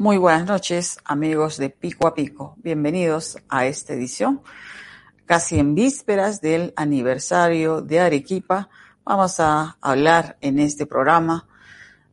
Muy 0.00 0.16
buenas 0.16 0.46
noches, 0.46 0.98
amigos 1.04 1.58
de 1.58 1.68
Pico 1.68 2.06
a 2.06 2.14
Pico. 2.14 2.54
Bienvenidos 2.62 3.36
a 3.50 3.66
esta 3.66 3.92
edición. 3.92 4.40
Casi 5.30 5.60
en 5.60 5.76
vísperas 5.76 6.40
del 6.40 6.72
aniversario 6.74 7.82
de 7.82 8.00
Arequipa, 8.00 8.68
vamos 9.04 9.38
a 9.38 9.76
hablar 9.80 10.36
en 10.40 10.58
este 10.58 10.86
programa 10.86 11.46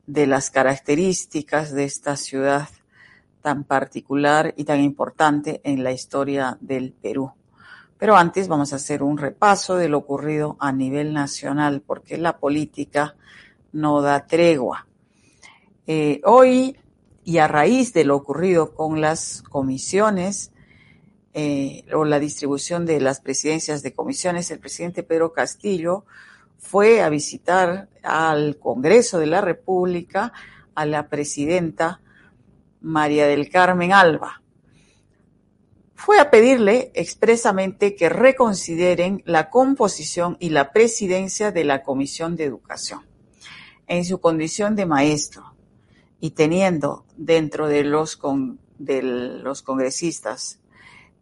de 0.06 0.28
las 0.28 0.52
características 0.52 1.74
de 1.74 1.86
esta 1.86 2.16
ciudad 2.16 2.70
tan 3.42 3.64
particular 3.64 4.54
y 4.56 4.66
tan 4.66 4.82
importante 4.82 5.62
en 5.64 5.84
la 5.84 5.92
historia 5.92 6.60
del 6.62 6.94
Perú. 6.94 7.32
Pero 7.98 8.16
antes 8.16 8.48
vamos 8.48 8.72
a 8.72 8.76
hacer 8.76 9.02
un 9.02 9.18
repaso 9.18 9.78
de 9.78 9.90
lo 9.90 9.98
ocurrido 9.98 10.56
a 10.60 10.72
nivel 10.72 11.12
nacional, 11.12 11.82
porque 11.82 12.20
la 12.20 12.38
política 12.38 13.16
no 13.72 14.00
da 14.04 14.28
tregua. 14.28 14.86
Eh, 15.88 16.22
hoy 16.24 16.78
y 17.24 17.40
a 17.40 17.48
raíz 17.48 17.94
de 17.94 18.06
lo 18.06 18.16
ocurrido 18.16 18.76
con 18.76 19.02
las 19.02 19.42
comisiones 19.42 20.52
eh, 21.40 21.86
o 21.94 22.04
la 22.04 22.20
distribución 22.20 22.88
de 22.88 23.00
las 23.00 23.22
presidencias 23.22 23.84
de 23.84 23.94
comisiones, 23.94 24.50
el 24.50 24.58
presidente 24.58 25.04
Pedro 25.04 25.34
Castillo 25.34 26.04
fue 26.58 27.04
a 27.04 27.10
visitar 27.10 27.90
al 28.02 28.58
Congreso 28.58 29.20
de 29.20 29.28
la 29.28 29.40
República 29.40 30.34
a 30.74 30.88
la 30.88 31.10
presidenta 31.10 32.02
María 32.82 33.28
del 33.28 33.50
Carmen 33.52 33.94
Alba. 33.94 34.42
Fue 35.94 36.18
a 36.18 36.32
pedirle 36.32 36.92
expresamente 36.96 37.96
que 37.96 38.10
reconsideren 38.10 39.22
la 39.28 39.52
composición 39.52 40.38
y 40.40 40.50
la 40.50 40.72
presidencia 40.72 41.52
de 41.52 41.66
la 41.66 41.84
Comisión 41.84 42.36
de 42.36 42.46
Educación 42.46 43.06
en 43.86 44.06
su 44.06 44.20
condición 44.20 44.76
de 44.76 44.88
maestro 44.88 45.54
y 46.20 46.32
teniendo 46.32 47.06
dentro 47.16 47.68
de 47.68 47.84
los, 47.84 48.20
de 48.80 49.04
los 49.04 49.62
congresistas 49.62 50.62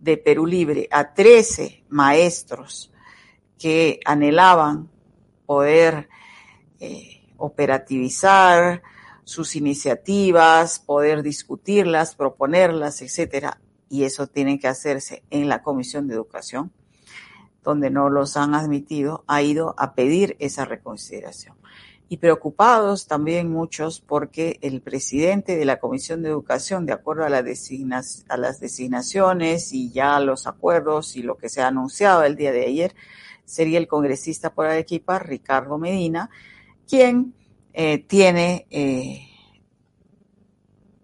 de 0.06 0.18
Perú 0.18 0.46
Libre 0.46 0.88
a 0.92 1.14
13 1.16 1.84
maestros 1.90 2.92
que 3.58 4.00
anhelaban 4.06 4.88
poder 5.48 6.08
eh, 6.80 7.24
operativizar 7.38 8.84
sus 9.24 9.56
iniciativas, 9.56 10.78
poder 10.80 11.24
discutirlas, 11.24 12.14
proponerlas, 12.14 13.02
etcétera, 13.02 13.60
y 13.90 14.04
eso 14.04 14.28
tiene 14.28 14.60
que 14.60 14.68
hacerse 14.68 15.24
en 15.32 15.50
la 15.50 15.64
Comisión 15.64 16.08
de 16.08 16.14
Educación, 16.14 16.72
donde 17.64 17.90
no 17.90 18.12
los 18.12 18.38
han 18.38 18.54
admitido, 18.54 19.24
ha 19.26 19.42
ido 19.42 19.74
a 19.80 19.96
pedir 19.96 20.36
esa 20.40 20.66
reconsideración 20.66 21.56
y 22.08 22.18
preocupados 22.18 23.08
también 23.08 23.52
muchos 23.52 24.00
porque 24.00 24.60
el 24.62 24.82
presidente 24.82 25.56
de 25.56 25.66
la 25.66 25.80
Comisión 25.80 26.22
de 26.22 26.30
Educación, 26.30 26.86
de 26.86 26.94
acuerdo 26.94 27.26
a, 27.26 27.30
las 27.30 28.60
designaciones 28.60 29.74
y 29.74 29.92
ya 29.92 30.20
los 30.20 30.46
acuerdos 30.46 31.16
y 31.16 31.24
lo 31.24 31.38
que 31.38 31.50
se 31.50 31.62
ha 31.62 31.68
anunciado 31.68 32.24
el 32.24 32.36
día 32.36 32.52
de 32.52 32.66
ayer, 32.66 32.96
sería 33.44 33.80
el 33.80 33.88
congresista 33.88 34.54
por 34.54 34.68
Arequipa, 34.68 35.20
Ricardo 35.20 35.78
Medina, 35.78 36.30
quien 36.88 37.34
eh, 37.74 38.00
tiene 38.00 38.68
eh, 38.70 39.28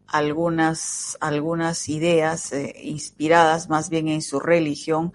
algunas, 0.07 1.17
algunas 1.19 1.89
ideas 1.89 2.51
eh, 2.53 2.75
inspiradas 2.83 3.69
más 3.69 3.89
bien 3.89 4.07
en 4.07 4.21
su 4.21 4.39
religión 4.39 5.13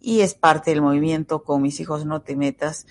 y 0.00 0.20
es 0.20 0.34
parte 0.34 0.70
del 0.70 0.82
movimiento 0.82 1.42
Con 1.42 1.62
mis 1.62 1.80
hijos 1.80 2.06
no 2.06 2.22
te 2.22 2.36
metas, 2.36 2.86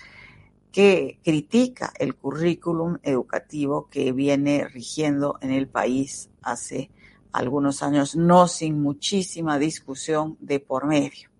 que 0.72 1.18
critica 1.24 1.92
el 1.98 2.14
currículum 2.14 2.98
educativo 3.02 3.88
que 3.90 4.12
viene 4.12 4.66
rigiendo 4.68 5.38
en 5.40 5.52
el 5.52 5.68
país 5.68 6.30
hace 6.42 6.90
algunos 7.32 7.82
años, 7.82 8.16
no 8.16 8.48
sin 8.48 8.80
muchísima 8.80 9.58
discusión 9.58 10.36
de 10.40 10.60
por 10.60 10.86
medio. 10.86 11.30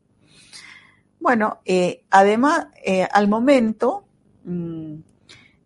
Bueno, 1.21 1.61
eh, 1.65 2.05
además, 2.11 2.69
eh, 2.85 3.09
al 3.11 3.29
momento 3.29 4.05
mm, 4.45 4.95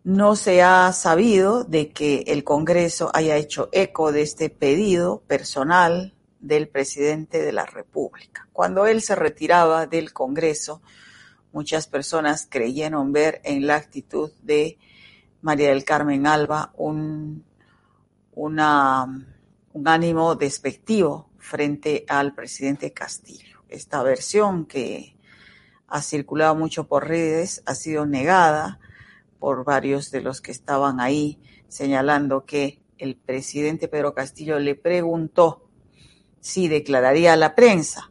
no 0.03 0.35
se 0.35 0.63
ha 0.63 0.91
sabido 0.93 1.63
de 1.63 1.89
que 1.89 2.23
el 2.27 2.43
Congreso 2.43 3.11
haya 3.13 3.35
hecho 3.37 3.69
eco 3.71 4.11
de 4.11 4.21
este 4.21 4.49
pedido 4.49 5.21
personal 5.27 6.15
del 6.39 6.67
presidente 6.67 7.41
de 7.41 7.51
la 7.51 7.65
República. 7.65 8.47
Cuando 8.51 8.87
él 8.87 9.01
se 9.01 9.15
retiraba 9.15 9.85
del 9.85 10.11
Congreso, 10.13 10.81
Muchas 11.53 11.87
personas 11.87 12.47
creyeron 12.49 13.11
ver 13.11 13.41
en 13.43 13.67
la 13.67 13.75
actitud 13.75 14.31
de 14.41 14.77
María 15.41 15.69
del 15.69 15.83
Carmen 15.83 16.25
Alba 16.25 16.71
un, 16.77 17.43
una, 18.33 19.05
un 19.73 19.87
ánimo 19.87 20.35
despectivo 20.35 21.29
frente 21.39 22.05
al 22.07 22.33
presidente 22.33 22.93
Castillo. 22.93 23.63
Esta 23.67 24.01
versión 24.03 24.65
que 24.65 25.17
ha 25.87 26.01
circulado 26.01 26.55
mucho 26.55 26.87
por 26.87 27.07
redes 27.07 27.63
ha 27.65 27.75
sido 27.75 28.05
negada 28.05 28.79
por 29.39 29.65
varios 29.65 30.11
de 30.11 30.21
los 30.21 30.39
que 30.39 30.51
estaban 30.51 30.99
ahí, 30.99 31.39
señalando 31.67 32.45
que 32.45 32.81
el 32.97 33.15
presidente 33.15 33.87
Pedro 33.87 34.13
Castillo 34.13 34.59
le 34.59 34.75
preguntó 34.75 35.67
si 36.39 36.67
declararía 36.67 37.33
a 37.33 37.37
la 37.37 37.55
prensa 37.55 38.10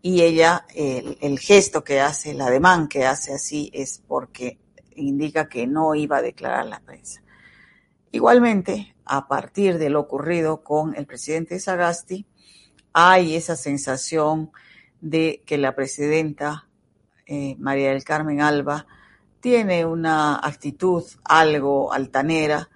y 0.00 0.22
ella, 0.22 0.64
el, 0.74 1.38
gesto 1.38 1.82
que 1.82 2.00
hace, 2.00 2.30
el 2.30 2.40
ademán 2.40 2.88
que 2.88 3.04
hace 3.04 3.34
así 3.34 3.70
es 3.72 4.02
porque 4.06 4.58
indica 4.94 5.48
que 5.48 5.66
no 5.66 5.94
iba 5.94 6.18
a 6.18 6.22
declarar 6.22 6.66
la 6.66 6.80
prensa. 6.80 7.22
Igualmente, 8.12 8.94
a 9.04 9.26
partir 9.28 9.78
de 9.78 9.90
lo 9.90 10.00
ocurrido 10.00 10.62
con 10.62 10.94
el 10.96 11.06
presidente 11.06 11.58
Sagasti, 11.58 12.26
hay 12.92 13.34
esa 13.34 13.56
sensación 13.56 14.50
de 15.00 15.42
que 15.44 15.58
la 15.58 15.74
presidenta 15.74 16.68
eh, 17.26 17.56
María 17.58 17.90
del 17.90 18.04
Carmen 18.04 18.40
Alba 18.40 18.86
tiene 19.40 19.84
una 19.84 20.36
actitud 20.36 21.04
algo 21.24 21.92
altanera 21.92 22.70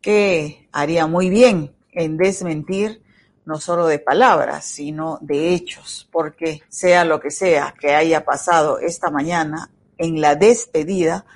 que 0.00 0.68
haría 0.72 1.06
muy 1.06 1.30
bien 1.30 1.74
en 1.92 2.16
desmentir 2.16 3.03
no 3.44 3.60
solo 3.60 3.86
de 3.86 3.98
palabras, 3.98 4.64
sino 4.64 5.18
de 5.20 5.54
hechos, 5.54 6.08
porque 6.10 6.62
sea 6.68 7.04
lo 7.04 7.20
que 7.20 7.30
sea 7.30 7.74
que 7.78 7.94
haya 7.94 8.24
pasado 8.24 8.78
esta 8.78 9.10
mañana 9.10 9.70
en 9.98 10.20
la 10.20 10.34
despedida 10.34 11.26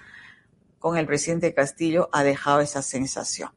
con 0.78 0.96
el 0.96 1.06
presidente 1.06 1.54
Castillo 1.54 2.08
ha 2.12 2.22
dejado 2.22 2.60
esa 2.60 2.82
sensación. 2.82 3.50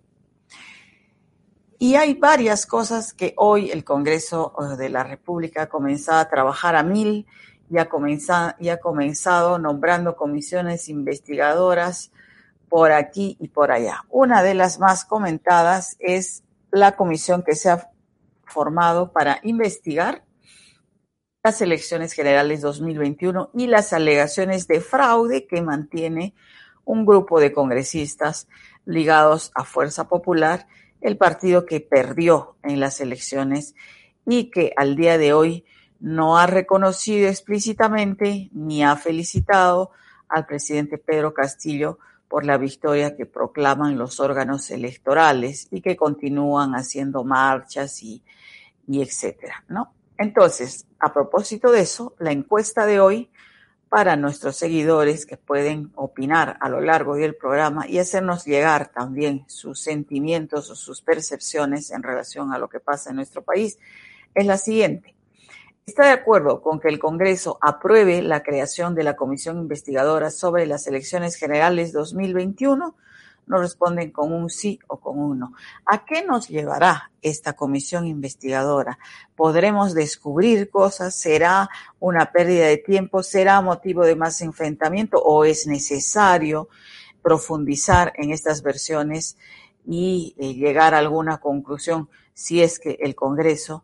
Y 1.77 1.95
hay 1.95 2.13
varias 2.13 2.65
cosas 2.65 3.13
que 3.13 3.33
hoy 3.37 3.71
el 3.71 3.83
Congreso 3.83 4.53
eh, 4.59 4.77
de 4.77 4.89
la 4.89 5.03
República 5.03 5.63
ha 5.63 5.69
comenzado 5.69 6.19
a 6.19 6.29
trabajar 6.29 6.75
a 6.75 6.83
mil 6.83 7.25
y 7.69 7.77
ha 7.79 7.89
comenzado, 7.89 8.53
y 8.59 8.69
ha 8.69 8.79
comenzado 8.79 9.57
nombrando 9.57 10.15
comisiones 10.15 10.89
investigadoras 10.89 12.11
por 12.69 12.91
aquí 12.91 13.37
y 13.39 13.47
por 13.47 13.71
allá. 13.71 14.05
Una 14.09 14.43
de 14.43 14.53
las 14.53 14.79
más 14.79 15.05
comentadas 15.05 15.95
es 15.99 16.43
la 16.69 16.95
comisión 16.95 17.43
que 17.43 17.55
se 17.55 17.69
ha 17.69 17.90
formado 18.51 19.11
para 19.11 19.39
investigar 19.43 20.23
las 21.43 21.61
elecciones 21.61 22.13
generales 22.13 22.61
2021 22.61 23.49
y 23.55 23.67
las 23.67 23.93
alegaciones 23.93 24.67
de 24.67 24.81
fraude 24.81 25.47
que 25.47 25.61
mantiene 25.61 26.35
un 26.85 27.05
grupo 27.05 27.39
de 27.39 27.51
congresistas 27.51 28.47
ligados 28.85 29.51
a 29.55 29.63
Fuerza 29.63 30.07
Popular, 30.07 30.67
el 30.99 31.17
partido 31.17 31.65
que 31.65 31.79
perdió 31.79 32.57
en 32.63 32.79
las 32.79 32.99
elecciones 33.01 33.75
y 34.27 34.51
que 34.51 34.73
al 34.75 34.95
día 34.95 35.17
de 35.17 35.33
hoy 35.33 35.65
no 35.99 36.37
ha 36.37 36.47
reconocido 36.47 37.27
explícitamente 37.27 38.49
ni 38.53 38.83
ha 38.83 38.95
felicitado 38.95 39.91
al 40.29 40.45
presidente 40.45 40.97
Pedro 40.97 41.33
Castillo 41.33 41.99
por 42.27 42.45
la 42.45 42.57
victoria 42.57 43.15
que 43.15 43.25
proclaman 43.25 43.97
los 43.97 44.19
órganos 44.19 44.71
electorales 44.71 45.67
y 45.69 45.81
que 45.81 45.97
continúan 45.97 46.73
haciendo 46.75 47.23
marchas 47.23 48.01
y 48.03 48.23
y 48.87 49.01
etcétera, 49.01 49.63
¿no? 49.67 49.93
Entonces, 50.17 50.85
a 50.99 51.13
propósito 51.13 51.71
de 51.71 51.81
eso, 51.81 52.15
la 52.19 52.31
encuesta 52.31 52.85
de 52.85 52.99
hoy 52.99 53.31
para 53.91 54.15
nuestros 54.15 54.55
seguidores 54.55 55.25
que 55.25 55.35
pueden 55.35 55.91
opinar 55.95 56.57
a 56.61 56.69
lo 56.69 56.79
largo 56.79 57.15
del 57.15 57.35
programa 57.35 57.87
y 57.89 57.97
hacernos 57.97 58.45
llegar 58.45 58.91
también 58.93 59.43
sus 59.47 59.81
sentimientos 59.81 60.69
o 60.69 60.75
sus 60.75 61.01
percepciones 61.01 61.91
en 61.91 62.01
relación 62.01 62.53
a 62.53 62.57
lo 62.57 62.69
que 62.69 62.79
pasa 62.79 63.09
en 63.09 63.17
nuestro 63.17 63.41
país 63.41 63.79
es 64.33 64.45
la 64.45 64.57
siguiente. 64.57 65.13
está 65.85 66.05
de 66.05 66.11
acuerdo 66.11 66.61
con 66.61 66.79
que 66.79 66.87
el 66.87 66.99
Congreso 66.99 67.57
apruebe 67.61 68.21
la 68.21 68.43
creación 68.43 68.95
de 68.95 69.03
la 69.03 69.17
Comisión 69.17 69.57
Investigadora 69.57 70.31
sobre 70.31 70.67
las 70.67 70.87
Elecciones 70.87 71.35
Generales 71.35 71.91
2021 71.91 72.95
nos 73.51 73.59
responden 73.59 74.11
con 74.11 74.31
un 74.31 74.49
sí 74.49 74.79
o 74.87 74.97
con 75.01 75.19
un 75.19 75.39
no. 75.39 75.53
¿A 75.85 76.05
qué 76.05 76.23
nos 76.23 76.47
llevará 76.47 77.11
esta 77.21 77.53
comisión 77.53 78.07
investigadora? 78.07 78.97
¿Podremos 79.35 79.93
descubrir 79.93 80.69
cosas? 80.69 81.13
¿Será 81.15 81.69
una 81.99 82.31
pérdida 82.31 82.67
de 82.67 82.77
tiempo? 82.77 83.23
¿Será 83.23 83.59
motivo 83.59 84.05
de 84.05 84.15
más 84.15 84.41
enfrentamiento? 84.41 85.21
¿O 85.21 85.43
es 85.43 85.67
necesario 85.67 86.69
profundizar 87.21 88.13
en 88.15 88.31
estas 88.31 88.63
versiones 88.63 89.37
y 89.85 90.33
eh, 90.39 90.53
llegar 90.53 90.93
a 90.93 90.99
alguna 90.99 91.39
conclusión 91.39 92.09
si 92.33 92.61
es 92.63 92.79
que 92.79 92.99
el 93.01 93.15
Congreso 93.15 93.83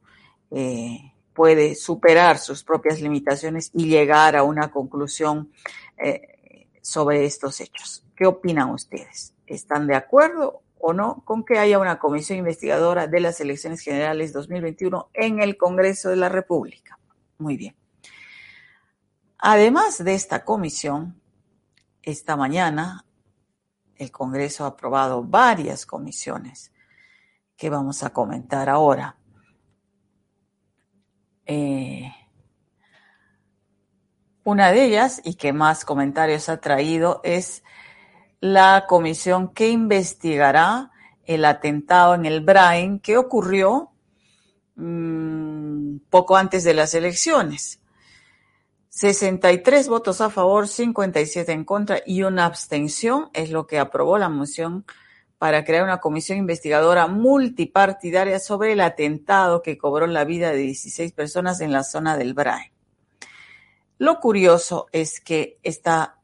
eh, 0.50 1.12
puede 1.34 1.76
superar 1.76 2.38
sus 2.38 2.64
propias 2.64 3.02
limitaciones 3.02 3.70
y 3.74 3.88
llegar 3.88 4.38
a 4.38 4.44
una 4.44 4.72
conclusión 4.72 5.52
eh, 5.98 6.70
sobre 6.82 7.26
estos 7.26 7.60
hechos? 7.60 8.06
¿Qué 8.16 8.26
opinan 8.26 8.70
ustedes? 8.70 9.34
¿Están 9.48 9.88
de 9.88 9.96
acuerdo 9.96 10.62
o 10.78 10.94
no 10.94 11.24
con 11.26 11.44
que 11.44 11.58
haya 11.58 11.80
una 11.80 11.98
comisión 11.98 12.38
investigadora 12.38 13.08
de 13.08 13.20
las 13.20 13.40
elecciones 13.40 13.82
generales 13.82 14.34
2021 14.34 15.10
en 15.14 15.42
el 15.42 15.58
Congreso 15.58 16.10
de 16.10 16.18
la 16.18 16.30
República? 16.30 17.00
Muy 17.40 17.58
bien. 17.58 17.76
Además 19.40 20.04
de 20.04 20.14
esta 20.14 20.44
comisión, 20.44 21.22
esta 22.02 22.36
mañana 22.36 23.06
el 23.96 24.12
Congreso 24.12 24.66
ha 24.66 24.68
aprobado 24.68 25.24
varias 25.24 25.86
comisiones 25.86 26.72
que 27.56 27.70
vamos 27.70 28.04
a 28.04 28.12
comentar 28.12 28.70
ahora. 28.70 29.18
Eh, 31.46 32.12
una 34.44 34.72
de 34.72 34.86
ellas, 34.86 35.22
y 35.24 35.36
que 35.36 35.52
más 35.52 35.84
comentarios 35.84 36.48
ha 36.50 36.62
traído, 36.62 37.20
es 37.24 37.64
la 38.40 38.86
comisión 38.88 39.54
que 39.54 39.70
investigará 39.70 40.92
el 41.26 41.46
atentado 41.46 42.16
en 42.16 42.26
el 42.26 42.42
Brain 42.42 43.00
que 43.00 43.18
ocurrió 43.18 43.92
mmm, 44.76 45.98
poco 46.10 46.38
antes 46.38 46.64
de 46.64 46.74
las 46.74 46.94
elecciones. 46.94 47.82
63 48.90 49.90
votos 49.90 50.22
a 50.22 50.30
favor, 50.30 50.68
57 50.68 51.52
en 51.52 51.66
contra 51.66 52.02
y 52.06 52.24
una 52.24 52.46
abstención 52.46 53.30
es 53.34 53.52
lo 53.52 53.68
que 53.68 53.78
aprobó 53.78 54.18
la 54.18 54.30
moción 54.30 54.86
para 55.38 55.64
crear 55.64 55.84
una 55.84 56.00
comisión 56.00 56.40
investigadora 56.40 57.08
multipartidaria 57.08 58.40
sobre 58.40 58.72
el 58.74 58.82
atentado 58.82 59.62
que 59.62 59.78
cobró 59.78 60.08
la 60.08 60.24
vida 60.24 60.52
de 60.52 60.58
16 60.58 61.12
personas 61.14 61.62
en 61.62 61.72
la 61.72 61.84
zona 61.84 62.18
del 62.18 62.34
Brain. 62.34 62.72
Lo 64.00 64.20
curioso 64.20 64.88
es 64.92 65.20
que 65.20 65.60
esta 65.62 66.18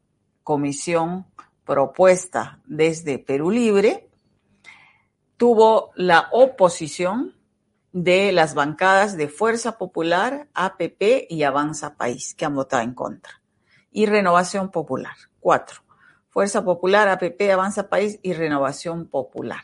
comisión 0.44 1.28
propuesta 1.66 2.60
desde 2.66 3.20
Perú 3.20 3.52
Libre 3.52 4.10
tuvo 5.38 5.92
la 5.96 6.30
oposición 6.32 7.36
de 7.92 8.32
las 8.32 8.56
bancadas 8.56 9.18
de 9.18 9.28
Fuerza 9.28 9.78
Popular, 9.78 10.48
APP 10.54 11.28
y 11.30 11.44
Avanza 11.44 11.96
País, 11.96 12.34
que 12.34 12.46
han 12.46 12.56
votado 12.56 12.84
en 12.84 12.94
contra. 12.94 13.42
Y 13.92 14.08
Renovación 14.08 14.72
Popular, 14.72 15.16
cuatro. 15.40 15.82
Fuerza 16.30 16.64
Popular, 16.66 17.08
APP, 17.08 17.42
Avanza 17.52 17.90
País 17.90 18.20
y 18.24 18.34
Renovación 18.34 19.08
Popular. 19.08 19.62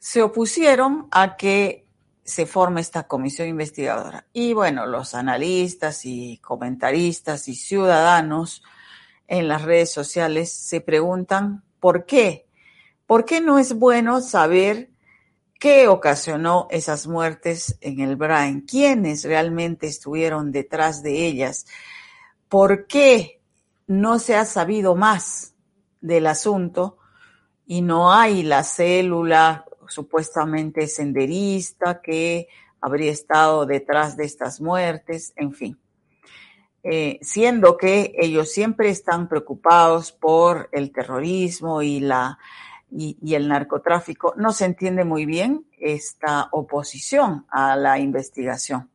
Se 0.00 0.22
opusieron 0.22 1.06
a 1.12 1.36
que 1.36 1.86
se 2.24 2.46
forme 2.46 2.80
esta 2.80 3.06
comisión 3.06 3.46
investigadora. 3.46 4.26
Y 4.32 4.54
bueno, 4.54 4.86
los 4.86 5.14
analistas 5.14 6.04
y 6.04 6.38
comentaristas 6.38 7.46
y 7.48 7.54
ciudadanos 7.54 8.62
en 9.28 9.48
las 9.48 9.62
redes 9.62 9.92
sociales 9.92 10.52
se 10.52 10.80
preguntan 10.80 11.62
por 11.80 12.06
qué. 12.06 12.46
¿Por 13.06 13.24
qué 13.24 13.40
no 13.40 13.58
es 13.58 13.74
bueno 13.74 14.20
saber 14.20 14.90
qué 15.60 15.88
ocasionó 15.88 16.66
esas 16.70 17.06
muertes 17.06 17.76
en 17.80 18.00
el 18.00 18.16
Brain? 18.16 18.62
¿Quiénes 18.62 19.24
realmente 19.24 19.86
estuvieron 19.86 20.52
detrás 20.52 21.02
de 21.02 21.26
ellas? 21.26 21.66
¿Por 22.48 22.86
qué 22.86 23.40
no 23.86 24.18
se 24.18 24.36
ha 24.36 24.44
sabido 24.44 24.94
más 24.94 25.54
del 26.00 26.26
asunto 26.26 26.98
y 27.66 27.82
no 27.82 28.12
hay 28.12 28.42
la 28.42 28.62
célula 28.62 29.64
supuestamente 29.88 30.86
senderista 30.86 32.00
que 32.00 32.48
habría 32.80 33.10
estado 33.10 33.66
detrás 33.66 34.16
de 34.16 34.24
estas 34.24 34.60
muertes? 34.60 35.32
En 35.36 35.52
fin. 35.52 35.78
Eh, 36.86 37.18
siendo 37.22 37.78
que 37.78 38.12
ellos 38.14 38.52
siempre 38.52 38.90
están 38.90 39.26
preocupados 39.26 40.12
por 40.12 40.68
el 40.70 40.92
terrorismo 40.92 41.80
y, 41.80 42.00
la, 42.00 42.38
y, 42.90 43.34
el 43.34 43.48
narcotráfico, 43.48 44.34
no 44.36 44.52
se 44.52 44.66
entiende 44.66 45.02
muy 45.02 45.24
bien 45.24 45.64
esta 45.78 46.50
oposición 46.52 47.46
a 47.48 47.74
la 47.76 47.98
investigación. 47.98 48.90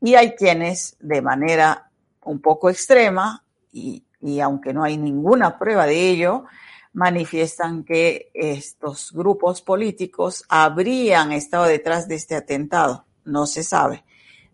Y 0.00 0.14
hay 0.14 0.36
quienes 0.36 0.96
de 1.00 1.20
manera 1.20 1.90
un 2.22 2.40
poco 2.40 2.70
extrema, 2.70 3.44
y, 3.72 4.02
y 4.22 4.40
aunque 4.40 4.72
no 4.72 4.82
hay 4.82 4.96
ninguna 4.96 5.58
prueba 5.58 5.84
de 5.84 6.08
ello, 6.08 6.46
manifiestan 6.94 7.84
que 7.84 8.30
estos 8.32 9.12
grupos 9.12 9.60
políticos 9.60 10.44
habrían 10.48 11.32
estado 11.32 11.64
detrás 11.64 12.08
de 12.08 12.14
este 12.14 12.36
atentado. 12.36 13.04
No 13.26 13.44
se 13.44 13.62
sabe 13.64 14.02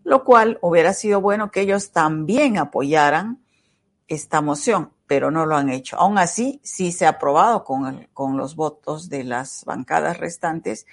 lo 0.05 0.23
cual 0.23 0.59
hubiera 0.61 0.93
sido 0.93 1.19
bueno 1.19 1.49
que 1.51 1.61
ellos 1.61 1.91
también 1.91 2.59
apoyaran 2.59 3.43
esta 4.07 4.39
moción, 4.39 4.91
pero 5.07 5.31
no 5.31 5.47
lo 5.47 5.57
han 5.57 5.69
hecho. 5.69 5.97
Aún 5.97 6.19
así, 6.19 6.61
sí 6.63 6.91
se 6.91 7.07
ha 7.07 7.09
aprobado 7.09 7.63
con, 7.63 8.07
con 8.13 8.37
los 8.37 8.55
votos 8.55 9.09
de 9.09 9.23
las 9.23 9.65
bancadas 9.65 10.19
restantes 10.19 10.85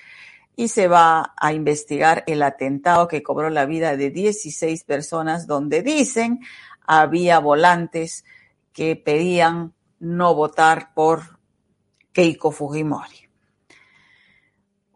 y 0.57 0.69
se 0.69 0.89
va 0.89 1.35
a 1.37 1.53
investigar 1.53 2.25
el 2.27 2.43
atentado 2.43 3.07
que 3.07 3.23
cobró 3.23 3.51
la 3.51 3.67
vida 3.67 3.99
de 3.99 4.11
16 4.11 4.83
personas 4.85 5.47
donde 5.47 5.83
dicen 5.83 6.41
había 6.87 7.39
volantes 7.39 8.25
que 8.73 8.97
pedían 8.97 9.75
no 10.01 10.35
votar 10.35 10.95
por 10.95 11.39
Keiko 12.13 12.51
Fujimori. 12.51 13.22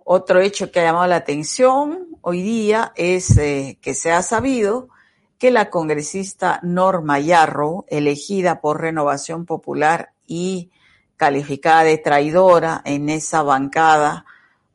Otro 0.09 0.39
hecho 0.41 0.71
que 0.71 0.79
ha 0.79 0.85
llamado 0.85 1.09
la 1.09 1.17
atención 1.17 2.07
hoy 2.21 2.41
día 2.41 2.93
es 2.95 3.37
eh, 3.39 3.77
que 3.83 3.93
se 3.93 4.13
ha 4.13 4.23
sabido 4.23 4.89
que 5.37 5.51
la 5.51 5.69
congresista 5.69 6.61
Norma 6.63 7.19
Yarro, 7.19 7.85
elegida 7.89 8.61
por 8.61 8.81
Renovación 8.81 9.47
Popular 9.47 10.13
y 10.25 10.71
calificada 11.17 11.83
de 11.83 11.99
traidora 11.99 12.83
en 12.85 13.09
esa 13.09 13.43
bancada 13.43 14.27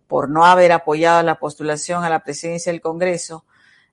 por 0.10 0.30
no 0.30 0.46
haber 0.46 0.74
apoyado 0.74 1.24
la 1.24 1.40
postulación 1.40 2.04
a 2.04 2.10
la 2.10 2.26
presidencia 2.26 2.74
del 2.74 2.82
Congreso 2.82 3.46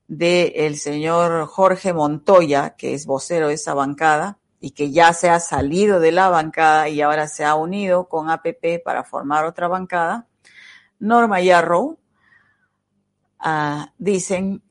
del 0.08 0.52
el 0.56 0.76
señor 0.76 1.46
Jorge 1.46 1.92
Montoya, 1.92 2.70
que 2.70 2.94
es 2.94 3.06
vocero 3.06 3.46
de 3.46 3.54
esa 3.54 3.74
bancada 3.74 4.38
y 4.58 4.72
que 4.72 4.90
ya 4.90 5.12
se 5.12 5.30
ha 5.30 5.38
salido 5.38 6.00
de 6.00 6.10
la 6.10 6.30
bancada 6.30 6.88
y 6.88 7.00
ahora 7.00 7.28
se 7.28 7.44
ha 7.44 7.54
unido 7.54 8.08
con 8.08 8.28
APP 8.28 8.82
para 8.84 9.04
formar 9.04 9.44
otra 9.44 9.68
bancada, 9.68 10.27
Norma 11.00 11.40
Yarrow, 11.40 11.98
uh, 13.44 13.86
dicen, 13.98 14.62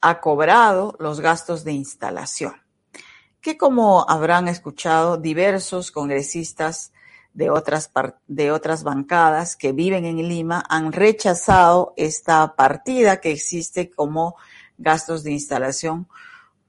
ha 0.00 0.20
cobrado 0.20 0.96
los 0.98 1.20
gastos 1.20 1.64
de 1.64 1.72
instalación, 1.72 2.54
que 3.40 3.56
como 3.56 4.08
habrán 4.08 4.48
escuchado 4.48 5.16
diversos 5.16 5.90
congresistas 5.90 6.92
de 7.34 7.50
otras, 7.50 7.90
de 8.26 8.50
otras 8.50 8.82
bancadas 8.82 9.56
que 9.56 9.72
viven 9.72 10.04
en 10.04 10.28
Lima 10.28 10.64
han 10.68 10.92
rechazado 10.92 11.94
esta 11.96 12.54
partida 12.56 13.20
que 13.20 13.30
existe 13.30 13.90
como 13.90 14.36
gastos 14.76 15.22
de 15.22 15.32
instalación 15.32 16.08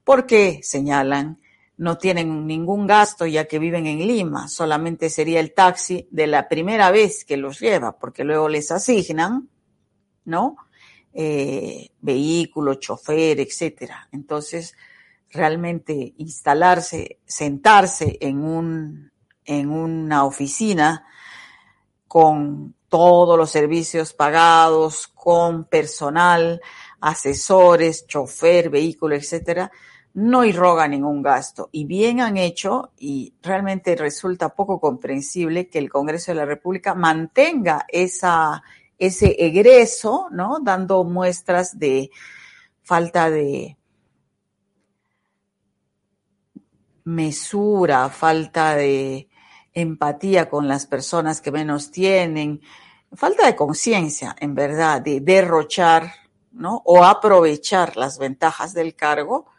porque 0.04 0.60
señalan 0.62 1.38
no 1.76 1.98
tienen 1.98 2.46
ningún 2.46 2.86
gasto 2.86 3.26
ya 3.26 3.46
que 3.46 3.58
viven 3.58 3.86
en 3.86 4.06
Lima, 4.06 4.48
solamente 4.48 5.10
sería 5.10 5.40
el 5.40 5.52
taxi 5.52 6.06
de 6.10 6.26
la 6.26 6.48
primera 6.48 6.90
vez 6.90 7.24
que 7.24 7.36
los 7.36 7.58
lleva, 7.60 7.98
porque 7.98 8.24
luego 8.24 8.48
les 8.48 8.70
asignan, 8.70 9.48
¿no? 10.24 10.56
Eh, 11.12 11.90
vehículo, 12.00 12.74
chofer, 12.74 13.40
etcétera. 13.40 14.08
Entonces, 14.12 14.76
realmente 15.30 16.14
instalarse, 16.18 17.18
sentarse 17.26 18.18
en 18.20 18.44
un, 18.44 19.12
en 19.44 19.70
una 19.70 20.24
oficina 20.24 21.06
con 22.06 22.74
todos 22.88 23.36
los 23.36 23.50
servicios 23.50 24.12
pagados, 24.12 25.08
con 25.08 25.64
personal, 25.64 26.60
asesores, 27.00 28.06
chofer, 28.06 28.70
vehículo, 28.70 29.16
etcétera, 29.16 29.72
no 30.14 30.44
irroga 30.44 30.86
ningún 30.86 31.22
gasto. 31.22 31.68
Y 31.72 31.84
bien 31.84 32.20
han 32.20 32.36
hecho, 32.36 32.92
y 32.96 33.34
realmente 33.42 33.96
resulta 33.96 34.54
poco 34.54 34.80
comprensible 34.80 35.68
que 35.68 35.78
el 35.78 35.90
Congreso 35.90 36.30
de 36.30 36.36
la 36.36 36.44
República 36.44 36.94
mantenga 36.94 37.84
esa, 37.88 38.62
ese 38.98 39.36
egreso, 39.44 40.28
¿no? 40.30 40.58
Dando 40.62 41.02
muestras 41.04 41.78
de 41.78 42.10
falta 42.82 43.28
de 43.28 43.76
mesura, 47.04 48.08
falta 48.08 48.76
de 48.76 49.28
empatía 49.72 50.48
con 50.48 50.68
las 50.68 50.86
personas 50.86 51.40
que 51.40 51.50
menos 51.50 51.90
tienen, 51.90 52.60
falta 53.12 53.46
de 53.46 53.56
conciencia, 53.56 54.36
en 54.38 54.54
verdad, 54.54 55.02
de 55.02 55.20
derrochar, 55.20 56.12
¿no? 56.52 56.82
O 56.84 57.04
aprovechar 57.04 57.96
las 57.96 58.18
ventajas 58.18 58.74
del 58.74 58.94
cargo 58.94 59.53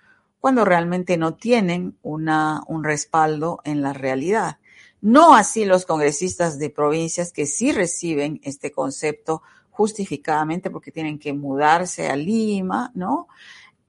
cuando 0.46 0.64
realmente 0.64 1.18
no 1.18 1.34
tienen 1.34 1.98
una, 2.04 2.62
un 2.68 2.84
respaldo 2.84 3.62
en 3.64 3.82
la 3.82 3.94
realidad. 3.94 4.60
No 5.02 5.34
así 5.34 5.66
los 5.66 5.88
congresistas 5.88 6.60
de 6.60 6.70
provincias 6.70 7.34
que 7.34 7.48
sí 7.48 7.72
reciben 7.72 8.40
este 8.44 8.72
concepto 8.72 9.42
justificadamente 9.72 10.70
porque 10.70 10.92
tienen 10.92 11.18
que 11.18 11.34
mudarse 11.34 12.10
a 12.10 12.16
Lima, 12.16 12.92
¿no? 12.94 13.28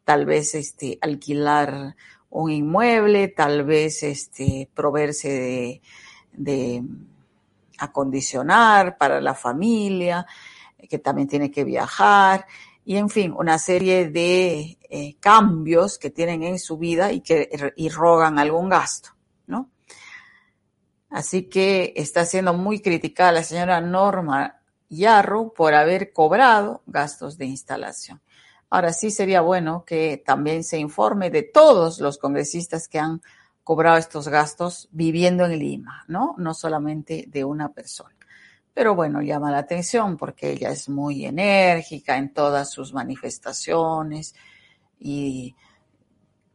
Tal 0.03 0.25
vez 0.25 0.55
este, 0.55 0.97
alquilar 1.03 1.95
un 2.31 2.51
inmueble, 2.51 3.29
tal 3.29 3.63
vez 3.65 4.03
este, 4.03 4.71
proveerse 4.73 5.29
de, 5.29 5.83
de 6.33 6.83
acondicionar 7.77 8.97
para 8.97 9.21
la 9.21 9.35
familia, 9.35 10.27
que 10.89 10.99
también 10.99 11.29
tiene 11.29 11.51
que 11.51 11.65
viajar, 11.65 12.47
y 12.89 12.99
en 12.99 13.11
fin, 13.11 13.35
una 13.37 13.59
serie 13.59 14.09
de 14.11 14.79
eh, 14.89 15.17
cambios 15.19 15.99
que 15.99 16.11
tienen 16.11 16.45
en 16.45 16.61
su 16.61 16.79
vida 16.79 17.11
y 17.11 17.21
que 17.21 17.51
y 17.75 17.89
rogan 17.89 18.39
algún 18.39 18.69
gasto, 18.69 19.11
¿no? 19.49 19.73
Así 21.11 21.49
que 21.49 21.93
está 21.97 22.25
siendo 22.25 22.55
muy 22.55 22.81
criticada 22.81 23.33
la 23.33 23.43
señora 23.43 23.81
Norma 23.81 24.61
Yarro 24.89 25.53
por 25.53 25.75
haber 25.75 26.13
cobrado 26.13 26.85
gastos 26.87 27.37
de 27.37 27.47
instalación. 27.47 28.23
Ahora 28.71 28.93
sí 28.93 29.11
sería 29.11 29.41
bueno 29.41 29.85
que 29.85 30.23
también 30.25 30.63
se 30.63 30.79
informe 30.79 31.29
de 31.29 31.43
todos 31.43 31.99
los 31.99 32.19
congresistas 32.19 32.87
que 32.87 33.01
han 33.01 33.21
cobrado 33.65 33.97
estos 33.97 34.29
gastos 34.29 34.89
viviendo 34.93 35.45
en 35.45 35.59
Lima, 35.59 36.05
¿no? 36.07 36.37
No 36.39 36.55
solamente 36.55 37.25
de 37.27 37.45
una 37.45 37.73
persona. 37.73 38.16
Pero 38.77 38.95
bueno, 38.95 39.23
llama 39.23 39.51
la 39.51 39.57
atención 39.57 40.19
porque 40.19 40.51
ella 40.51 40.69
es 40.69 40.91
muy 40.91 41.25
enérgica 41.25 42.19
en 42.19 42.35
todas 42.35 42.71
sus 42.71 42.93
manifestaciones 42.93 44.35
y 45.01 45.57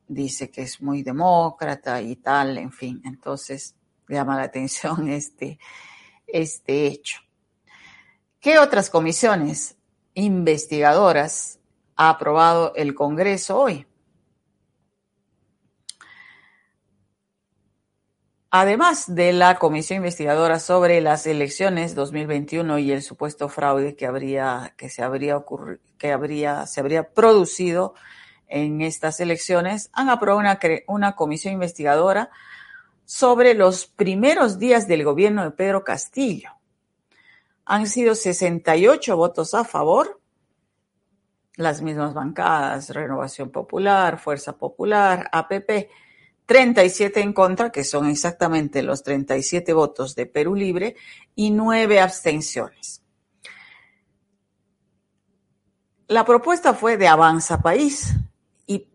dice 0.07 0.51
que 0.51 0.61
es 0.61 0.83
muy 0.83 1.01
demócrata 1.01 1.99
y 1.99 2.17
tal, 2.17 2.59
en 2.59 2.71
fin. 2.71 3.01
Entonces, 3.05 3.73
llama 4.07 4.37
la 4.37 4.43
atención 4.43 5.09
este, 5.09 5.57
este 6.27 6.85
hecho. 6.85 7.21
¿Qué 8.39 8.59
otras 8.59 8.91
comisiones 8.91 9.75
investigadoras 10.13 11.57
ha 11.95 12.09
aprobado 12.09 12.75
el 12.75 12.93
Congreso 12.93 13.61
hoy? 13.61 13.87
Además 18.53 19.15
de 19.15 19.31
la 19.31 19.58
comisión 19.58 19.98
investigadora 19.98 20.60
sobre 20.60 21.00
las 21.00 21.25
elecciones 21.25 21.96
2021 21.96 22.79
y 22.79 22.91
el 22.91 23.01
supuesto 23.01 23.48
fraude 23.48 23.96
que 23.96 24.05
habría 24.05 24.74
que 24.75 24.89
se 24.89 25.01
habría 25.03 25.38
ocurrido, 25.38 25.79
que 25.98 26.12
habría 26.12 26.65
se 26.65 26.81
habría 26.81 27.13
producido 27.13 27.93
en 28.50 28.81
estas 28.81 29.22
elecciones, 29.22 29.89
han 29.93 30.10
aprobado 30.10 30.41
una, 30.41 30.60
una 30.88 31.15
comisión 31.15 31.53
investigadora 31.53 32.29
sobre 33.05 33.53
los 33.53 33.88
primeros 33.88 34.60
días 34.60 34.86
del 34.86 35.05
gobierno 35.05 35.46
de 35.46 35.51
Pedro 35.51 35.86
Castillo. 35.86 36.50
Han 37.63 37.88
sido 37.88 38.15
68 38.15 39.15
votos 39.15 39.53
a 39.53 39.63
favor, 39.63 40.20
las 41.55 41.81
mismas 41.81 42.13
bancadas, 42.13 42.89
Renovación 42.89 43.50
Popular, 43.50 44.20
Fuerza 44.20 44.58
Popular, 44.58 45.29
APP, 45.31 45.89
37 46.51 47.22
en 47.22 47.31
contra, 47.31 47.72
que 47.72 47.86
son 47.86 48.08
exactamente 48.08 48.84
los 48.84 49.03
37 49.03 49.72
votos 49.72 50.15
de 50.15 50.25
Perú 50.25 50.53
Libre, 50.53 50.98
y 51.34 51.50
9 51.50 52.01
abstenciones. 52.01 53.01
La 56.08 56.25
propuesta 56.25 56.74
fue 56.74 56.98
de 56.98 57.08
Avanza 57.08 57.62
País 57.62 58.15
y 58.67 58.89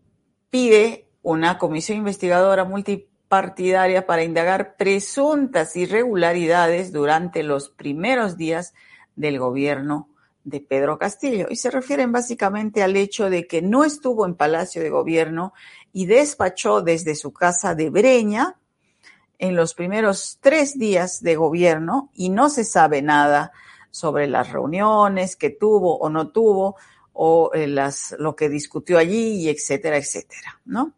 pide 0.51 1.09
una 1.23 1.57
comisión 1.57 1.97
investigadora 1.97 2.63
multi 2.63 3.09
partidaria 3.27 4.05
para 4.05 4.23
indagar 4.23 4.75
presuntas 4.75 5.75
irregularidades 5.75 6.91
durante 6.91 7.41
los 7.41 7.69
primeros 7.69 8.37
días 8.37 8.75
del 9.15 9.39
gobierno 9.39 10.09
de 10.43 10.61
Pedro 10.61 10.97
Castillo. 10.97 11.47
Y 11.49 11.55
se 11.55 11.71
refieren 11.71 12.11
básicamente 12.11 12.83
al 12.83 12.95
hecho 12.95 13.31
de 13.31 13.47
que 13.47 13.63
no 13.63 13.83
estuvo 13.83 14.27
en 14.27 14.35
Palacio 14.35 14.83
de 14.83 14.91
Gobierno 14.91 15.53
y 15.97 16.05
despachó 16.05 16.83
desde 16.83 17.15
su 17.15 17.33
casa 17.33 17.73
de 17.73 17.89
Breña 17.89 18.55
en 19.39 19.55
los 19.55 19.73
primeros 19.73 20.37
tres 20.41 20.77
días 20.77 21.23
de 21.23 21.35
gobierno 21.35 22.11
y 22.13 22.29
no 22.29 22.51
se 22.51 22.65
sabe 22.65 23.01
nada 23.01 23.51
sobre 23.89 24.27
las 24.27 24.51
reuniones 24.51 25.35
que 25.35 25.49
tuvo 25.49 25.97
o 25.97 26.07
no 26.11 26.27
tuvo 26.27 26.75
o 27.13 27.49
eh, 27.55 27.65
las, 27.65 28.15
lo 28.19 28.35
que 28.35 28.47
discutió 28.47 28.99
allí, 28.99 29.41
y 29.41 29.49
etcétera, 29.49 29.97
etcétera, 29.97 30.61
¿no? 30.65 30.93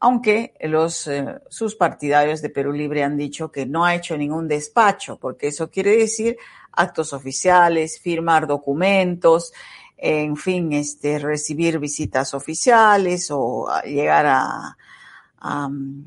aunque 0.00 0.54
los, 0.60 1.06
eh, 1.06 1.40
sus 1.48 1.76
partidarios 1.76 2.42
de 2.42 2.50
Perú 2.50 2.72
Libre 2.72 3.04
han 3.04 3.16
dicho 3.16 3.52
que 3.52 3.66
no 3.66 3.84
ha 3.84 3.94
hecho 3.94 4.18
ningún 4.18 4.48
despacho, 4.48 5.16
porque 5.16 5.46
eso 5.46 5.70
quiere 5.70 5.96
decir 5.96 6.36
actos 6.72 7.12
oficiales, 7.12 8.00
firmar 8.00 8.48
documentos, 8.48 9.52
en 10.06 10.36
fin, 10.36 10.72
este, 10.72 11.18
recibir 11.18 11.78
visitas 11.78 12.34
oficiales 12.34 13.28
o 13.30 13.68
llegar 13.84 14.26
a, 14.26 14.76
um, 15.42 16.04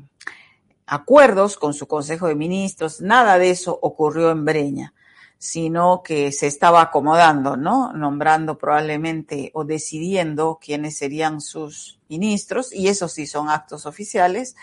acuerdos 0.86 1.56
con 1.56 1.74
su 1.74 1.86
Consejo 1.86 2.28
de 2.28 2.34
Ministros. 2.34 3.00
Nada 3.00 3.38
de 3.38 3.50
eso 3.50 3.78
ocurrió 3.82 4.30
en 4.30 4.44
Breña 4.44 4.94
sino 5.40 6.02
que 6.02 6.32
se 6.32 6.48
estaba 6.48 6.82
acomodando, 6.82 7.56
¿no? 7.56 7.92
Nombrando 7.92 8.58
probablemente 8.58 9.52
o 9.54 9.64
decidiendo 9.64 10.58
quiénes 10.60 10.98
serían 10.98 11.40
sus 11.40 12.00
ministros, 12.08 12.72
y 12.72 12.88
eso 12.88 13.06
sí 13.06 13.26
son 13.26 13.48
actos 13.48 13.86
oficiales, 13.86 14.56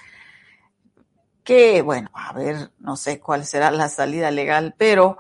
que, 1.46 1.82
bueno, 1.82 2.10
a 2.14 2.34
ver, 2.34 2.72
no 2.80 2.98
sé 2.98 3.22
cuál 3.22 3.46
será 3.46 3.72
la 3.72 3.88
salida 3.88 4.32
legal, 4.32 4.76
pero 4.78 5.18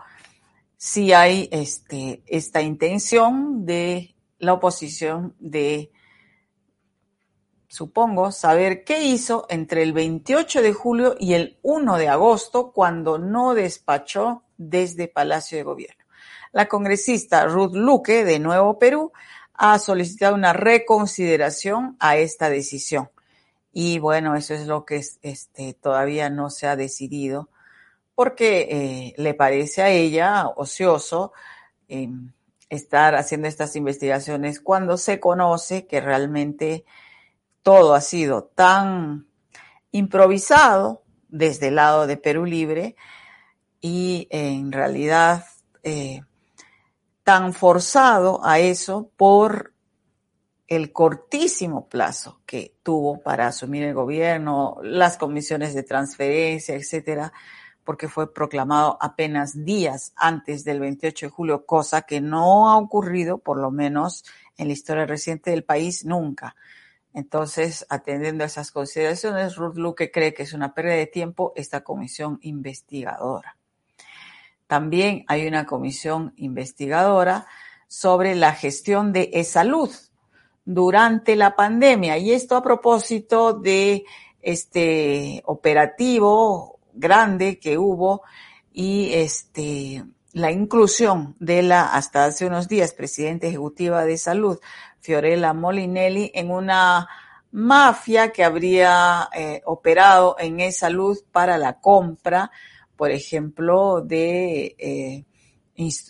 sí 0.77 1.13
hay 1.13 1.49
este, 1.51 2.23
esta 2.27 2.61
intención 2.61 3.65
de 3.65 4.15
la 4.39 4.53
oposición 4.53 5.35
de, 5.39 5.91
supongo, 7.67 8.31
saber 8.31 8.83
qué 8.83 9.05
hizo 9.05 9.45
entre 9.49 9.83
el 9.83 9.93
28 9.93 10.61
de 10.61 10.73
julio 10.73 11.15
y 11.19 11.33
el 11.33 11.59
1 11.61 11.97
de 11.97 12.09
agosto, 12.09 12.71
cuando 12.71 13.17
no 13.17 13.53
despachó 13.53 14.43
desde 14.57 15.07
Palacio 15.07 15.57
de 15.57 15.63
Gobierno. 15.63 16.05
La 16.51 16.67
congresista 16.67 17.45
Ruth 17.45 17.75
Luque, 17.75 18.23
de 18.23 18.39
Nuevo 18.39 18.79
Perú, 18.79 19.11
ha 19.53 19.79
solicitado 19.79 20.35
una 20.35 20.53
reconsideración 20.53 21.95
a 21.99 22.17
esta 22.17 22.49
decisión. 22.49 23.09
Y 23.71 23.99
bueno, 23.99 24.35
eso 24.35 24.53
es 24.53 24.67
lo 24.67 24.85
que 24.85 25.01
este, 25.21 25.73
todavía 25.73 26.29
no 26.29 26.49
se 26.49 26.67
ha 26.67 26.75
decidido, 26.75 27.49
porque 28.15 28.67
eh, 28.71 29.13
le 29.17 29.33
parece 29.33 29.81
a 29.83 29.89
ella 29.89 30.47
ocioso 30.47 31.33
em, 31.87 32.31
estar 32.69 33.15
haciendo 33.15 33.47
estas 33.47 33.75
investigaciones 33.75 34.59
cuando 34.59 34.97
se 34.97 35.19
conoce 35.19 35.85
que 35.85 36.01
realmente 36.01 36.85
todo 37.61 37.93
ha 37.93 38.01
sido 38.01 38.45
tan 38.45 39.27
improvisado 39.91 41.03
desde 41.27 41.67
el 41.67 41.75
lado 41.75 42.07
de 42.07 42.17
Perú 42.17 42.45
Libre 42.45 42.95
y 43.81 44.27
en 44.31 44.71
realidad 44.71 45.45
eh, 45.83 46.21
tan 47.23 47.53
forzado 47.53 48.39
a 48.43 48.59
eso 48.59 49.11
por 49.17 49.73
el 50.67 50.91
cortísimo 50.91 51.87
plazo 51.87 52.41
que 52.45 52.75
tuvo 52.81 53.21
para 53.21 53.47
asumir 53.47 53.83
el 53.83 53.93
gobierno, 53.93 54.77
las 54.81 55.17
comisiones 55.17 55.73
de 55.75 55.83
transferencia, 55.83 56.75
etcétera, 56.75 57.31
porque 57.85 58.09
fue 58.09 58.33
proclamado 58.33 58.97
apenas 58.99 59.63
días 59.63 60.11
antes 60.15 60.65
del 60.65 60.81
28 60.81 61.27
de 61.27 61.29
julio, 61.29 61.65
cosa 61.65 62.01
que 62.01 62.19
no 62.19 62.69
ha 62.69 62.77
ocurrido, 62.77 63.37
por 63.37 63.57
lo 63.57 63.71
menos 63.71 64.25
en 64.57 64.67
la 64.67 64.73
historia 64.73 65.05
reciente 65.05 65.51
del 65.51 65.63
país, 65.63 66.03
nunca. 66.03 66.55
Entonces, 67.13 67.85
atendiendo 67.87 68.43
a 68.43 68.47
esas 68.47 68.71
consideraciones, 68.71 69.55
Ruth 69.55 69.77
Luque 69.77 70.11
cree 70.11 70.33
que 70.33 70.43
es 70.43 70.51
una 70.51 70.73
pérdida 70.73 70.95
de 70.95 71.07
tiempo 71.07 71.53
esta 71.55 71.81
comisión 71.83 72.39
investigadora. 72.41 73.55
También 74.67 75.23
hay 75.27 75.47
una 75.47 75.65
comisión 75.65 76.33
investigadora 76.35 77.45
sobre 77.87 78.35
la 78.35 78.51
gestión 78.53 79.13
de 79.13 79.29
e-salud 79.31 79.91
durante 80.65 81.35
la 81.35 81.55
pandemia. 81.55 82.17
Y 82.17 82.31
esto 82.31 82.55
a 82.55 82.63
propósito 82.63 83.53
de 83.53 84.03
este 84.41 85.41
operativo 85.45 86.74
grande 86.95 87.59
que 87.59 87.77
hubo 87.77 88.23
y 88.71 89.13
este 89.13 90.03
la 90.33 90.51
inclusión 90.51 91.35
de 91.39 91.63
la 91.63 91.93
hasta 91.93 92.25
hace 92.25 92.45
unos 92.45 92.67
días 92.67 92.91
presidenta 92.91 93.47
ejecutiva 93.47 94.03
de 94.03 94.17
salud 94.17 94.59
Fiorella 94.99 95.53
Molinelli 95.53 96.31
en 96.33 96.51
una 96.51 97.07
mafia 97.51 98.33
que 98.33 98.43
habría 98.43 99.29
eh, 99.33 99.61
operado 99.65 100.35
en 100.39 100.59
esa 100.59 100.87
salud 100.87 101.17
para 101.31 101.57
la 101.57 101.79
compra, 101.79 102.51
por 102.97 103.11
ejemplo, 103.11 104.01
de 104.01 104.75
eh, 104.77 105.23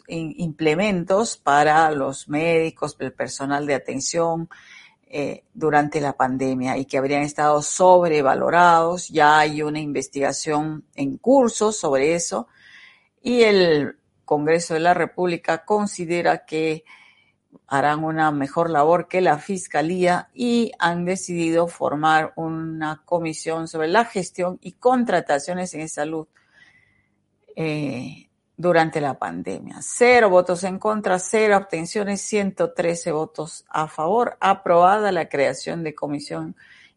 implementos 0.07 1.37
para 1.37 1.91
los 1.91 2.29
médicos, 2.29 2.95
el 2.99 3.13
personal 3.13 3.67
de 3.67 3.75
atención 3.75 4.49
eh, 5.07 5.43
durante 5.53 6.01
la 6.01 6.13
pandemia 6.13 6.77
y 6.77 6.85
que 6.85 6.97
habrían 6.97 7.23
estado 7.23 7.61
sobrevalorados. 7.61 9.09
Ya 9.09 9.39
hay 9.39 9.61
una 9.61 9.79
investigación 9.79 10.85
en 10.95 11.17
curso 11.17 11.71
sobre 11.71 12.15
eso 12.15 12.47
y 13.21 13.41
el 13.43 13.97
Congreso 14.25 14.73
de 14.73 14.79
la 14.79 14.93
República 14.93 15.65
considera 15.65 16.45
que 16.45 16.83
harán 17.67 18.03
una 18.03 18.31
mejor 18.31 18.69
labor 18.69 19.07
que 19.07 19.21
la 19.21 19.37
Fiscalía 19.37 20.29
y 20.33 20.71
han 20.79 21.05
decidido 21.05 21.67
formar 21.67 22.33
una 22.35 23.03
comisión 23.05 23.67
sobre 23.67 23.87
la 23.87 24.05
gestión 24.05 24.57
y 24.61 24.73
contrataciones 24.73 25.73
en 25.73 25.89
salud 25.89 26.27
eh, 27.55 28.24
durante 28.57 29.01
la 29.01 29.19
pandemia. 29.19 29.77
Cero 29.81 30.29
votos 30.29 30.63
en 30.63 30.79
contra, 30.79 31.19
cero 31.19 31.55
abstenciones, 31.55 32.21
113 32.21 33.11
votos 33.11 33.65
a 33.69 33.87
favor. 33.87 34.37
Aprobada 34.39 35.11
la 35.11 35.27
creación 35.27 35.83
de 35.83 35.93
comisión 35.93 36.55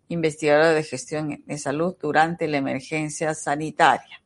investigadora 0.08 0.70
de 0.70 0.82
gestión 0.82 1.42
de 1.44 1.58
salud 1.58 1.96
durante 2.00 2.48
la 2.48 2.58
emergencia 2.58 3.34
sanitaria. 3.34 4.22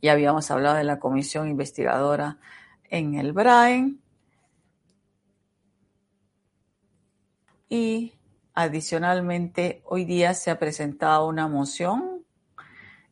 Ya 0.00 0.12
habíamos 0.12 0.50
hablado 0.50 0.76
de 0.76 0.84
la 0.84 0.98
comisión 0.98 1.48
investigadora 1.48 2.38
en 2.88 3.14
el 3.14 3.32
BRAEN 3.32 4.00
y 7.68 8.14
adicionalmente 8.54 9.82
hoy 9.84 10.04
día 10.04 10.32
se 10.34 10.50
ha 10.50 10.58
presentado 10.58 11.28
una 11.28 11.46
moción 11.48 12.19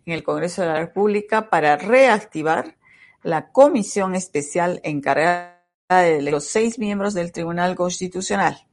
en 0.09 0.15
el 0.15 0.23
Congreso 0.23 0.63
de 0.63 0.69
la 0.69 0.79
República 0.79 1.51
para 1.51 1.77
reactivar 1.77 2.77
la 3.23 3.53
comisión 3.53 4.15
especial 4.15 4.81
encargada 4.83 5.59
de 5.89 6.23
los 6.23 6.45
seis 6.45 6.79
miembros 6.79 7.13
del 7.13 7.31
Tribunal 7.31 7.77
Constitucional. 7.77 8.67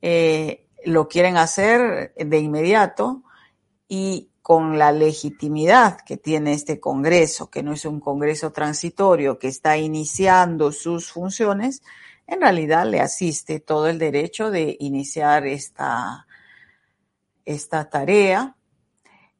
Eh, 0.00 0.68
lo 0.86 1.06
quieren 1.08 1.36
hacer 1.36 2.14
de 2.16 2.38
inmediato 2.38 3.24
y 3.86 4.30
con 4.40 4.78
la 4.78 4.90
legitimidad 4.90 5.98
que 6.00 6.16
tiene 6.16 6.54
este 6.54 6.80
Congreso, 6.80 7.50
que 7.50 7.62
no 7.62 7.72
es 7.72 7.84
un 7.84 8.00
Congreso 8.00 8.52
transitorio, 8.52 9.38
que 9.38 9.48
está 9.48 9.76
iniciando 9.76 10.72
sus 10.72 11.10
funciones, 11.10 11.82
en 12.26 12.40
realidad 12.40 12.86
le 12.86 13.00
asiste 13.00 13.60
todo 13.60 13.88
el 13.88 13.98
derecho 13.98 14.50
de 14.50 14.78
iniciar 14.80 15.46
esta, 15.46 16.26
esta 17.44 17.90
tarea 17.90 18.56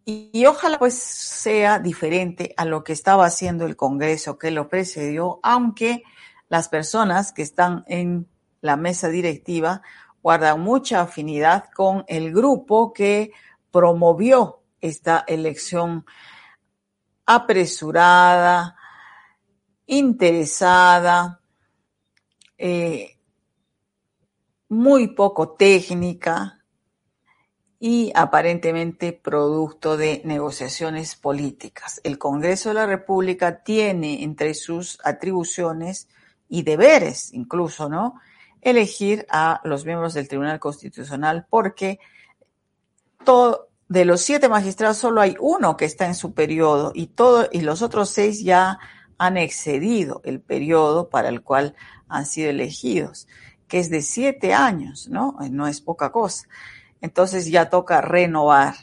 y, 0.04 0.44
ojalá 0.46 0.78
pues 0.78 0.94
sea 0.94 1.78
diferente 1.78 2.54
a 2.56 2.64
lo 2.64 2.84
que 2.84 2.92
estaba 2.92 3.26
haciendo 3.26 3.64
el 3.64 3.76
Congreso 3.76 4.38
que 4.38 4.50
lo 4.50 4.68
precedió, 4.68 5.40
aunque 5.42 6.02
las 6.48 6.68
personas 6.68 7.32
que 7.32 7.42
están 7.42 7.84
en 7.86 8.28
la 8.60 8.76
mesa 8.76 9.08
directiva 9.08 9.82
guardan 10.22 10.60
mucha 10.60 11.02
afinidad 11.02 11.64
con 11.74 12.04
el 12.06 12.32
grupo 12.32 12.92
que 12.92 13.32
promovió 13.70 14.60
esta 14.80 15.24
elección 15.26 16.04
apresurada, 17.26 18.76
interesada, 19.86 21.40
eh, 22.58 23.18
muy 24.68 25.08
poco 25.08 25.50
técnica 25.50 26.63
y 27.86 28.12
aparentemente 28.14 29.12
producto 29.12 29.98
de 29.98 30.22
negociaciones 30.24 31.16
políticas. 31.16 32.00
El 32.02 32.16
Congreso 32.16 32.70
de 32.70 32.76
la 32.76 32.86
República 32.86 33.62
tiene 33.62 34.22
entre 34.22 34.54
sus 34.54 34.98
atribuciones 35.04 36.08
y 36.48 36.62
deberes 36.62 37.30
incluso, 37.34 37.90
¿no? 37.90 38.14
Elegir 38.62 39.26
a 39.28 39.60
los 39.64 39.84
miembros 39.84 40.14
del 40.14 40.28
Tribunal 40.28 40.60
Constitucional 40.60 41.46
porque 41.50 41.98
de 43.88 44.04
los 44.06 44.22
siete 44.22 44.48
magistrados 44.48 44.96
solo 44.96 45.20
hay 45.20 45.36
uno 45.38 45.76
que 45.76 45.84
está 45.84 46.06
en 46.06 46.14
su 46.14 46.32
periodo 46.32 46.90
y, 46.94 47.08
todo, 47.08 47.50
y 47.52 47.60
los 47.60 47.82
otros 47.82 48.08
seis 48.08 48.42
ya 48.42 48.78
han 49.18 49.36
excedido 49.36 50.22
el 50.24 50.40
periodo 50.40 51.10
para 51.10 51.28
el 51.28 51.42
cual 51.42 51.74
han 52.08 52.24
sido 52.24 52.48
elegidos, 52.48 53.28
que 53.68 53.78
es 53.78 53.90
de 53.90 54.00
siete 54.00 54.54
años, 54.54 55.10
¿no? 55.10 55.36
No 55.50 55.66
es 55.66 55.82
poca 55.82 56.10
cosa. 56.10 56.48
Entonces 57.04 57.50
ya 57.50 57.68
toca 57.68 58.00
renovar. 58.00 58.74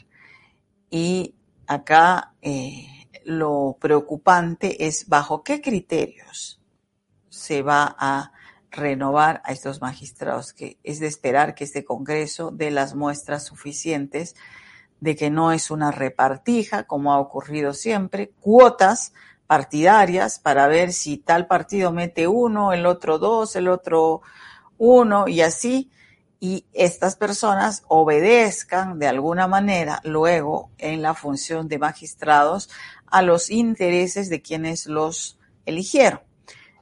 Y 0.90 1.34
acá 1.66 2.34
eh, 2.40 2.86
lo 3.24 3.76
preocupante 3.80 4.86
es 4.86 5.08
bajo 5.08 5.42
qué 5.42 5.60
criterios 5.60 6.60
se 7.30 7.62
va 7.62 7.96
a 7.98 8.30
renovar 8.70 9.42
a 9.44 9.50
estos 9.50 9.80
magistrados, 9.80 10.52
que 10.52 10.78
es 10.84 11.00
de 11.00 11.08
esperar 11.08 11.56
que 11.56 11.64
este 11.64 11.84
Congreso 11.84 12.52
dé 12.52 12.70
las 12.70 12.94
muestras 12.94 13.44
suficientes 13.44 14.36
de 15.00 15.16
que 15.16 15.28
no 15.28 15.50
es 15.50 15.72
una 15.72 15.90
repartija, 15.90 16.84
como 16.84 17.12
ha 17.12 17.18
ocurrido 17.18 17.74
siempre, 17.74 18.30
cuotas 18.38 19.14
partidarias 19.48 20.38
para 20.38 20.68
ver 20.68 20.92
si 20.92 21.18
tal 21.18 21.48
partido 21.48 21.90
mete 21.90 22.28
uno, 22.28 22.72
el 22.72 22.86
otro 22.86 23.18
dos, 23.18 23.56
el 23.56 23.66
otro 23.66 24.22
uno 24.78 25.26
y 25.26 25.40
así, 25.40 25.90
y 26.44 26.66
estas 26.72 27.14
personas 27.14 27.84
obedezcan 27.86 28.98
de 28.98 29.06
alguna 29.06 29.46
manera 29.46 30.00
luego 30.02 30.72
en 30.76 31.00
la 31.00 31.14
función 31.14 31.68
de 31.68 31.78
magistrados 31.78 32.68
a 33.06 33.22
los 33.22 33.48
intereses 33.48 34.28
de 34.28 34.42
quienes 34.42 34.86
los 34.86 35.38
eligieron. 35.66 36.18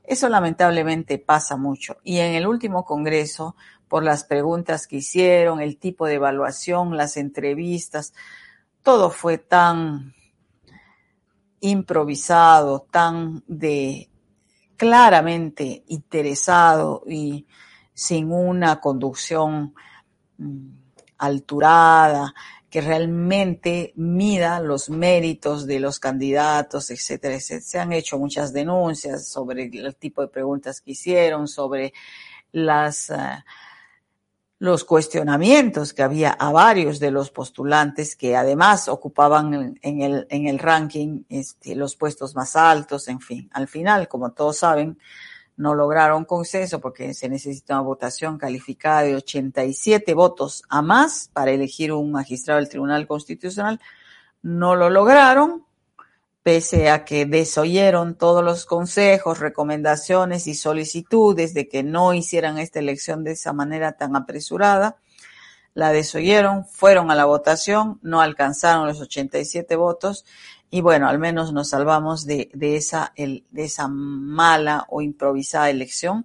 Eso 0.03 0.31
lamentablemente 0.31 1.19
pasa 1.19 1.59
mucho. 1.59 1.99
Y 2.03 2.21
en 2.21 2.37
el 2.37 2.47
último 2.47 2.87
Congreso, 2.87 3.55
por 3.87 4.03
las 4.03 4.25
preguntas 4.25 4.87
que 4.87 4.97
hicieron, 4.97 5.61
el 5.61 5.77
tipo 5.77 6.07
de 6.07 6.15
evaluación, 6.15 6.97
las 6.97 7.19
entrevistas, 7.19 8.15
todo 8.83 9.11
fue 9.11 9.37
tan 9.37 10.15
improvisado, 11.61 12.87
tan 12.91 13.45
de 13.47 14.09
claramente 14.79 15.85
interesado 15.87 17.03
y 17.07 17.47
sin 18.01 18.33
una 18.33 18.81
conducción 18.81 19.75
mm, 20.39 20.69
alturada, 21.19 22.33
que 22.71 22.81
realmente 22.81 23.93
mida 23.95 24.59
los 24.61 24.89
méritos 24.89 25.67
de 25.67 25.81
los 25.81 26.01
candidatos, 26.01 26.91
etcétera, 26.91 27.35
etcétera. 27.35 27.61
Se 27.63 27.79
han 27.79 27.93
hecho 27.93 28.19
muchas 28.19 28.55
denuncias 28.55 29.29
sobre 29.29 29.65
el 29.65 29.97
tipo 29.97 30.23
de 30.23 30.29
preguntas 30.29 30.81
que 30.81 30.93
hicieron, 30.93 31.47
sobre 31.47 31.93
las 32.53 33.11
eh, 33.11 33.45
los 34.61 34.85
cuestionamientos 34.85 35.93
que 35.93 36.03
había 36.03 36.31
a 36.31 36.53
varios 36.53 37.01
de 37.01 37.11
los 37.11 37.31
postulantes 37.31 38.17
que 38.17 38.35
además 38.35 38.89
ocupaban 38.89 39.79
en 39.83 40.01
el, 40.01 40.27
en 40.31 40.47
el 40.49 40.59
ranking 40.59 41.25
este, 41.29 41.75
los 41.75 41.97
puestos 41.97 42.35
más 42.35 42.57
altos, 42.57 43.09
en 43.09 43.21
fin. 43.21 43.51
Al 43.53 43.69
final, 43.69 44.09
como 44.09 44.33
todos 44.33 44.59
saben, 44.59 44.99
no 45.61 45.75
lograron 45.75 46.25
consenso 46.25 46.81
porque 46.81 47.13
se 47.13 47.29
necesita 47.29 47.75
una 47.75 47.83
votación 47.83 48.39
calificada 48.39 49.03
de 49.03 49.15
87 49.17 50.15
votos 50.15 50.63
a 50.71 50.81
más 50.81 51.29
para 51.35 51.51
elegir 51.51 51.93
un 51.93 52.11
magistrado 52.11 52.59
del 52.59 52.71
Tribunal 52.71 53.07
Constitucional. 53.07 53.79
No 54.41 54.75
lo 54.75 54.89
lograron 54.89 55.67
pese 56.43 56.89
a 56.89 57.05
que 57.05 57.27
desoyeron 57.27 58.15
todos 58.15 58.43
los 58.43 58.65
consejos, 58.65 59.39
recomendaciones 59.39 60.47
y 60.47 60.55
solicitudes 60.55 61.53
de 61.53 61.69
que 61.69 61.83
no 61.83 62.15
hicieran 62.15 62.57
esta 62.57 62.79
elección 62.79 63.23
de 63.23 63.33
esa 63.33 63.53
manera 63.53 63.93
tan 63.93 64.17
apresurada, 64.17 64.97
la 65.75 65.93
desoyeron, 65.93 66.65
fueron 66.65 67.11
a 67.11 67.15
la 67.15 67.27
votación, 67.27 67.99
no 68.01 68.23
alcanzaron 68.23 68.87
los 68.87 68.99
87 69.03 69.77
votos 69.77 70.25
y 70.71 70.81
bueno, 70.81 71.09
al 71.09 71.19
menos 71.19 71.53
nos 71.53 71.71
salvamos 71.71 72.25
de, 72.27 72.51
de, 72.55 72.77
esa, 72.77 73.13
de 73.17 73.45
esa 73.57 73.89
mala 73.89 74.87
o 74.89 75.03
improvisada 75.03 75.69
elección 75.69 76.25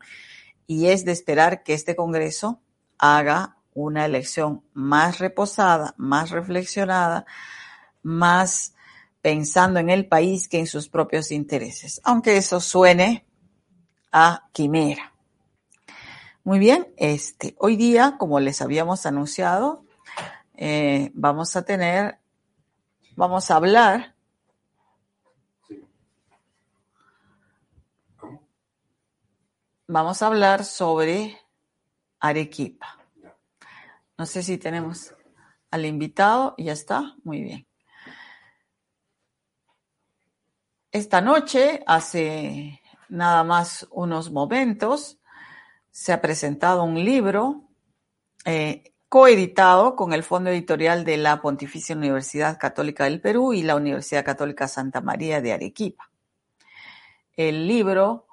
y 0.67 0.87
es 0.87 1.03
de 1.03 1.11
esperar 1.11 1.63
que 1.63 1.73
este 1.73 1.95
Congreso 1.95 2.61
haga 2.97 3.57
una 3.73 4.05
elección 4.05 4.63
más 4.73 5.19
reposada, 5.19 5.95
más 5.97 6.29
reflexionada, 6.29 7.25
más 8.03 8.73
pensando 9.21 9.79
en 9.79 9.89
el 9.89 10.07
país 10.07 10.47
que 10.47 10.59
en 10.59 10.67
sus 10.67 10.87
propios 10.89 11.31
intereses, 11.31 11.99
aunque 12.03 12.37
eso 12.37 12.59
suene 12.59 13.25
a 14.11 14.47
quimera. 14.53 15.11
Muy 16.43 16.59
bien, 16.59 16.87
este, 16.97 17.55
hoy 17.57 17.75
día, 17.75 18.17
como 18.19 18.39
les 18.39 18.61
habíamos 18.61 19.07
anunciado, 19.07 19.83
eh, 20.53 21.09
vamos 21.15 21.55
a 21.55 21.63
tener, 21.63 22.19
vamos 23.15 23.49
a 23.49 23.55
hablar 23.55 24.14
vamos 29.87 30.21
a 30.21 30.27
hablar 30.27 30.65
sobre 30.65 31.37
Arequipa. 32.19 32.97
No 34.17 34.25
sé 34.25 34.43
si 34.43 34.57
tenemos 34.57 35.13
al 35.71 35.85
invitado. 35.85 36.55
Ya 36.57 36.73
está. 36.73 37.15
Muy 37.23 37.41
bien. 37.41 37.67
Esta 40.91 41.19
noche, 41.19 41.83
hace 41.85 42.81
nada 43.09 43.43
más 43.43 43.87
unos 43.91 44.31
momentos, 44.31 45.19
se 45.91 46.13
ha 46.13 46.21
presentado 46.21 46.83
un 46.83 47.03
libro 47.03 47.69
eh, 48.45 48.93
coeditado 49.09 49.95
con 49.95 50.13
el 50.13 50.23
Fondo 50.23 50.49
Editorial 50.49 51.03
de 51.03 51.17
la 51.17 51.41
Pontificia 51.41 51.95
Universidad 51.95 52.57
Católica 52.57 53.03
del 53.03 53.19
Perú 53.19 53.53
y 53.53 53.63
la 53.63 53.75
Universidad 53.75 54.23
Católica 54.23 54.67
Santa 54.67 55.01
María 55.01 55.41
de 55.41 55.53
Arequipa. 55.53 56.09
El 57.35 57.67
libro 57.67 58.27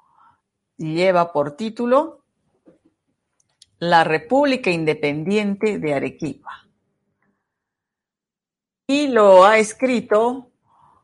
lleva 0.83 1.31
por 1.31 1.55
título 1.55 2.23
La 3.79 4.03
República 4.03 4.69
Independiente 4.69 5.79
de 5.79 5.93
Arequipa. 5.93 6.67
Y 8.87 9.07
lo 9.07 9.45
ha 9.45 9.57
escrito 9.57 10.51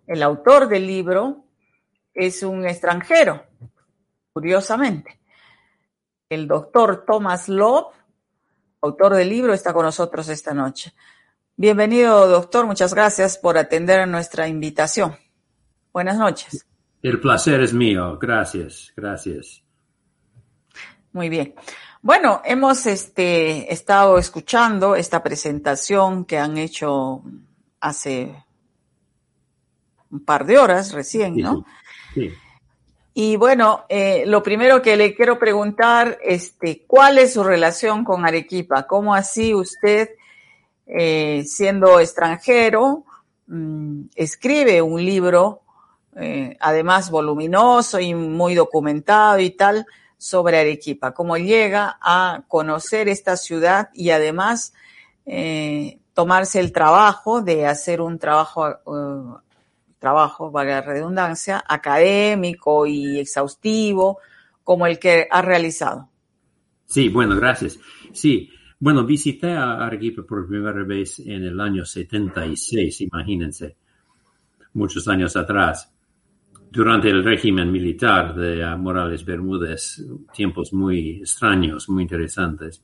el 0.05 0.21
autor 0.23 0.67
del 0.67 0.85
libro, 0.85 1.45
es 2.13 2.43
un 2.43 2.65
extranjero, 2.65 3.45
curiosamente. 4.33 5.19
El 6.29 6.47
doctor 6.47 7.05
Thomas 7.05 7.47
Love, 7.47 7.93
autor 8.81 9.15
del 9.15 9.29
libro, 9.29 9.53
está 9.53 9.73
con 9.73 9.85
nosotros 9.85 10.27
esta 10.29 10.53
noche. 10.53 10.93
Bienvenido, 11.55 12.27
doctor. 12.27 12.65
Muchas 12.65 12.93
gracias 12.93 13.37
por 13.37 13.57
atender 13.57 13.99
a 13.99 14.05
nuestra 14.05 14.47
invitación. 14.47 15.15
Buenas 15.91 16.17
noches. 16.17 16.65
El 17.01 17.19
placer 17.19 17.61
es 17.61 17.73
mío. 17.73 18.17
Gracias, 18.19 18.91
gracias. 18.95 19.63
Muy 21.13 21.29
bien. 21.29 21.55
Bueno, 22.01 22.41
hemos 22.45 22.85
este, 22.85 23.71
estado 23.73 24.17
escuchando 24.17 24.95
esta 24.95 25.21
presentación 25.21 26.23
que 26.23 26.37
han 26.37 26.57
hecho 26.57 27.23
hace 27.81 28.45
un 30.11 30.23
par 30.23 30.45
de 30.45 30.57
horas 30.57 30.93
recién, 30.93 31.35
¿no? 31.37 31.65
Y 33.13 33.35
bueno, 33.35 33.85
eh, 33.89 34.23
lo 34.27 34.41
primero 34.41 34.81
que 34.81 34.95
le 34.95 35.13
quiero 35.13 35.37
preguntar, 35.37 36.17
este, 36.23 36.85
¿cuál 36.87 37.17
es 37.17 37.33
su 37.33 37.43
relación 37.43 38.05
con 38.05 38.25
Arequipa? 38.25 38.87
¿Cómo 38.87 39.13
así 39.13 39.53
usted, 39.53 40.11
eh, 40.85 41.43
siendo 41.45 41.99
extranjero, 41.99 43.03
mm, 43.47 44.03
escribe 44.15 44.81
un 44.81 45.03
libro, 45.03 45.61
eh, 46.15 46.55
además 46.61 47.11
voluminoso 47.11 47.99
y 47.99 48.13
muy 48.13 48.55
documentado 48.55 49.39
y 49.39 49.49
tal, 49.49 49.85
sobre 50.19 50.59
Arequipa? 50.59 51.15
¿Cómo 51.15 51.37
llega 51.37 51.97
a 51.99 52.43
conocer 52.47 53.09
esta 53.09 53.37
ciudad 53.37 53.89
y 53.95 54.11
además 54.11 54.73
tomarse 56.13 56.59
el 56.59 56.71
trabajo 56.71 57.41
de 57.41 57.65
hacer 57.65 58.01
un 58.01 58.19
trabajo 58.19 59.41
trabajo, 59.99 60.49
valga 60.49 60.75
la 60.75 60.81
redundancia, 60.81 61.63
académico 61.67 62.87
y 62.87 63.19
exhaustivo 63.19 64.17
como 64.63 64.87
el 64.87 64.97
que 64.97 65.27
ha 65.29 65.41
realizado. 65.41 66.09
Sí, 66.85 67.09
bueno, 67.09 67.35
gracias. 67.35 67.77
Sí, 68.13 68.49
bueno, 68.79 69.05
visité 69.05 69.51
a 69.51 69.85
Arequipa 69.85 70.23
por 70.23 70.47
primera 70.47 70.83
vez 70.83 71.19
en 71.19 71.43
el 71.43 71.59
año 71.59 71.85
76, 71.85 73.01
imagínense, 73.01 73.75
muchos 74.73 75.07
años 75.07 75.35
atrás, 75.35 75.91
durante 76.71 77.09
el 77.09 77.23
régimen 77.23 77.71
militar 77.71 78.35
de 78.35 78.65
Morales 78.77 79.25
Bermúdez, 79.25 80.03
tiempos 80.33 80.71
muy 80.73 81.17
extraños, 81.21 81.89
muy 81.89 82.03
interesantes, 82.03 82.83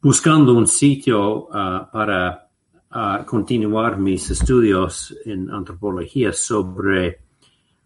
buscando 0.00 0.54
un 0.54 0.66
sitio 0.66 1.48
ah, 1.52 1.88
para 1.92 2.48
a 2.94 3.24
continuar 3.24 3.98
mis 3.98 4.30
estudios 4.30 5.16
en 5.24 5.50
antropología 5.50 6.30
sobre, 6.32 7.20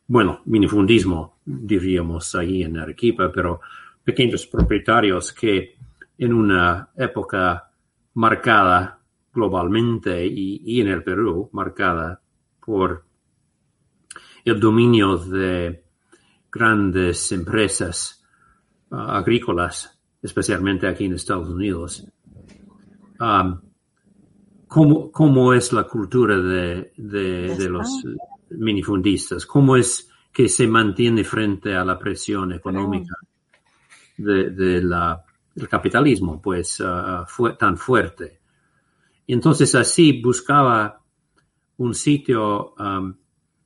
bueno, 0.08 0.40
minifundismo, 0.46 1.38
diríamos 1.44 2.34
ahí 2.34 2.64
en 2.64 2.76
Arequipa, 2.76 3.30
pero 3.32 3.60
pequeños 4.02 4.46
propietarios 4.48 5.32
que 5.32 5.76
en 6.18 6.32
una 6.32 6.90
época 6.96 7.70
marcada 8.14 8.98
globalmente 9.32 10.26
y, 10.26 10.80
en 10.80 10.88
el 10.88 11.04
Perú, 11.04 11.50
marcada 11.52 12.20
por 12.64 13.04
el 14.46 14.60
dominio 14.60 15.16
de 15.16 15.84
grandes 16.50 17.32
empresas 17.32 18.24
ah, 18.92 19.18
agrícolas, 19.18 19.98
especialmente 20.22 20.86
aquí 20.86 21.04
en 21.04 21.14
Estados 21.14 21.48
Unidos, 21.48 22.06
um, 23.20 23.60
cómo, 24.68 25.10
cómo 25.10 25.52
es 25.52 25.72
la 25.72 25.84
cultura 25.84 26.38
de, 26.38 26.92
de, 26.96 27.68
los 27.68 27.88
minifundistas, 28.50 29.44
cómo 29.46 29.76
es 29.76 30.08
que 30.32 30.48
se 30.48 30.68
mantiene 30.68 31.24
frente 31.24 31.74
a 31.74 31.84
la 31.84 31.98
presión 31.98 32.52
económica 32.52 33.16
de, 34.16 34.50
de 34.50 34.82
la, 34.82 35.24
del 35.54 35.68
capitalismo, 35.68 36.40
pues 36.40 36.78
uh, 36.78 37.24
fue 37.26 37.54
tan 37.54 37.76
fuerte. 37.76 38.40
Y 39.26 39.32
entonces 39.32 39.74
así 39.74 40.22
buscaba 40.22 41.02
un 41.78 41.94
sitio 41.94 42.74
um, 42.74 43.12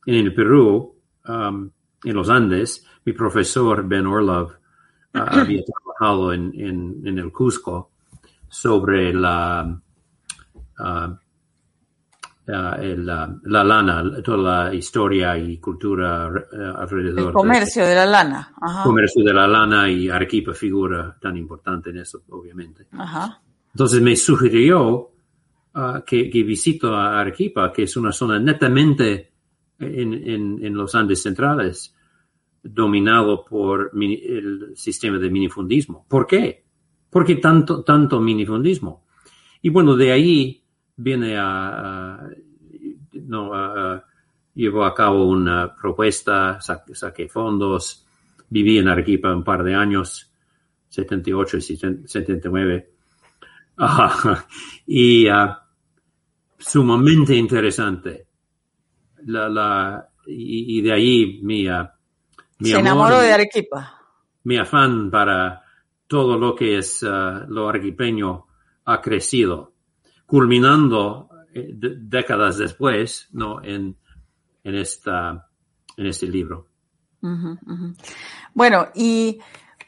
en 0.06 0.14
el 0.14 0.34
Perú, 0.34 0.96
um, 1.28 1.70
en 2.04 2.14
los 2.14 2.28
Andes. 2.28 2.86
Mi 3.04 3.12
profesor 3.12 3.86
Ben 3.86 4.06
Orlov 4.06 4.52
uh, 5.14 5.18
había 5.18 5.62
trabajado 5.64 6.32
en, 6.32 6.52
en, 6.54 7.02
en 7.04 7.18
el 7.18 7.32
Cusco 7.32 7.90
sobre 8.48 9.12
la 9.14 9.80
Ah, 10.82 11.18
ah, 12.48 12.78
la 12.82 13.64
lana, 13.64 14.22
toda 14.22 14.38
la 14.38 14.74
historia 14.74 15.36
y 15.36 15.58
cultura 15.58 16.26
alrededor. 16.26 17.28
El 17.28 17.32
comercio 17.32 17.86
de, 17.86 17.94
la 17.94 18.06
lana. 18.06 18.52
El 18.60 18.82
Comercio 18.82 19.24
de 19.24 19.34
la 19.34 19.46
lana 19.46 19.88
y 19.88 20.08
Arequipa 20.08 20.52
figura 20.54 21.16
tan 21.20 21.36
importante 21.36 21.90
en 21.90 21.98
eso, 21.98 22.22
obviamente. 22.30 22.86
Entonces 23.72 24.00
me 24.00 24.16
sugirió 24.16 25.10
ah, 25.74 26.02
que, 26.04 26.30
que, 26.30 26.42
visito 26.42 26.94
a 26.94 27.20
Arequipa, 27.20 27.72
que 27.72 27.84
es 27.84 27.96
una 27.96 28.12
zona 28.12 28.38
netamente 28.38 29.29
en, 29.80 30.62
en, 30.62 30.74
los 30.74 30.94
Andes 30.94 31.22
centrales, 31.22 31.96
dominado 32.62 33.44
por 33.44 33.90
el 33.94 34.72
sistema 34.76 35.18
de 35.18 35.30
minifundismo. 35.30 36.06
¿Por 36.08 36.26
qué? 36.26 36.64
¿Por 37.08 37.24
qué 37.24 37.36
tanto, 37.36 37.82
tanto 37.82 38.20
minifundismo? 38.20 39.06
Y 39.62 39.70
bueno, 39.70 39.96
de 39.96 40.12
ahí 40.12 40.62
viene 40.96 41.36
a, 41.38 42.28
no, 43.12 43.54
a, 43.54 44.04
llevó 44.54 44.84
a 44.84 44.94
cabo 44.94 45.24
una 45.24 45.74
propuesta, 45.74 46.58
saqué 46.60 47.28
fondos, 47.28 48.06
viví 48.48 48.78
en 48.78 48.88
Arequipa 48.88 49.34
un 49.34 49.44
par 49.44 49.64
de 49.64 49.74
años, 49.74 50.30
78 50.88 51.56
y 51.56 51.60
79, 51.60 52.90
y 54.86 55.28
ah, 55.28 55.66
sumamente 56.58 57.34
interesante. 57.34 58.29
La, 59.26 59.48
la, 59.48 60.08
y, 60.26 60.80
de 60.80 60.92
ahí 60.92 61.40
mi, 61.42 61.68
uh, 61.68 61.86
mi 62.58 62.70
Se 62.70 62.78
enamoró 62.78 63.20
de 63.20 63.32
Arequipa. 63.32 63.98
Mi 64.44 64.56
afán 64.58 65.10
para 65.10 65.62
todo 66.06 66.38
lo 66.38 66.54
que 66.54 66.78
es 66.78 67.04
ah, 67.04 67.44
lo 67.48 67.68
arequipeño 67.68 68.46
ha 68.84 69.00
crecido 69.00 69.74
culminando 70.30 71.28
eh, 71.52 71.70
décadas 71.72 72.56
después, 72.56 73.26
¿no? 73.32 73.62
En, 73.64 73.96
en, 74.62 74.74
esta, 74.76 75.48
en 75.96 76.06
este 76.06 76.26
libro. 76.26 76.68
Bueno, 78.54 78.88
¿y 78.94 79.40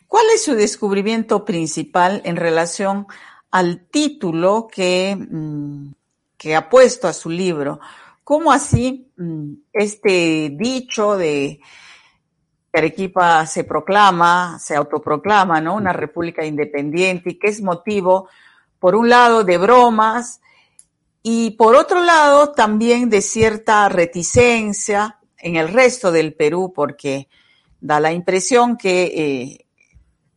cuál 0.09 0.27
es 0.35 0.45
su 0.45 0.55
descubrimiento 0.55 1.45
principal 1.45 2.21
en 2.25 2.35
relación 2.35 3.07
al 3.53 3.87
título 3.87 4.66
que, 4.71 5.16
mm, 5.16 5.92
que 6.37 6.57
ha 6.57 6.68
puesto 6.68 7.07
a 7.07 7.12
su 7.12 7.31
libro? 7.31 7.79
¿Cómo 8.24 8.52
así 8.52 9.12
mm, 9.16 9.52
este 9.72 10.50
dicho 10.54 11.16
de 11.16 11.61
Arequipa 12.72 13.46
se 13.46 13.64
proclama, 13.64 14.58
se 14.58 14.74
autoproclama, 14.76 15.61
¿no? 15.61 15.74
Una 15.74 15.92
república 15.92 16.44
independiente 16.44 17.30
y 17.30 17.38
que 17.38 17.48
es 17.48 17.61
motivo 17.61 18.28
por 18.78 18.94
un 18.94 19.08
lado 19.08 19.44
de 19.44 19.58
bromas 19.58 20.40
y 21.22 21.50
por 21.52 21.74
otro 21.74 22.02
lado 22.02 22.52
también 22.52 23.11
de 23.11 23.20
cierta 23.20 23.88
reticencia 23.88 25.18
en 25.38 25.56
el 25.56 25.68
resto 25.68 26.11
del 26.11 26.35
Perú 26.35 26.72
porque 26.74 27.28
da 27.80 28.00
la 28.00 28.12
impresión 28.12 28.76
que 28.76 29.02
eh, 29.04 29.66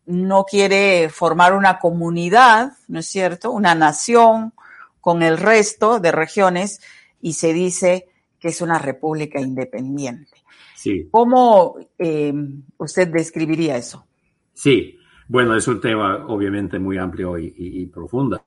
no 0.06 0.44
quiere 0.44 1.10
formar 1.10 1.54
una 1.54 1.80
comunidad, 1.80 2.74
¿no 2.88 3.00
es 3.00 3.08
cierto? 3.08 3.52
Una 3.52 3.76
nación 3.76 4.54
con 5.00 5.24
el 5.24 5.38
resto 5.38 6.00
de 6.00 6.12
regiones 6.12 6.82
y 7.22 7.34
se 7.34 7.54
dice 7.54 8.08
que 8.40 8.50
es 8.50 8.62
una 8.62 8.80
república 8.80 9.40
independiente. 9.40 10.38
Sí. 10.76 11.08
¿Cómo 11.12 11.78
eh, 11.98 12.34
usted 12.78 13.08
describiría 13.08 13.78
eso? 13.78 14.06
Sí, 14.54 14.98
bueno, 15.28 15.56
es 15.56 15.68
un 15.68 15.82
tema 15.82 16.26
obviamente 16.28 16.78
muy 16.78 16.98
amplio 16.98 17.38
y, 17.38 17.86
profundo. 17.88 18.46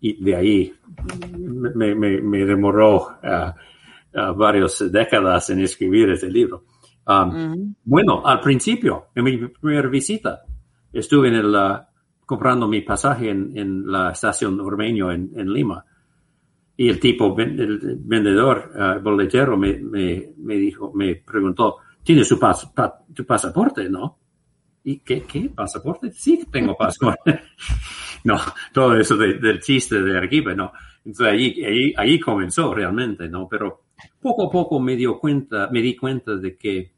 y 0.00 0.24
de 0.24 0.36
ahí 0.36 0.74
me, 1.74 1.94
me, 1.94 2.44
demoró 2.44 3.18
varias 4.36 4.90
décadas 4.90 5.50
en 5.50 5.60
escribir 5.60 6.10
este 6.10 6.30
libro. 6.30 6.64
Um, 7.08 7.74
bueno, 7.84 8.22
al 8.24 8.40
principio, 8.40 9.06
en 9.14 9.24
mi 9.24 9.36
primera 9.48 9.88
visita, 9.88 10.42
estuve 10.92 11.28
en 11.28 11.36
el, 11.36 11.54
uh, 11.54 11.78
comprando 12.26 12.68
mi 12.68 12.82
pasaje 12.82 13.30
en, 13.30 13.90
la 13.90 14.10
estación 14.10 14.60
Ormeño 14.60 15.10
en, 15.10 15.52
Lima. 15.52 15.84
Y 16.80 16.88
el 16.88 17.00
tipo, 17.00 17.36
el 17.36 17.98
vendedor, 18.04 18.70
uh, 18.72 19.02
boletero, 19.02 19.56
me, 19.56 19.80
me, 19.80 20.54
dijo, 20.54 20.92
me 20.94 21.16
preguntó, 21.16 21.78
¿tiene 22.04 22.22
su 22.22 22.38
tu 23.12 23.26
pasaporte, 23.26 23.90
no? 23.90 24.16
¿Y 24.84 25.00
qué, 25.00 25.24
qué? 25.24 25.50
¿Pasaporte? 25.50 26.12
Sí, 26.12 26.46
tengo 26.52 26.76
pasaporte. 26.76 27.40
no, 28.24 28.36
todo 28.72 28.96
eso 28.96 29.16
del 29.16 29.58
chiste 29.58 30.00
de 30.00 30.16
Arequipa, 30.16 30.54
no. 30.54 30.70
Entonces 31.04 31.26
ahí, 31.26 31.94
ahí, 31.96 32.20
comenzó 32.20 32.72
realmente, 32.72 33.28
¿no? 33.28 33.48
Pero 33.48 33.86
poco 34.20 34.46
a 34.46 34.50
poco 34.50 34.78
me 34.78 34.94
dio 34.94 35.18
cuenta, 35.18 35.68
me 35.72 35.82
di 35.82 35.96
cuenta 35.96 36.36
de 36.36 36.56
que 36.56 36.92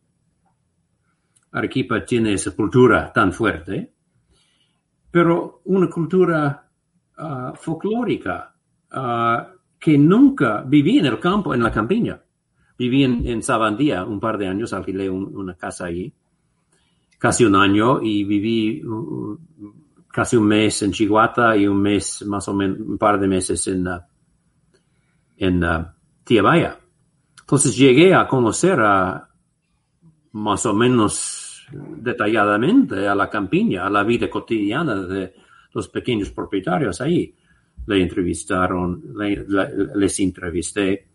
Arequipa 1.52 2.04
tiene 2.04 2.34
esa 2.34 2.54
cultura 2.54 3.10
tan 3.14 3.32
fuerte, 3.32 3.94
pero 5.10 5.62
una 5.64 5.88
cultura 5.88 6.68
uh, 7.16 7.54
folclórica 7.54 8.54
uh, 8.92 9.60
que 9.80 9.96
nunca 9.96 10.62
viví 10.62 10.98
en 10.98 11.06
el 11.06 11.18
campo, 11.18 11.54
en 11.54 11.62
la 11.62 11.72
campiña. 11.72 12.22
Viví 12.78 13.04
en, 13.04 13.42
Sabandía 13.42 14.04
un 14.04 14.20
par 14.20 14.38
de 14.38 14.46
años, 14.46 14.72
alquilé 14.72 15.08
una 15.10 15.54
casa 15.54 15.86
ahí, 15.86 16.12
casi 17.18 17.44
un 17.44 17.56
año, 17.56 18.00
y 18.02 18.24
viví 18.24 18.84
uh, 18.84 19.38
casi 20.08 20.36
un 20.36 20.46
mes 20.46 20.82
en 20.82 20.92
Chihuahua 20.92 21.56
y 21.56 21.66
un 21.66 21.80
mes, 21.80 22.24
más 22.26 22.46
o 22.48 22.54
menos, 22.54 22.78
un 22.80 22.98
par 22.98 23.18
de 23.18 23.28
meses 23.28 23.66
en, 23.68 23.86
en 25.36 25.62
Tiabaya. 26.24 26.78
Entonces 27.40 27.76
llegué 27.76 28.14
a 28.14 28.28
conocer 28.28 28.80
a 28.80 29.28
más 30.32 30.64
o 30.66 30.74
menos 30.74 31.66
detalladamente 31.72 33.06
a 33.06 33.14
la 33.14 33.28
campiña, 33.28 33.86
a 33.86 33.90
la 33.90 34.04
vida 34.04 34.28
cotidiana 34.28 34.94
de 34.94 35.34
los 35.72 35.88
pequeños 35.88 36.30
propietarios 36.30 37.00
ahí. 37.00 37.34
Le 37.86 38.02
entrevistaron, 38.02 39.02
les 39.94 40.20
entrevisté 40.20 41.06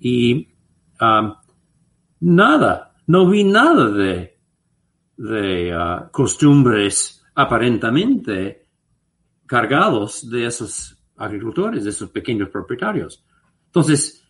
y 0.00 0.46
um, 1.00 1.34
nada, 2.20 2.94
no 3.06 3.28
vi 3.28 3.44
nada 3.44 3.90
de, 3.90 4.36
uh, 5.18 6.10
costumbres 6.12 7.24
aparentemente 7.34 8.66
cargados 9.46 10.28
de 10.28 10.46
esos 10.46 10.96
agricultores, 11.16 11.84
de 11.84 11.90
esos 11.90 12.10
pequeños 12.10 12.48
propietarios. 12.50 13.24
Entonces, 13.66 14.22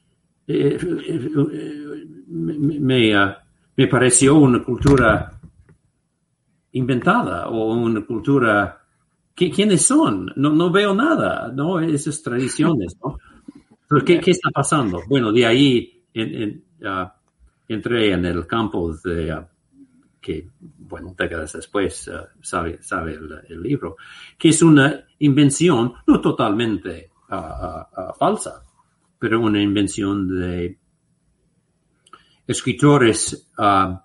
eh, 0.46 0.78
eh, 0.80 2.06
me, 2.28 3.16
uh, 3.16 3.32
me 3.76 3.86
pareció 3.88 4.36
una 4.36 4.62
cultura 4.62 5.38
inventada 6.72 7.48
o 7.48 7.74
una 7.74 8.04
cultura... 8.06 8.77
¿Quiénes 9.38 9.86
son? 9.86 10.32
No, 10.34 10.50
no 10.50 10.70
veo 10.72 10.94
nada, 10.94 11.52
¿no? 11.54 11.78
Esas 11.78 12.20
tradiciones, 12.22 12.96
¿no? 13.02 13.16
¿qué, 14.04 14.18
¿qué, 14.18 14.32
está 14.32 14.50
pasando? 14.50 15.02
Bueno, 15.08 15.30
de 15.30 15.46
ahí 15.46 16.02
entré 17.68 18.12
en 18.12 18.24
el 18.24 18.46
campo 18.48 18.92
de... 18.96 19.44
que, 20.20 20.48
bueno, 20.60 21.14
décadas 21.16 21.52
después 21.52 22.08
uh, 22.08 22.26
sabe, 22.42 22.82
sabe 22.82 23.18
el, 23.48 23.62
libro, 23.62 23.96
que 24.36 24.48
es 24.48 24.60
una 24.62 25.06
invención 25.20 25.92
no 26.06 26.20
totalmente 26.20 27.10
uh, 27.30 27.34
uh, 27.34 28.14
falsa, 28.18 28.64
pero 29.18 29.40
una 29.40 29.62
invención 29.62 30.28
de 30.28 30.78
escritores 32.44 33.48
uh, 33.56 33.96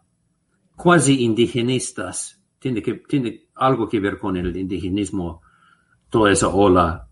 cuasi 0.76 1.24
indigenistas. 1.24 2.40
Tiene, 2.60 2.82
que, 2.82 2.94
tiene 3.08 3.43
algo 3.56 3.88
que 3.88 4.00
ver 4.00 4.18
con 4.18 4.38
el 4.38 4.56
indigenismo, 4.56 5.42
toda 6.10 6.32
esa 6.32 6.50
ola, 6.50 7.08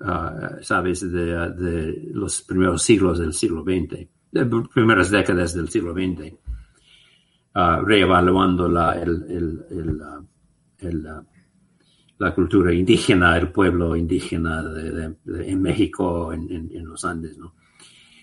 uh, 0.00 0.62
sabes, 0.62 1.10
de, 1.10 2.10
los 2.12 2.42
primeros 2.42 2.82
siglos 2.82 3.18
del 3.18 3.32
siglo 3.32 3.62
XX, 3.62 4.06
de 4.32 4.46
primeras 4.72 5.10
décadas 5.10 5.54
del 5.54 5.68
siglo 5.68 5.92
XX, 5.92 6.32
uh, 7.54 7.84
reevaluando 7.84 8.68
la, 8.68 8.94
el, 8.94 9.98
la 12.18 12.34
cultura 12.34 12.72
indígena, 12.72 13.36
el 13.36 13.50
pueblo 13.50 13.96
indígena 13.96 14.62
de, 14.62 15.14
en 15.26 15.62
México, 15.62 16.32
en, 16.32 16.50
en, 16.50 16.84
los 16.86 17.04
Andes, 17.04 17.36
¿no? 17.38 17.54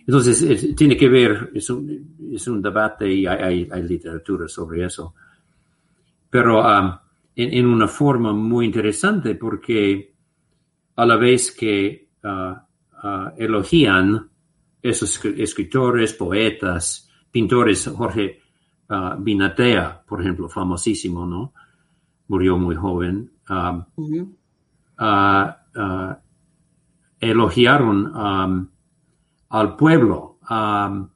Entonces, 0.07 0.75
tiene 0.75 0.97
que 0.97 1.07
ver, 1.07 1.51
es 1.53 1.69
un, 1.69 2.15
es 2.33 2.47
un 2.47 2.61
debate 2.61 3.11
y 3.11 3.27
hay, 3.27 3.69
hay, 3.71 3.83
literatura 3.83 4.47
sobre 4.47 4.85
eso, 4.85 5.13
pero 6.29 6.61
um, 6.61 6.97
en, 7.35 7.65
una 7.65 7.87
forma 7.87 8.33
muy 8.33 8.65
interesante 8.65 9.35
porque 9.35 10.13
a 10.95 11.05
la 11.05 11.15
vez 11.15 11.51
que 11.51 12.09
uh, 12.23 12.27
uh, 12.27 13.31
elogian 13.37 14.29
esos 14.81 15.23
escritores, 15.25 16.13
poetas, 16.13 17.09
pintores, 17.31 17.87
Jorge 17.95 18.39
uh, 18.89 19.15
Binatea, 19.19 20.03
por 20.05 20.21
ejemplo, 20.21 20.49
famosísimo, 20.49 21.25
¿no? 21.25 21.53
Murió 22.27 22.57
muy 22.57 22.75
joven. 22.75 23.31
Um, 23.49 23.85
elogiaron 27.19 28.15
um, 28.15 28.67
al 29.49 29.75
pueblo, 29.75 30.39
a, 30.43 31.07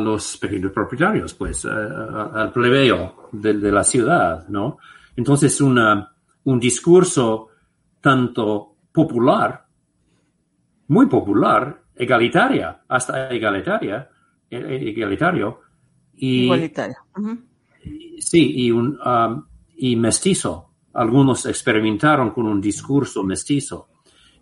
los 0.00 0.36
pequeños 0.36 0.72
propietarios, 0.72 1.34
pues, 1.34 1.64
al 1.64 2.52
plebeo 2.52 3.28
de, 3.32 3.72
la 3.72 3.82
ciudad, 3.82 4.46
¿no? 4.48 4.78
Entonces, 5.16 5.60
una, 5.60 6.14
un 6.44 6.60
discurso 6.60 7.48
tanto 8.00 8.76
popular, 8.92 9.66
muy 10.88 11.06
popular, 11.06 11.82
egalitaria, 11.94 12.82
hasta 12.88 13.30
egalitaria, 13.30 14.08
e, 14.50 14.56
e, 14.56 14.90
egalitario, 14.90 15.60
y, 16.14 16.44
Igualitario. 16.44 16.96
Sí, 18.18 18.52
y, 18.66 18.70
un, 18.70 18.98
um, 19.04 19.44
y 19.76 19.96
mestizo. 19.96 20.74
Algunos 20.94 21.46
experimentaron 21.46 22.30
con 22.30 22.46
un 22.46 22.60
discurso 22.60 23.24
mestizo. 23.24 23.88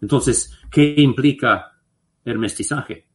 Entonces, 0.00 0.58
¿qué 0.70 0.94
implica 0.98 1.72
el 2.24 2.38
mestizaje? 2.38 3.10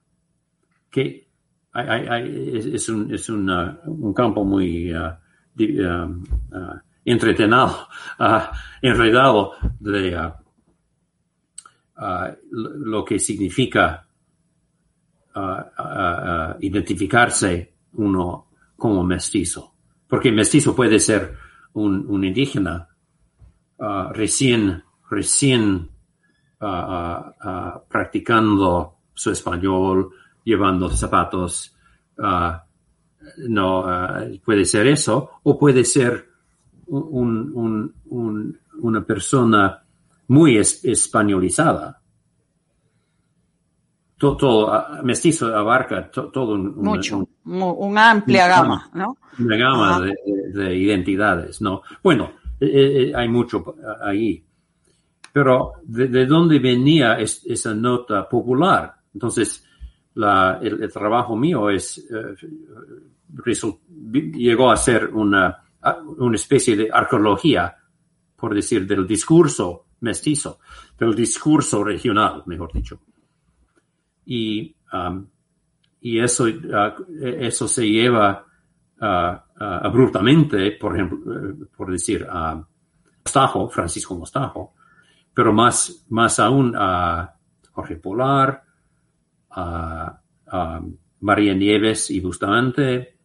que 0.96 1.28
es, 1.74 2.88
un, 2.88 3.14
es 3.14 3.28
un, 3.28 4.14
campo 4.16 4.46
muy 4.46 4.94
uh, 4.94 5.12
uh, 5.60 6.06
uh, 6.06 6.80
entretenido, 7.06 7.88
enredado 8.82 9.54
de 9.80 10.34
lo 12.52 13.06
que 13.06 13.20
significa 13.20 14.08
identificarse 16.60 17.74
uno 17.94 18.48
como 18.76 19.04
mestizo. 19.04 19.74
Porque 20.08 20.32
mestizo 20.32 20.76
puede 20.76 21.00
ser 21.00 21.36
un, 21.74 22.24
indígena 22.24 22.90
recién, 24.12 24.84
recién 25.10 25.90
practicando 27.90 28.98
su 29.14 29.32
español, 29.32 30.10
llevando 30.44 30.90
zapatos. 30.90 31.76
Ah, 32.18 32.66
no 33.48 33.84
ah, 33.86 34.24
puede 34.44 34.66
ser 34.66 34.88
eso, 34.88 35.32
o 35.44 35.58
puede 35.58 35.84
ser 35.84 36.30
un, 36.88 37.94
una 38.80 39.06
persona 39.06 39.84
muy 40.28 40.58
españolizada. 40.58 42.02
Todo, 44.18 45.04
mestizo 45.04 45.56
abarca 45.56 46.10
todo 46.10 46.54
un, 46.54 46.76
Mucho, 46.78 47.28
una 47.44 48.12
amplia 48.12 48.48
gama, 48.48 48.90
¿no? 48.94 49.18
Una 49.38 49.58
gama 49.58 50.02
de, 50.02 50.76
identidades, 50.76 51.62
¿no? 51.62 51.82
Bueno, 52.02 52.32
eh, 52.60 53.10
eh, 53.10 53.12
hay 53.14 53.28
mucho 53.28 53.76
ahí. 54.02 54.44
Pero, 55.34 55.74
¿de, 55.84 56.26
dónde 56.26 56.60
venía 56.60 57.18
esa 57.20 57.74
nota 57.74 58.28
popular? 58.28 58.96
Entonces, 59.14 59.66
el, 60.16 60.92
trabajo 60.94 61.36
mío 61.36 61.70
es, 61.70 61.98
eh, 62.10 62.36
llegó 64.34 64.72
a 64.72 64.78
ser 64.78 65.08
una, 65.14 65.65
una 66.18 66.36
especie 66.36 66.76
de 66.76 66.90
arqueología, 66.92 67.76
por 68.36 68.54
decir, 68.54 68.86
del 68.88 69.06
discurso 69.08 69.86
mestizo, 70.02 70.60
del 70.98 71.16
discurso 71.16 71.84
regional, 71.84 72.44
mejor 72.46 72.72
dicho. 72.74 73.00
Y, 74.26 74.76
um, 74.92 75.28
y 76.02 76.20
eso, 76.20 76.46
uh, 76.46 77.04
eso 77.20 77.68
se 77.68 77.88
lleva 77.88 78.46
uh, 79.02 79.06
uh, 79.06 79.40
abruptamente, 79.58 80.72
por 80.72 80.96
ejemplo, 80.96 81.68
por 81.76 81.92
decir, 81.92 82.26
a 82.30 82.64
Mostajo, 83.24 83.70
Francisco 83.70 84.16
Mostajo, 84.16 84.76
pero 85.34 85.52
más, 85.52 86.06
más 86.10 86.40
aún 86.40 86.74
a 86.78 87.36
Jorge 87.72 87.98
Polar, 87.98 88.64
a, 89.52 90.20
María 91.22 91.56
Nieves 91.56 92.12
y 92.12 92.20
Bustamante 92.20 93.18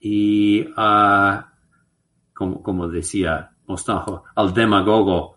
y 0.00 0.66
a, 0.76 1.53
como, 2.34 2.62
como 2.62 2.88
decía 2.88 3.50
Mostajo, 3.66 4.24
al 4.34 4.52
demagogo 4.52 5.36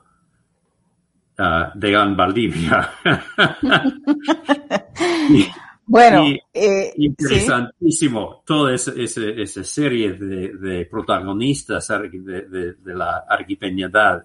uh, 1.39 1.77
de 1.77 1.91
Gran 1.91 2.17
Valdivia. 2.17 2.89
bueno, 5.86 6.25
eh, 6.53 6.93
interesantísimo 6.97 8.43
toda 8.45 8.73
esa, 8.73 8.91
esa, 8.93 9.63
serie 9.63 10.13
de, 10.13 10.86
protagonistas 10.91 11.88
de, 11.88 12.73
de 12.73 12.95
la 12.95 13.23
arquipeñadad 13.29 14.23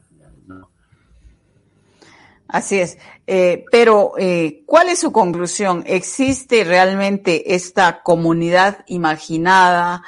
Así 2.52 2.78
es. 2.78 2.98
Eh, 3.26 3.64
pero, 3.70 4.12
eh, 4.18 4.62
¿cuál 4.66 4.90
es 4.90 4.98
su 4.98 5.10
conclusión? 5.10 5.82
¿Existe 5.86 6.64
realmente 6.64 7.54
esta 7.54 8.02
comunidad 8.02 8.84
imaginada? 8.88 10.02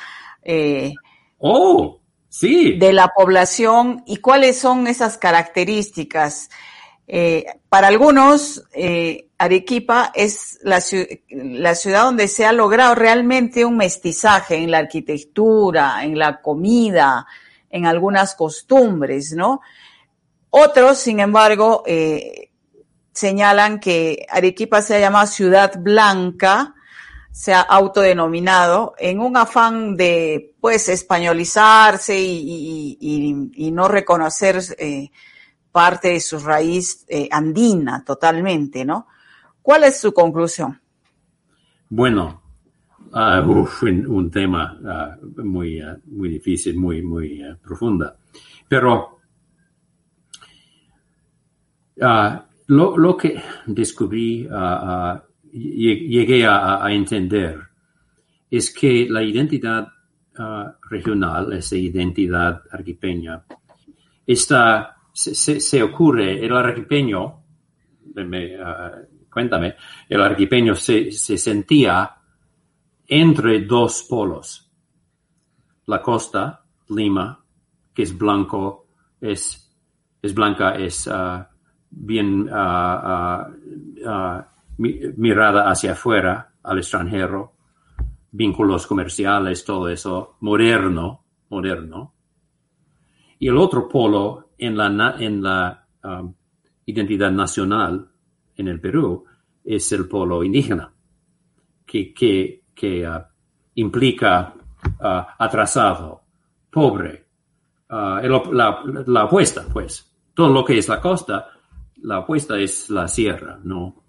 Oh, 1.38 2.00
sí. 2.38 2.78
De 2.78 2.92
la 2.92 3.08
población 3.08 4.02
y 4.06 4.16
cuáles 4.18 4.58
son 4.58 4.86
esas 4.86 5.18
características? 5.18 6.50
para 7.68 7.88
algunos, 7.88 8.64
Arequipa 9.36 10.10
es 10.14 10.58
la, 10.62 10.82
la 11.28 11.74
ciudad 11.74 12.04
donde 12.04 12.28
se 12.28 12.46
ha 12.46 12.52
logrado 12.52 12.94
realmente 12.94 13.66
un 13.66 13.76
mestizaje 13.76 14.56
en 14.56 14.70
la 14.70 14.78
arquitectura, 14.78 16.02
en 16.02 16.18
la 16.18 16.40
comida, 16.40 17.26
en 17.68 17.86
algunas 17.86 18.34
costumbres, 18.36 19.32
¿no? 19.32 19.60
Otros, 20.48 20.98
sin 20.98 21.18
embargo, 21.18 21.82
eh, 21.84 22.50
señalan 23.12 23.80
que 23.80 24.24
Arequipa 24.30 24.80
se 24.82 24.94
ha 24.94 25.00
llamado 25.00 25.26
Ciudad 25.26 25.72
Blanca, 25.80 26.76
se 27.34 27.52
ha 27.52 27.62
autodenominado 27.62 28.94
en 28.96 29.18
un 29.18 29.36
afán 29.36 29.96
de, 29.96 30.54
pues, 30.60 30.88
españolizarse 30.88 32.16
y, 32.16 33.70
no 33.72 33.88
reconocer 33.88 34.60
eh, 34.78 35.10
parte 35.72 36.10
de 36.10 36.20
su 36.20 36.38
raíz 36.38 37.04
eh, 37.08 37.28
andina 37.32 38.04
totalmente, 38.04 38.84
¿no? 38.84 39.08
¿Cuál 39.60 39.82
es 39.82 39.98
su 39.98 40.14
conclusión? 40.14 40.80
Bueno, 41.88 42.40
uh, 43.12 43.66
un, 43.80 44.30
tema 44.30 44.78
ah, 44.86 45.16
muy, 45.42 45.80
ah, 45.80 45.96
muy 46.06 46.28
difícil, 46.28 46.78
muy, 46.78 47.02
muy 47.02 47.42
profunda. 47.60 48.16
Pero 48.68 49.14
Ah, 52.00 52.44
lo, 52.66 53.16
que 53.16 53.40
descubrí, 53.66 54.46
uh, 54.46 55.20
llegué 55.54 56.44
a, 56.46 56.86
entender, 56.90 57.60
es 58.50 58.72
que 58.72 59.06
la 59.08 59.22
identidad 59.22 59.88
regional, 60.90 61.52
esa 61.52 61.76
identidad 61.76 62.62
arquipeña, 62.70 63.44
está, 64.26 64.96
se, 65.12 65.82
ocurre, 65.82 66.44
el 66.44 66.56
arquipeño, 66.56 67.42
cuéntame, 69.30 69.76
el 70.08 70.20
arquipeño 70.20 70.74
se, 70.74 71.12
se 71.12 71.38
sentía 71.38 72.16
entre 73.06 73.60
dos 73.60 74.06
polos. 74.08 74.70
La 75.86 76.00
costa, 76.00 76.64
Lima, 76.88 77.44
que 77.94 78.02
es 78.02 78.16
blanco, 78.16 78.88
es, 79.20 79.72
es 80.20 80.34
blanca, 80.34 80.74
es 80.76 81.08
bien 81.90 82.48
ah, 82.52 83.00
ah, 83.04 83.50
ah, 84.06 84.53
mirada 84.78 85.70
hacia 85.70 85.92
afuera, 85.92 86.52
al 86.62 86.78
extranjero, 86.78 87.52
vínculos 88.30 88.86
comerciales, 88.86 89.64
todo 89.64 89.88
eso, 89.88 90.36
moderno, 90.40 91.24
moderno. 91.50 92.14
Y 93.38 93.48
el 93.48 93.56
otro 93.56 93.88
polo 93.88 94.50
en 94.58 94.76
la, 94.76 95.16
en 95.18 95.42
la 95.42 95.86
identidad 96.86 97.30
nacional 97.30 98.08
en 98.56 98.68
el 98.68 98.80
Perú 98.80 99.24
es 99.64 99.90
el 99.92 100.08
polo 100.08 100.42
indígena, 100.42 100.92
que, 101.86 102.12
que, 102.12 102.62
implica 103.76 104.54
atrasado, 105.38 106.22
pobre, 106.70 107.26
la, 107.88 108.82
la, 109.06 109.24
opuesta, 109.24 109.64
pues. 109.72 110.10
Todo 110.34 110.52
lo 110.52 110.64
que 110.64 110.78
es 110.78 110.88
la 110.88 111.00
costa 111.00 111.48
la 112.04 112.20
opuesta 112.20 112.58
es 112.58 112.90
la 112.90 113.08
sierra, 113.08 113.58
¿no? 113.64 114.03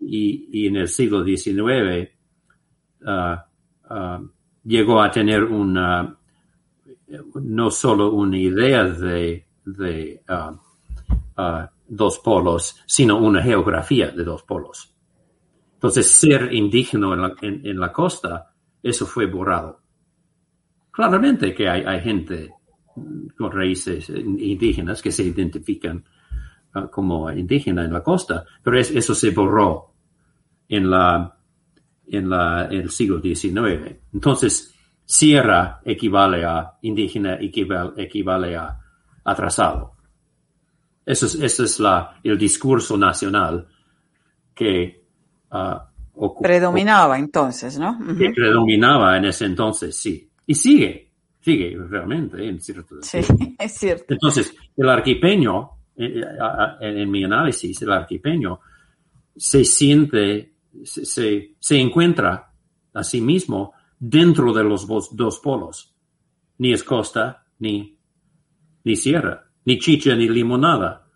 Y, 0.00 0.66
en 0.66 0.76
el 0.76 0.88
siglo 0.88 1.24
XIX 1.24 2.08
ah, 3.06 3.46
ah, 3.90 4.22
llegó 4.64 5.02
a 5.02 5.10
tener 5.10 5.44
una, 5.44 6.16
no 7.34 7.70
solo 7.70 8.12
una 8.12 8.38
idea 8.38 8.84
de, 8.84 9.46
ah, 10.28 11.70
dos 11.86 12.18
polos, 12.18 12.80
sino 12.86 13.18
una 13.18 13.42
geografía 13.42 14.10
de 14.10 14.24
dos 14.24 14.42
polos. 14.42 14.94
Entonces, 15.74 16.10
ser 16.10 16.54
indígena 16.54 17.34
en 17.42 17.78
la, 17.78 17.92
costa, 17.92 18.54
eso 18.82 19.04
fue 19.04 19.26
borrado. 19.26 19.80
Claramente 20.90 21.52
que 21.52 21.68
hay, 21.68 22.00
gente 22.00 22.52
con 23.36 23.52
raíces 23.52 24.08
indígenas 24.08 25.02
que 25.02 25.10
se 25.10 25.24
identifican 25.24 26.04
como 26.90 27.30
indígena 27.30 27.84
en 27.84 27.92
la 27.92 28.02
costa, 28.02 28.44
pero 28.62 28.78
eso 28.78 29.14
se 29.14 29.30
borró 29.30 29.92
en 30.68 30.90
la 30.90 31.36
en 32.06 32.28
la 32.28 32.66
el 32.66 32.90
siglo 32.90 33.20
XIX. 33.20 33.96
Entonces, 34.12 34.74
sierra 35.04 35.80
equivale 35.84 36.44
a 36.44 36.74
indígena, 36.82 37.34
equivale, 37.40 38.02
equivale 38.02 38.56
a 38.56 38.78
atrasado. 39.24 39.94
Eso 41.06 41.26
es, 41.26 41.34
ese 41.34 41.64
es 41.64 41.80
la, 41.80 42.18
el 42.22 42.38
discurso 42.38 42.96
nacional 42.96 43.66
que 44.54 45.04
uh, 45.50 46.40
predominaba 46.40 47.18
entonces, 47.18 47.78
¿no? 47.78 47.98
Que 48.18 48.30
predominaba 48.30 49.16
en 49.16 49.26
ese 49.26 49.44
entonces, 49.44 49.96
sí. 49.96 50.28
Y 50.46 50.54
sigue, 50.54 51.10
sigue 51.40 51.76
realmente, 51.88 52.46
en 52.46 52.60
cierto. 52.60 52.96
Sí, 53.02 53.18
es 53.58 53.72
cierto. 53.72 54.04
Entonces, 54.08 54.54
el 54.76 54.88
arquipeño 54.88 55.70
en, 55.96 57.10
mi 57.10 57.24
análisis, 57.24 57.80
el 57.82 57.92
arquipeño 57.92 58.60
se 59.36 59.64
siente, 59.64 60.54
se, 60.84 61.54
se, 61.58 61.78
encuentra 61.78 62.52
a 62.92 63.02
sí 63.02 63.20
mismo 63.20 63.72
dentro 63.98 64.52
de 64.52 64.64
los 64.64 64.86
dos 64.86 65.40
polos. 65.40 65.94
Ni 66.58 66.72
es 66.72 66.84
costa, 66.84 67.46
ni, 67.58 67.98
ni 68.84 68.96
sierra, 68.96 69.50
ni 69.64 69.78
chicha, 69.78 70.14
ni 70.14 70.28
limonada. 70.28 71.06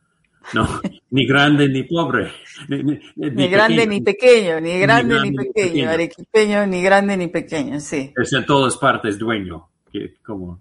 No, 0.54 0.66
ni 1.10 1.26
grande 1.26 1.68
ni 1.68 1.84
pobre. 1.84 2.32
Ni, 2.68 3.48
grande 3.48 3.86
ni 3.86 4.00
pequeño, 4.00 4.60
ni 4.60 4.78
grande 4.78 5.20
ni, 5.20 5.32
pequeño, 5.32 5.90
arequipeño 5.90 6.66
ni 6.66 6.82
grande 6.82 7.16
ni 7.16 7.28
pequeño, 7.28 7.78
sí. 7.80 8.12
Es 8.16 8.32
en 8.32 8.46
todas 8.46 8.76
partes 8.76 9.18
dueño, 9.18 9.68
que 9.92 10.14
como, 10.24 10.60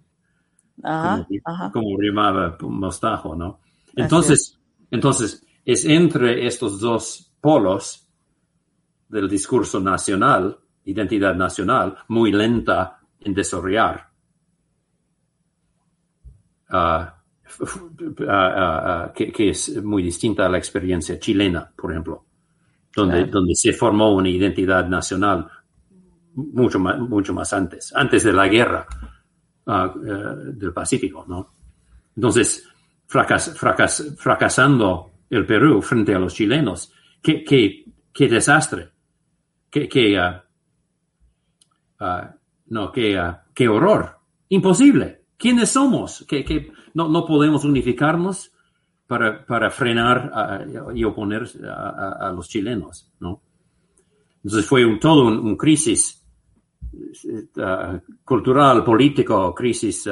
como, 0.81 1.27
como 1.71 1.97
rimaba 1.97 2.57
Mostajo, 2.61 3.35
¿no? 3.35 3.61
Entonces, 3.97 4.59
entonces, 4.91 5.45
es 5.65 5.83
entre 5.85 6.47
estos 6.47 6.79
dos 6.79 7.33
polos 7.41 8.07
del 9.09 9.27
discurso 9.27 9.79
nacional, 9.79 10.57
identidad 10.85 11.35
nacional, 11.35 11.97
muy 12.07 12.31
lenta 12.31 12.99
en 13.19 13.33
desarrollar. 13.33 14.07
Ah, 16.69 17.21
ah, 18.27 19.07
ah, 19.09 19.13
que, 19.13 19.49
es 19.49 19.83
muy 19.83 20.03
distinta 20.03 20.45
a 20.45 20.49
la 20.49 20.57
experiencia 20.57 21.19
chilena, 21.19 21.71
por 21.75 21.91
ejemplo, 21.91 22.25
donde, 22.95 23.25
donde 23.25 23.55
se 23.55 23.73
formó 23.73 24.13
una 24.13 24.29
identidad 24.29 24.87
nacional 24.87 25.47
mucho 26.37 26.79
más, 26.79 26.99
mucho 26.99 27.33
más 27.33 27.51
antes, 27.53 27.93
antes 27.95 28.23
de 28.23 28.33
la 28.33 28.47
guerra 28.47 28.85
eh, 29.65 29.89
del 30.53 30.71
Pacífico, 30.71 31.25
¿no? 31.27 31.51
Entonces, 32.15 32.67
fracasando 33.07 35.11
el 35.29 35.45
Perú 35.45 35.81
frente 35.81 36.13
a 36.13 36.19
los 36.19 36.33
chilenos. 36.33 36.91
Qué, 37.21 37.43
qué, 37.43 38.27
desastre. 38.27 38.89
Qué, 39.69 39.87
qué, 39.87 40.17
ah, 40.17 40.43
ah, 41.99 42.33
no, 42.67 42.91
qué, 42.91 43.17
ah, 43.17 43.43
qué 43.53 43.67
horror. 43.67 44.17
Imposible. 44.49 45.23
¿Quiénes 45.37 45.69
somos? 45.69 46.25
¿Qué, 46.27 46.71
no, 46.93 47.09
no 47.09 47.25
podemos 47.25 47.63
unificarnos 47.63 48.51
para, 49.07 49.45
para 49.45 49.69
frenar 49.69 50.65
y 50.93 51.03
oponer 51.03 51.47
a, 51.69 52.31
los 52.35 52.49
chilenos, 52.49 53.09
¿no? 53.19 53.41
Entonces 54.43 54.65
fue 54.65 54.85
un, 54.85 54.99
todo 54.99 55.27
un, 55.27 55.55
crisis 55.55 56.25
cultural, 58.23 58.83
político, 58.83 59.53
crisis 59.53 60.09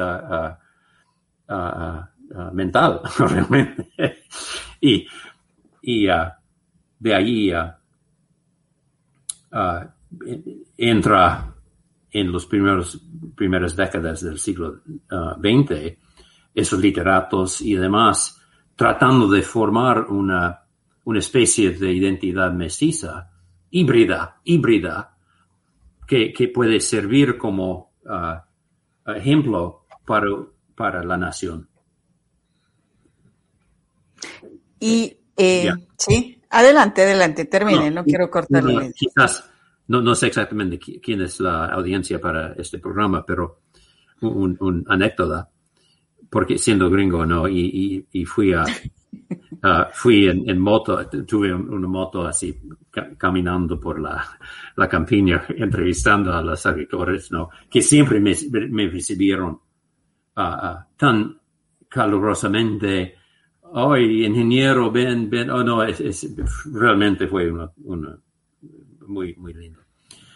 Uh, 2.28 2.52
mental, 2.54 3.02
realmente. 3.20 3.92
y, 4.82 5.08
y 5.82 6.08
de 7.00 7.14
ahí 7.14 7.52
entra 10.78 11.54
en 12.12 12.32
primeros 12.50 13.00
primeras 13.36 13.76
décadas 13.76 14.22
del 14.22 14.40
siglo 14.40 14.82
XX 15.08 15.98
esos 16.56 16.80
literatos 16.80 17.62
y 17.62 17.76
demás 17.76 18.42
tratando 18.76 19.30
de 19.30 19.42
formar 19.42 20.06
una, 20.10 20.64
una 21.06 21.20
especie 21.20 21.72
de 21.72 21.94
identidad 21.94 22.52
mestiza, 22.52 23.32
híbrida, 23.70 24.42
híbrida, 24.44 25.16
que, 26.08 26.34
que 26.34 26.48
puede 26.50 26.80
servir 26.80 27.38
como 27.38 27.94
ejemplo 29.06 29.86
para, 30.06 30.28
para 30.76 31.04
la 31.04 31.18
nación. 31.18 31.70
Y 34.86 35.18
eh, 35.36 35.72
sí, 35.98 36.40
adelante, 36.50 37.02
adelante, 37.02 37.46
termine, 37.46 37.90
no, 37.90 38.04
quiero 38.04 38.30
cortarle. 38.30 38.94
quizás, 38.96 39.50
no, 39.88 40.02
no 40.02 40.14
sé 40.14 40.28
exactamente 40.28 40.78
quién 40.78 41.22
es 41.22 41.40
la 41.40 41.66
audiencia 41.68 42.20
para 42.22 42.54
este 42.54 42.78
programa, 42.78 43.26
pero 43.26 43.62
un, 44.22 44.56
un 44.60 44.86
anécdota 44.88 45.50
porque 46.30 46.58
siendo 46.58 46.90
gringo, 46.90 47.26
¿no? 47.26 47.48
Y, 47.48 48.06
y, 48.12 48.26
fui 48.26 48.54
a, 48.54 48.66
fui 49.94 50.28
en, 50.28 50.60
moto, 50.60 51.08
tuve 51.26 51.54
una 51.54 51.88
moto 51.88 52.28
así 52.28 52.60
caminando 53.18 53.80
por 53.80 54.00
la, 54.00 54.38
la 54.76 54.90
campiña, 54.90 55.46
entrevistando 55.58 56.34
a 56.34 56.42
los 56.42 56.66
agricultores, 56.66 57.32
¿no? 57.32 57.50
Que 57.70 57.82
siempre 57.82 58.20
me, 58.20 58.36
me 58.70 58.90
recibieron 58.90 59.60
tan 60.98 61.40
calurosamente, 61.88 63.16
hoy 63.74 64.26
ingeniero, 64.26 64.92
ven, 64.92 65.30
ven, 65.30 65.50
oh 65.50 65.64
no, 65.64 65.84
es, 65.84 66.28
realmente 66.72 67.28
fue 67.28 67.52
una, 67.52 67.72
una, 67.84 68.18
muy, 69.08 69.36
muy 69.36 69.54
lindo. 69.54 69.82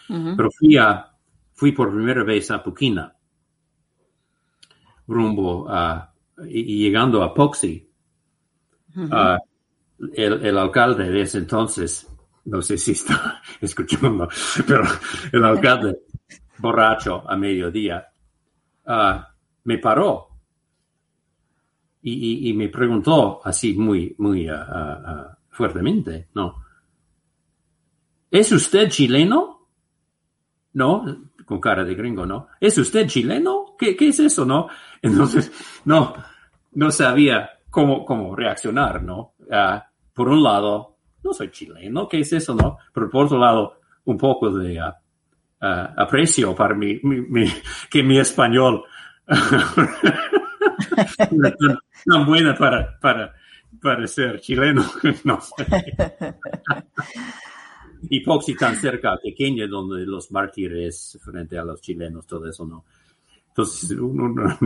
Pero 0.08 0.50
fui 0.50 0.76
a, 0.76 1.06
fui 1.52 1.70
por 1.70 1.94
primera 1.94 2.24
vez 2.24 2.50
a 2.50 2.62
Puquina 2.62 3.14
rumbo 5.06 5.66
a, 5.68 6.12
y, 6.48 6.82
llegando 6.82 7.22
a 7.22 7.34
Poxy, 7.34 7.88
el, 10.14 10.58
alcalde 10.58 11.10
de 11.10 11.22
ese 11.22 11.38
entonces, 11.38 12.08
no 12.46 12.62
sé 12.62 12.78
si 12.78 12.92
está 12.92 13.42
escuchando, 13.60 14.28
pero 14.66 14.84
el 15.32 15.44
alcalde 15.44 15.98
borracho 16.58 17.28
a 17.28 17.36
mediodía 17.36 18.06
me 19.64 19.78
paró 19.78 20.29
y, 22.02 22.52
me 22.54 22.68
preguntó 22.68 23.40
así 23.44 23.74
muy, 23.74 24.14
muy 24.18 24.48
fuertemente, 25.50 26.28
¿no? 26.34 26.56
¿Es 28.30 28.52
usted 28.52 28.88
chileno? 28.88 29.68
No, 30.72 31.04
con 31.44 31.60
cara 31.60 31.84
de 31.84 31.94
gringo, 31.94 32.24
¿no? 32.24 32.46
¿Es 32.60 32.78
usted 32.78 33.06
chileno? 33.08 33.74
¿Qué, 33.76 33.96
qué 33.96 34.08
es 34.08 34.20
eso, 34.20 34.44
no? 34.44 34.68
Entonces, 35.02 35.52
no, 35.84 36.14
no 36.72 36.90
sabía 36.90 37.50
cómo, 37.70 38.04
cómo 38.04 38.36
reaccionar, 38.36 39.02
¿no? 39.02 39.34
Ah, 39.50 39.84
por 40.14 40.28
un 40.28 40.42
lado, 40.42 40.98
no 41.24 41.32
soy 41.32 41.50
chileno, 41.50 42.08
¿qué 42.08 42.20
es 42.20 42.32
eso, 42.32 42.54
no? 42.54 42.78
Pero 42.92 43.10
por 43.10 43.24
otro 43.26 43.38
lado, 43.38 43.80
un 44.04 44.16
poco 44.16 44.50
de 44.50 44.78
ah, 44.78 44.96
ah, 45.60 45.94
aprecio 45.96 46.54
para 46.54 46.74
mi, 46.74 47.00
mi, 47.02 47.46
que 47.90 48.02
mi 48.02 48.18
español 48.18 48.84
tan, 52.04 52.26
buena 52.26 52.56
para, 52.56 52.98
para, 53.00 53.34
para 53.82 54.06
ser 54.06 54.40
chileno, 54.40 54.84
no 55.24 55.40
y 58.08 58.20
Foxy 58.20 58.54
tan 58.54 58.76
cerca, 58.76 59.18
pequeña, 59.22 59.66
donde 59.66 60.06
los 60.06 60.30
mártires 60.30 61.18
frente 61.22 61.58
a 61.58 61.64
los 61.64 61.80
chilenos, 61.80 62.26
todo 62.26 62.48
eso, 62.48 62.64
¿no? 62.64 62.84
Entonces, 63.48 63.90
uno, 63.90 64.58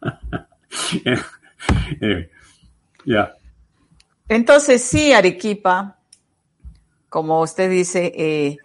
eh, 2.00 2.30
ya. 3.04 3.34
Entonces, 4.28 4.82
sí, 4.82 5.12
Arequipa, 5.12 5.98
como 7.08 7.42
usted 7.42 7.70
dice, 7.70 8.12
eh, 8.16 8.56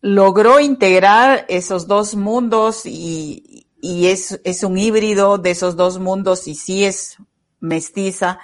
logró 0.00 0.60
integrar 0.60 1.44
esos 1.48 1.86
dos 1.86 2.14
mundos 2.14 2.86
y, 2.86 3.53
y 3.84 4.06
es, 4.06 4.40
es, 4.44 4.64
un 4.64 4.78
híbrido 4.78 5.36
de 5.36 5.50
esos 5.50 5.76
dos 5.76 5.98
mundos 5.98 6.48
y 6.48 6.54
sí 6.54 6.86
es 6.86 7.18
mestiza, 7.60 8.38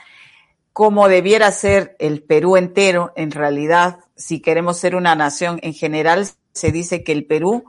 como 0.74 1.08
debiera 1.08 1.50
ser 1.50 1.96
el 1.98 2.22
Perú 2.22 2.58
entero, 2.58 3.14
en 3.16 3.30
realidad, 3.30 4.00
si 4.14 4.40
queremos 4.40 4.76
ser 4.76 4.94
una 4.94 5.14
nación 5.14 5.58
en 5.62 5.72
general, 5.72 6.28
se 6.52 6.72
dice 6.72 7.02
que 7.02 7.12
el 7.12 7.24
Perú 7.24 7.64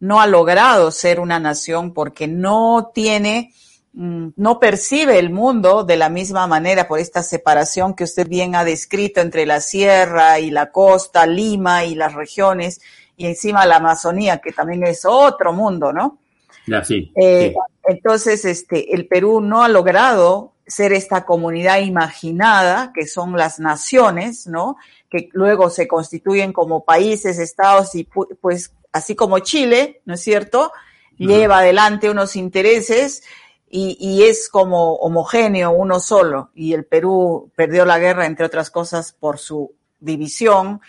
no 0.00 0.20
ha 0.20 0.26
logrado 0.26 0.90
ser 0.90 1.20
una 1.20 1.38
nación 1.38 1.94
porque 1.94 2.26
no 2.26 2.90
tiene, 2.92 3.54
mm, 3.92 4.30
no 4.34 4.58
percibe 4.58 5.20
el 5.20 5.30
mundo 5.30 5.84
de 5.84 5.96
la 5.96 6.08
misma 6.08 6.48
manera 6.48 6.88
por 6.88 6.98
esta 6.98 7.22
separación 7.22 7.94
que 7.94 8.02
usted 8.02 8.26
bien 8.26 8.56
ha 8.56 8.64
descrito 8.64 9.20
entre 9.20 9.46
la 9.46 9.60
sierra 9.60 10.40
y 10.40 10.50
la 10.50 10.72
costa, 10.72 11.26
Lima 11.26 11.84
y 11.84 11.94
las 11.94 12.14
regiones, 12.14 12.80
y 13.16 13.26
encima 13.26 13.66
la 13.66 13.76
Amazonía, 13.76 14.38
que 14.38 14.50
también 14.50 14.82
es 14.84 15.04
otro 15.04 15.52
mundo, 15.52 15.92
¿no? 15.92 16.18
Ya, 16.66 16.84
sí, 16.84 17.12
eh, 17.16 17.54
Entonces, 17.86 18.44
este, 18.44 18.94
el 18.94 19.06
Perú 19.06 19.40
no 19.40 19.62
ha 19.62 19.68
logrado 19.68 20.54
ser 20.66 20.92
esta 20.92 21.24
comunidad 21.26 21.80
imaginada, 21.80 22.92
que 22.94 23.06
son 23.06 23.36
las 23.36 23.60
naciones, 23.60 24.46
¿no? 24.46 24.76
Que 25.10 25.28
luego 25.32 25.68
se 25.70 25.86
constituyen 25.86 26.52
como 26.52 26.84
países, 26.84 27.38
estados 27.38 27.94
y 27.94 28.08
pues 28.40 28.72
así 28.92 29.14
como 29.14 29.40
Chile, 29.40 30.00
¿no 30.06 30.14
es 30.14 30.22
cierto? 30.22 30.72
Lleva 31.18 31.58
adelante 31.58 32.10
unos 32.10 32.34
intereses 32.34 33.22
y, 33.70 33.96
y, 34.00 34.24
es 34.24 34.48
como 34.48 34.94
homogéneo, 34.94 35.70
uno 35.70 36.00
solo. 36.00 36.50
Y 36.54 36.72
el 36.72 36.84
Perú 36.84 37.50
perdió 37.56 37.84
la 37.84 37.98
guerra, 37.98 38.26
entre 38.26 38.46
otras 38.46 38.70
cosas, 38.70 39.12
por 39.12 39.38
su 39.38 39.72
división. 40.00 40.80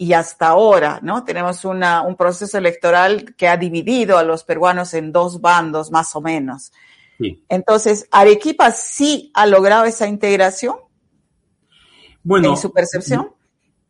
Y 0.00 0.14
hasta 0.14 0.48
ahora, 0.48 0.98
¿no? 1.02 1.24
Tenemos 1.24 1.66
una, 1.66 2.00
un 2.00 2.16
proceso 2.16 2.56
electoral 2.56 3.34
que 3.36 3.46
ha 3.46 3.58
dividido 3.58 4.16
a 4.16 4.22
los 4.22 4.44
peruanos 4.44 4.94
en 4.94 5.12
dos 5.12 5.42
bandos, 5.42 5.90
más 5.90 6.16
o 6.16 6.22
menos. 6.22 6.72
Entonces, 7.50 8.08
¿Arequipa 8.10 8.70
sí 8.70 9.30
ha 9.34 9.46
logrado 9.46 9.84
esa 9.84 10.08
integración? 10.08 10.76
Bueno, 12.22 12.48
en 12.48 12.56
su 12.56 12.72
percepción. 12.72 13.34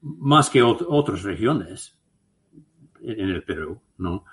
Más 0.03 0.51
que 0.51 0.61
otras 0.65 1.23
regiones 1.23 1.97
en 3.01 3.29
el 3.29 3.45
Perú, 3.45 3.81
¿no? 3.99 4.25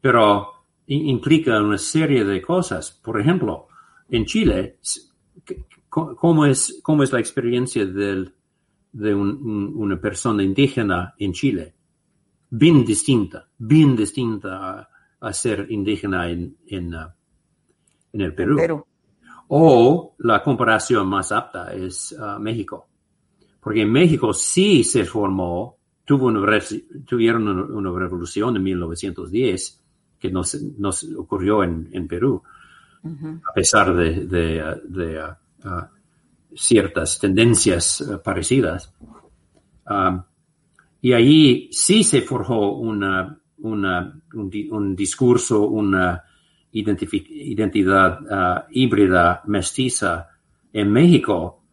Pero 0.00 0.64
implica 0.88 1.62
una 1.62 1.78
serie 1.78 2.24
de 2.24 2.42
cosas. 2.42 2.90
Por 2.90 3.20
ejemplo, 3.20 3.68
en 4.08 4.24
Chile, 4.24 4.80
¿cómo 5.88 6.46
es, 6.46 6.80
cómo 6.82 7.04
es 7.04 7.12
la 7.12 7.20
experiencia 7.20 7.86
del, 7.86 8.34
de 8.92 9.14
una 9.14 10.00
persona 10.00 10.42
indígena 10.42 11.14
en 11.18 11.32
Chile? 11.32 11.74
Bien 12.50 12.84
distinta, 12.84 13.48
bien 13.58 13.96
distinta 13.96 14.88
a, 15.20 15.32
ser 15.32 15.66
indígena 15.70 16.28
en, 16.28 16.56
en, 16.66 16.94
uh, 16.94 17.08
en 18.12 18.20
el 18.20 18.34
Perú. 18.34 18.84
O 19.48 20.14
la 20.18 20.42
comparación 20.42 21.08
más 21.08 21.32
apta 21.32 21.72
es 21.72 22.12
uh, 22.12 22.38
México. 22.38 22.88
Porque 23.60 23.82
en 23.82 23.92
México 23.92 24.32
sí 24.32 24.84
se 24.84 25.04
formó 25.04 25.78
tuvo 26.04 26.26
una, 26.26 26.58
tuvieron 27.06 27.48
una, 27.48 27.98
revolución 27.98 28.56
en 28.56 28.62
1910 28.62 29.80
que 30.18 30.30
no, 30.30 30.42
ocurrió 31.18 31.64
en, 31.64 32.06
Perú, 32.06 32.42
a 33.04 33.52
pesar 33.52 33.94
de, 33.94 34.62
uh, 34.62 35.68
uh, 35.68 35.82
ciertas 36.56 37.18
tendencias 37.18 38.00
uh, 38.00 38.22
parecidas. 38.22 38.92
Y 41.00 41.12
ahí 41.12 41.68
sí 41.72 42.04
se 42.04 42.22
forjó 42.22 42.76
una, 42.76 43.38
un, 43.58 44.96
discurso, 44.96 45.66
una 45.68 46.22
identidad 46.70 48.20
híbrida, 48.70 49.42
mestiza 49.46 50.28
en 50.72 50.90
México 50.90 51.64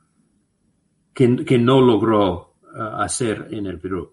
que, 1.13 1.45
que 1.45 1.57
no 1.59 1.79
logró 1.79 2.55
hacer 2.73 3.47
en 3.51 3.67
el 3.67 3.79
Perú. 3.79 4.11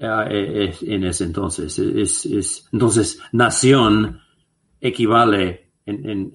Ah, 0.00 0.28
eh, 0.30 0.72
en 0.82 1.04
ese 1.04 1.24
entonces. 1.24 1.76
Es, 1.78 2.68
entonces, 2.72 3.20
nación 3.32 4.20
equivale 4.80 5.72
en, 5.86 6.30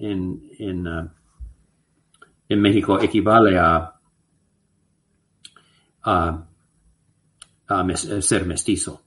en, 0.58 1.14
ah, 2.58 2.62
México, 2.62 3.00
equivale 3.00 3.58
a, 3.58 3.94
a, 6.02 6.46
ser 8.20 8.46
mestizo. 8.46 9.02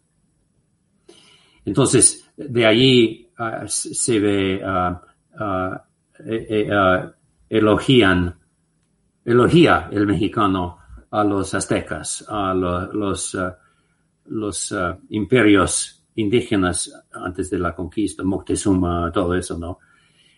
Entonces, 1.65 2.31
de 2.35 2.65
allí 2.65 3.29
ah, 3.37 3.63
se 3.67 4.19
ve 4.19 4.55
eh, 4.55 6.47
eh, 6.49 7.11
elogian, 7.49 8.35
elogia 9.23 9.89
el 9.91 10.07
mexicano 10.07 10.79
a 11.11 11.23
los 11.23 11.53
aztecas, 11.53 12.25
a 12.27 12.53
los, 12.53 13.33
uh, 13.35 13.51
los 14.25 14.71
uh, 14.71 14.95
imperios 15.09 16.03
indígenas 16.15 16.91
antes 17.11 17.49
de 17.49 17.59
la 17.59 17.73
conquista, 17.75 18.23
Moctezuma, 18.23 19.11
todo 19.13 19.35
eso, 19.35 19.57
¿no? 19.57 19.79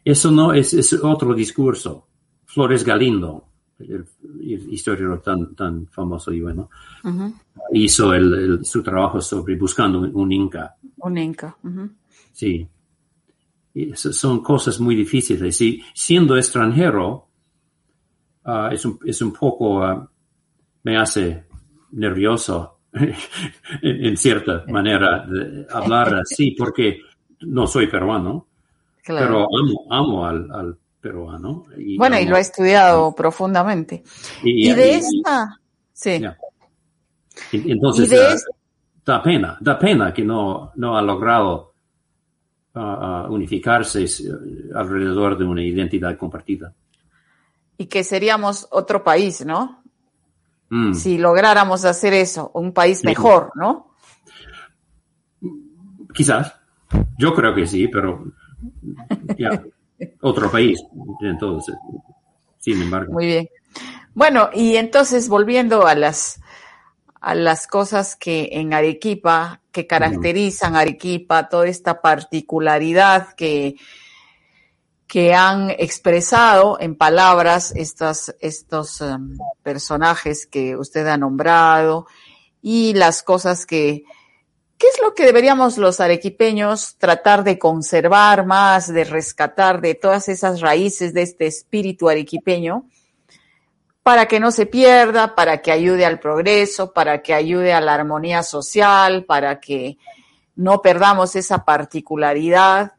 Eso 0.04 0.32
no 0.32 0.54
es, 0.54 0.74
es 0.74 0.94
otro 0.94 1.34
discurso. 1.34 2.09
Flores 2.50 2.84
Galindo, 2.84 3.46
el, 3.78 4.06
historiador 4.42 5.22
tan, 5.22 5.54
tan 5.54 5.86
famoso 5.86 6.34
y 6.34 6.42
bueno, 6.42 6.68
hizo 7.74 8.12
el, 8.12 8.66
su 8.66 8.82
trabajo 8.82 9.22
sobre 9.22 9.56
buscando 9.56 10.00
un, 10.00 10.32
inca. 10.32 10.76
Un 10.98 11.18
inca. 11.20 11.56
Sí. 12.32 12.68
son 13.94 14.42
cosas 14.42 14.80
muy 14.80 14.96
difíciles. 14.96 15.62
Y 15.62 15.84
siendo 15.94 16.36
extranjero, 16.38 17.28
uh, 18.46 18.72
es, 18.72 18.84
un, 18.84 18.98
es, 19.06 19.22
un, 19.22 19.32
poco, 19.32 19.88
uh, 19.88 20.08
me 20.82 20.98
hace 20.98 21.46
nervioso 21.92 22.80
en, 23.84 24.18
cierta 24.18 24.66
manera 24.70 25.24
de 25.28 25.68
hablar 25.70 26.16
así, 26.16 26.56
porque 26.58 27.00
no 27.42 27.68
soy 27.68 27.86
peruano, 27.86 28.48
pero 29.06 29.46
amo, 29.56 29.86
amo 29.92 30.26
al, 30.26 30.52
al 30.52 30.78
peruano. 31.02 31.66
bueno, 31.98 32.20
y 32.20 32.26
lo 32.26 32.36
ha 32.36 32.40
estudiado 32.40 33.14
profundamente. 33.16 34.04
Y, 34.44 34.72
de 34.74 34.96
esta, 34.96 35.60
sí. 35.94 36.22
entonces, 37.52 38.12
eh, 38.12 38.36
da 39.06 39.22
pena, 39.22 39.58
da 39.60 39.78
pena 39.78 40.14
que 40.14 40.24
no, 40.24 40.72
no 40.76 40.98
ha 40.98 41.02
logrado 41.02 41.74
uh, 42.76 43.34
unificarse 43.34 44.04
uh, 44.04 44.78
alrededor 44.78 45.38
de 45.38 45.46
una 45.46 45.64
identidad 45.64 46.18
compartida. 46.18 46.74
Y 47.78 47.86
que 47.86 48.04
seríamos 48.04 48.68
otro 48.72 49.04
país, 49.04 49.46
¿no? 49.46 49.84
Mm. 50.70 50.94
Si 50.94 51.18
lográramos 51.18 51.86
hacer 51.86 52.14
eso, 52.14 52.52
un 52.54 52.74
país 52.74 53.04
mejor, 53.04 53.52
¿no? 53.56 53.96
Quizás. 56.14 56.54
Yo 57.18 57.34
creo 57.34 57.54
que 57.54 57.68
sí, 57.68 57.88
pero 57.88 58.26
ya, 59.38 59.64
otro 60.22 60.50
país, 60.52 60.82
entonces, 61.22 61.76
sin 62.60 62.82
embargo. 62.82 63.14
Muy 63.14 63.26
bien. 63.26 63.50
Bueno, 64.14 64.50
y 64.54 64.76
entonces 64.76 65.30
volviendo 65.30 65.86
a 65.88 65.96
las 65.96 66.42
a 67.22 67.36
las 67.36 67.68
cosas 67.68 68.16
que 68.16 68.50
en 68.54 68.74
Arequipa, 68.74 69.62
que 69.72 69.86
caracterizan 69.86 70.76
a 70.76 70.80
Arequipa, 70.80 71.50
toda 71.50 71.68
esta 71.68 72.02
particularidad 72.02 73.34
que, 73.34 73.76
que 75.06 75.34
han 75.34 75.70
expresado 75.72 76.78
en 76.80 76.96
palabras 76.96 77.74
estas, 77.76 78.36
estos 78.40 79.02
um, 79.02 79.38
personajes 79.64 80.46
que 80.46 80.78
usted 80.78 81.08
ha 81.08 81.18
nombrado 81.18 82.08
y 82.62 82.94
las 82.94 83.22
cosas 83.22 83.66
que, 83.66 84.04
¿qué 84.80 84.88
es 84.88 85.00
lo 85.04 85.14
que 85.14 85.26
deberíamos 85.26 85.78
los 85.78 86.00
arequipeños 86.00 86.96
tratar 86.98 87.44
de 87.44 87.60
conservar 87.60 88.48
más, 88.48 88.92
de 88.92 89.04
rescatar 89.04 89.82
de 89.82 89.94
todas 89.94 90.30
esas 90.30 90.62
raíces 90.62 91.14
de 91.14 91.22
este 91.22 91.46
espíritu 91.46 92.10
arequipeño? 92.10 92.86
para 94.10 94.28
que 94.28 94.40
no 94.40 94.50
se 94.50 94.66
pierda, 94.66 95.36
para 95.36 95.62
que 95.62 95.72
ayude 95.72 96.04
al 96.04 96.20
progreso, 96.20 96.94
para 96.94 97.22
que 97.22 97.32
ayude 97.34 97.74
a 97.74 97.80
la 97.80 97.94
armonía 97.94 98.42
social, 98.42 99.26
para 99.26 99.60
que 99.60 100.00
no 100.56 100.82
perdamos 100.82 101.36
esa 101.36 101.64
particularidad 101.64 102.94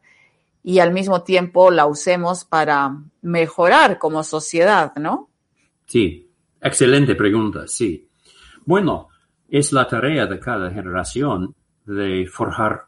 y 0.63 0.79
al 0.79 0.93
mismo 0.93 1.23
tiempo 1.23 1.69
la 1.69 1.85
usemos 1.85 2.45
para 2.45 2.95
mejorar 3.21 3.99
como 3.99 4.23
sociedad, 4.23 4.95
¿no? 4.95 5.29
Sí, 5.85 6.29
excelente 6.61 7.15
pregunta, 7.15 7.67
sí. 7.67 8.07
Bueno, 8.63 9.09
es 9.49 9.73
la 9.73 9.87
tarea 9.87 10.27
de 10.27 10.39
cada 10.39 10.71
generación 10.71 11.55
de 11.85 12.27
forjar 12.27 12.85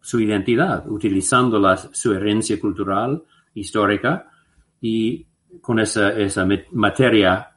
su 0.00 0.20
identidad, 0.20 0.88
utilizando 0.88 1.58
la, 1.58 1.76
su 1.76 2.12
herencia 2.14 2.60
cultural, 2.60 3.22
histórica, 3.54 4.30
y 4.80 5.26
con 5.60 5.80
esa, 5.80 6.12
esa 6.12 6.46
materia 6.72 7.56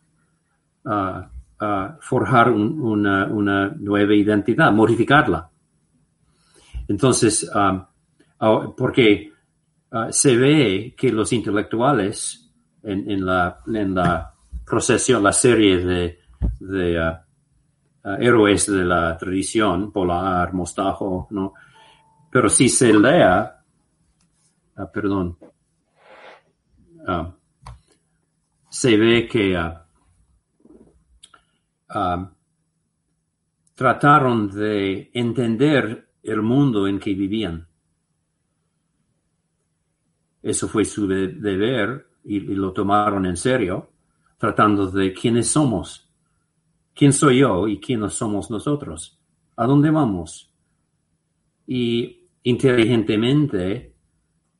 forjar 1.99 2.51
una, 2.51 3.27
nueva 3.27 4.13
identidad, 4.15 4.71
modificarla. 4.71 5.49
Entonces, 6.87 7.49
um, 7.53 8.73
porque 8.75 9.31
uh, 9.91 10.05
se 10.09 10.35
ve 10.35 10.95
que 10.97 11.11
los 11.11 11.31
intelectuales 11.33 12.51
en, 12.81 13.25
la, 13.25 13.59
en 13.67 13.93
la 13.93 14.33
procesión, 14.65 15.21
la 15.21 15.33
serie 15.33 15.85
de 15.85 16.17
uh, 18.03 18.09
héroes 18.19 18.67
de 18.67 18.85
la 18.85 19.17
tradición, 19.17 19.91
Polar, 19.91 20.53
Mostajo, 20.53 21.27
¿no? 21.31 21.53
Pero 22.31 22.49
si 22.49 22.69
se 22.69 22.93
lea, 22.93 23.63
perdón, 24.93 25.37
se 28.69 28.97
ve 28.97 29.27
que 29.27 29.57
trataron 33.75 34.49
de 34.49 35.09
entender 35.13 36.09
el 36.23 36.41
mundo 36.41 36.87
en 36.87 36.99
que 36.99 37.13
vivían. 37.13 37.67
Eso 40.41 40.67
fue 40.67 40.85
su 40.85 41.07
deber 41.07 42.07
y, 42.23 42.39
lo 42.39 42.71
tomaron 42.71 43.25
en 43.25 43.37
serio, 43.37 43.91
tratando 44.37 44.89
de 44.89 45.13
quiénes 45.13 45.49
somos, 45.49 46.08
quién 46.99 47.13
soy 47.13 47.39
yo 47.39 47.65
y 47.65 47.79
quiénes 47.79 48.11
somos 48.11 48.51
nosotros, 48.51 49.17
a 49.55 49.65
dónde 49.65 49.89
vamos. 49.89 50.53
Y 51.65 52.27
inteligentemente 52.43 53.93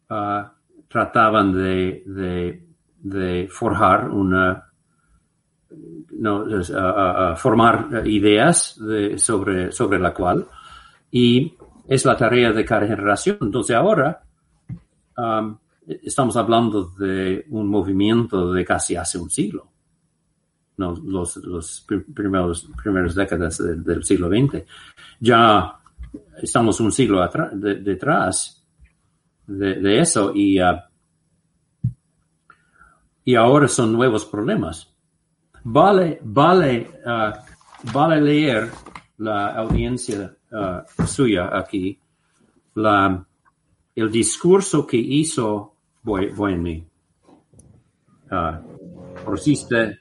ah, 0.10 0.54
trataban 0.88 1.52
de, 1.52 2.64
de 2.98 3.48
forjar 3.52 4.10
una 4.10 4.70
no, 6.12 6.46
formar 7.36 8.08
ideas 8.08 8.80
sobre, 9.18 9.72
sobre 9.74 10.00
la 10.00 10.14
cual 10.14 10.48
y 11.12 11.54
es 11.90 12.06
la 12.06 12.16
tarea 12.16 12.54
de 12.54 12.64
cada 12.64 12.88
generación. 12.88 13.38
Entonces 13.42 13.76
ahora 13.76 14.24
um, 15.18 15.58
estamos 15.88 16.38
hablando 16.38 16.86
de 16.98 17.46
un 17.50 17.68
movimiento 17.68 18.54
de 18.54 18.64
casi 18.64 18.96
hace 18.96 19.18
un 19.18 19.30
siglo, 19.30 19.68
no, 20.80 20.96
los, 20.96 21.38
los 21.38 21.86
primeros, 22.14 22.70
primeras 22.82 23.14
décadas 23.14 23.58
del 23.60 24.04
siglo 24.04 24.30
XX. 24.30 24.64
Ya 25.20 25.76
estamos 26.42 26.80
un 26.80 26.92
siglo 26.92 27.28
detrás 27.54 28.66
de, 29.46 30.00
eso 30.00 30.32
y, 30.34 30.60
uh, 30.62 30.80
y 33.24 33.36
ahora 33.36 33.68
son 33.68 33.94
nuevos 33.94 34.26
problemas 34.26 34.90
Vale, 35.64 36.20
vale, 36.24 36.90
uh, 37.06 37.92
vale 37.92 38.22
leer 38.22 38.72
la 39.18 39.56
audiencia 39.56 40.34
uh, 40.52 41.06
suya 41.06 41.50
aquí, 41.52 42.00
la, 42.76 43.26
el 43.96 44.12
discurso 44.12 44.88
que 44.88 44.98
hizo 44.98 45.76
Buenmi. 46.04 46.88
Uh, 48.32 49.24
consiste 49.26 50.00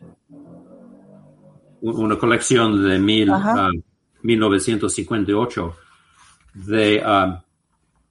una 1.83 2.18
colección 2.18 2.83
de 2.83 2.99
mil, 2.99 3.31
1958 4.22 5.76
de 6.55 7.03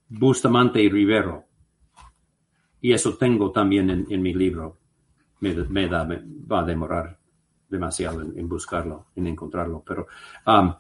Bustamante 0.10 0.82
y 0.82 0.90
Rivero. 0.90 1.46
Y 2.82 2.94
eso 2.94 3.18
tengo 3.18 3.52
también 3.52 4.06
en, 4.10 4.22
mi 4.22 4.34
libro. 4.34 4.78
Me, 5.42 5.54
me, 5.54 5.88
da, 5.88 6.06
me 6.06 6.22
va 6.50 6.62
a 6.62 6.66
demorar 6.66 7.18
demasiado 7.70 8.22
en, 8.22 8.48
buscarlo, 8.48 9.08
en 9.16 9.28
encontrarlo, 9.28 9.84
pero 9.86 10.08
um, 10.46 10.74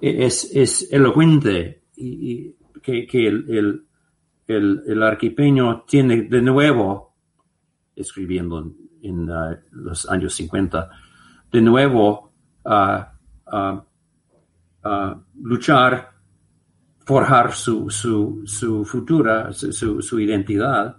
es, 0.00 0.50
es, 0.54 0.92
elocuente 0.92 1.84
y, 1.96 2.54
que, 2.82 3.06
que 3.06 3.26
el, 3.26 3.84
el, 4.46 4.82
el, 4.86 5.02
arquipeño 5.02 5.84
tiene 5.86 6.22
de 6.22 6.40
nuevo, 6.40 7.14
escribiendo 7.96 8.72
en, 9.02 9.28
uh, 9.28 9.56
los 9.72 10.08
años 10.08 10.34
50, 10.34 10.90
de 11.52 11.60
nuevo 11.60 12.32
uh, 12.64 13.80
luchar, 15.42 16.10
forjar 17.04 17.52
su, 17.52 17.90
su, 17.90 18.42
su 18.46 18.84
futura, 18.84 19.52
su, 19.52 20.00
su 20.00 20.20
identidad 20.20 20.96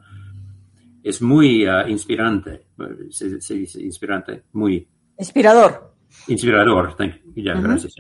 es 1.04 1.22
muy 1.22 1.68
uh, 1.68 1.88
inspirante, 1.88 2.68
se, 3.10 3.56
dice 3.56 3.82
inspirante, 3.82 4.46
muy... 4.54 4.88
Inspirador. 5.18 5.96
Inspirador, 6.28 6.96
ya, 7.36 7.54
gracias. 7.56 7.96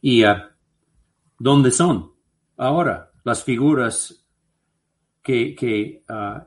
¿Y 0.00 0.24
uh, 0.24 0.34
dónde 1.38 1.70
son 1.70 2.12
ahora 2.56 3.10
las 3.24 3.44
figuras 3.44 4.24
que, 5.22 5.54
que, 5.54 6.02
uh, 6.08 6.40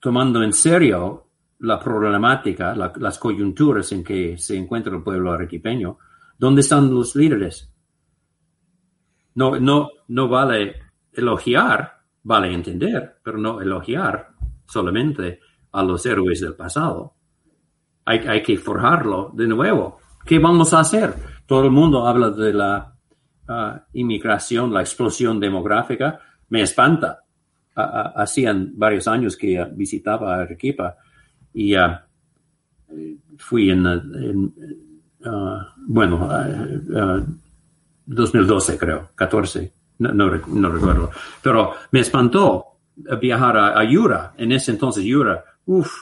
tomando 0.00 0.42
en 0.42 0.52
serio 0.52 1.23
la 1.64 1.80
problemática, 1.80 2.74
las 2.74 3.18
coyunturas 3.18 3.90
en 3.92 4.04
que 4.04 4.36
se 4.36 4.56
encuentra 4.56 4.94
el 4.94 5.02
pueblo 5.02 5.32
arequipeño, 5.32 5.98
¿dónde 6.38 6.60
están 6.60 6.94
los 6.94 7.16
líderes? 7.16 7.70
No, 9.34 9.58
no, 9.58 9.90
no 10.08 10.28
vale 10.28 10.76
elogiar, 11.12 12.00
vale 12.22 12.52
entender, 12.52 13.16
pero 13.22 13.38
no 13.38 13.60
elogiar 13.60 14.28
solamente 14.66 15.40
a 15.72 15.82
los 15.82 16.04
héroes 16.04 16.40
del 16.40 16.54
pasado. 16.54 17.14
Hay, 18.04 18.18
hay 18.18 18.42
que 18.42 18.58
forjarlo 18.58 19.32
de 19.34 19.46
nuevo. 19.46 19.98
¿Qué 20.24 20.38
vamos 20.38 20.74
a 20.74 20.80
hacer? 20.80 21.14
Todo 21.46 21.64
el 21.64 21.70
mundo 21.70 22.06
habla 22.06 22.30
de 22.30 22.52
la 22.52 22.94
uh, 23.48 23.80
inmigración, 23.94 24.72
la 24.72 24.80
explosión 24.80 25.40
demográfica. 25.40 26.20
Me 26.50 26.60
espanta. 26.62 27.20
hacían 27.74 28.72
varios 28.76 29.08
años 29.08 29.36
que 29.36 29.66
visitaba 29.72 30.36
Arequipa 30.36 30.96
y 31.54 31.76
uh, 31.76 31.96
fui 33.38 33.70
en, 33.70 33.86
uh, 33.86 34.52
bueno, 35.86 36.28
2012 38.06 38.78
creo, 38.78 39.10
14, 39.14 39.72
no, 39.98 40.12
no, 40.12 40.28
recuerdo. 40.28 41.10
Pero 41.40 41.74
me 41.92 42.00
espantó 42.00 42.66
viajar 43.20 43.56
a, 43.56 43.78
a, 43.78 43.84
Yura. 43.84 44.34
En 44.36 44.52
ese 44.52 44.72
entonces 44.72 45.04
Yura, 45.04 45.44
uff, 45.66 45.92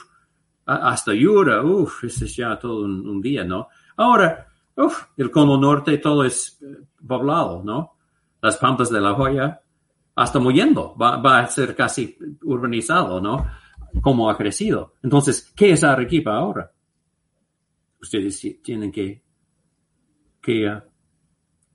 hasta 0.65 1.13
Yura, 1.13 1.61
uff, 1.61 2.03
ese 2.03 2.25
es 2.25 2.35
ya 2.35 2.57
todo 2.57 2.83
un, 2.83 3.21
día, 3.21 3.43
¿no? 3.43 3.67
Ahora, 3.97 4.47
uff, 4.75 5.05
el 5.17 5.29
cono 5.29 5.57
norte 5.57 5.97
todo 5.99 6.23
es 6.23 6.59
eh, 6.61 6.77
poblado, 7.05 7.61
¿no? 7.63 7.93
Las 8.41 8.57
pampas 8.57 8.89
de 8.89 8.99
la 8.99 9.13
joya, 9.13 9.61
hasta 10.15 10.39
muriendo, 10.39 10.95
va, 10.95 11.17
va 11.17 11.39
a 11.39 11.47
ser 11.47 11.75
casi 11.75 12.17
urbanizado, 12.43 13.21
¿no? 13.21 13.45
Como 14.01 14.29
ha 14.29 14.37
crecido. 14.37 14.95
Entonces, 15.03 15.51
¿qué 15.55 15.71
es 15.71 15.83
Arequipa 15.83 16.35
ahora? 16.35 16.71
Ustedes 18.01 18.59
tienen 18.61 18.91
que, 18.91 19.21
que 20.41 20.67
uh, 20.67 20.81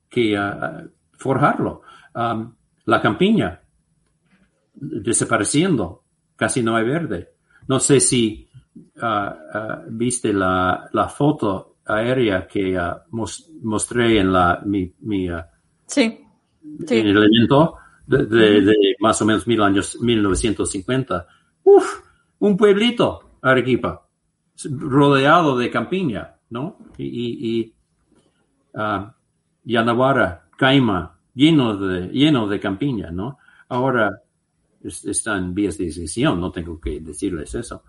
que 0.09 0.39
uh, 0.39 0.89
forjarlo. 1.13 1.83
Um, 2.15 2.55
la 2.87 3.01
campiña 3.01 3.63
desapareciendo, 4.75 6.05
casi 6.37 6.63
no 6.63 6.77
hay 6.77 6.85
verde. 6.85 7.35
No 7.67 7.79
sé 7.81 8.01
si 8.01 8.49
uh, 8.97 9.91
viste 9.91 10.33
la, 10.33 10.89
la, 10.93 11.09
foto 11.09 11.77
aérea 11.85 12.47
que 12.47 12.79
mostré 13.11 14.21
en 14.21 14.33
la 14.33 14.61
mi, 14.65 14.93
mi 15.01 15.29
sí, 15.87 16.21
sí. 16.87 16.99
En 16.99 17.07
el 17.07 17.17
evento 17.17 17.77
de, 18.07 18.25
de, 18.25 18.61
de, 18.63 18.75
más 19.01 19.21
o 19.21 19.25
menos 19.25 19.47
mil 19.47 19.63
años 19.63 19.99
1950. 20.01 21.27
Uf, 21.65 22.01
un 22.41 22.57
pueblito, 22.57 23.31
Arequipa, 23.43 24.07
rodeado 24.71 25.57
de 25.57 25.71
campiña, 25.71 26.35
¿no? 26.51 26.77
Y, 26.97 27.05
y, 27.05 27.63
y 27.63 27.75
Yanawara, 29.65 30.49
Caima, 30.57 31.19
lleno 31.35 31.77
de, 31.77 32.09
lleno 32.09 32.49
de 32.49 32.59
campiña, 32.59 33.11
¿no? 33.11 33.39
Ahora 33.69 34.23
están 34.83 35.45
en 35.45 35.55
vías 35.55 35.79
de 35.79 35.87
decisión, 35.87 36.41
no 36.41 36.51
tengo 36.51 36.81
que 36.81 37.01
decirles 37.01 37.55
eso. 37.55 37.83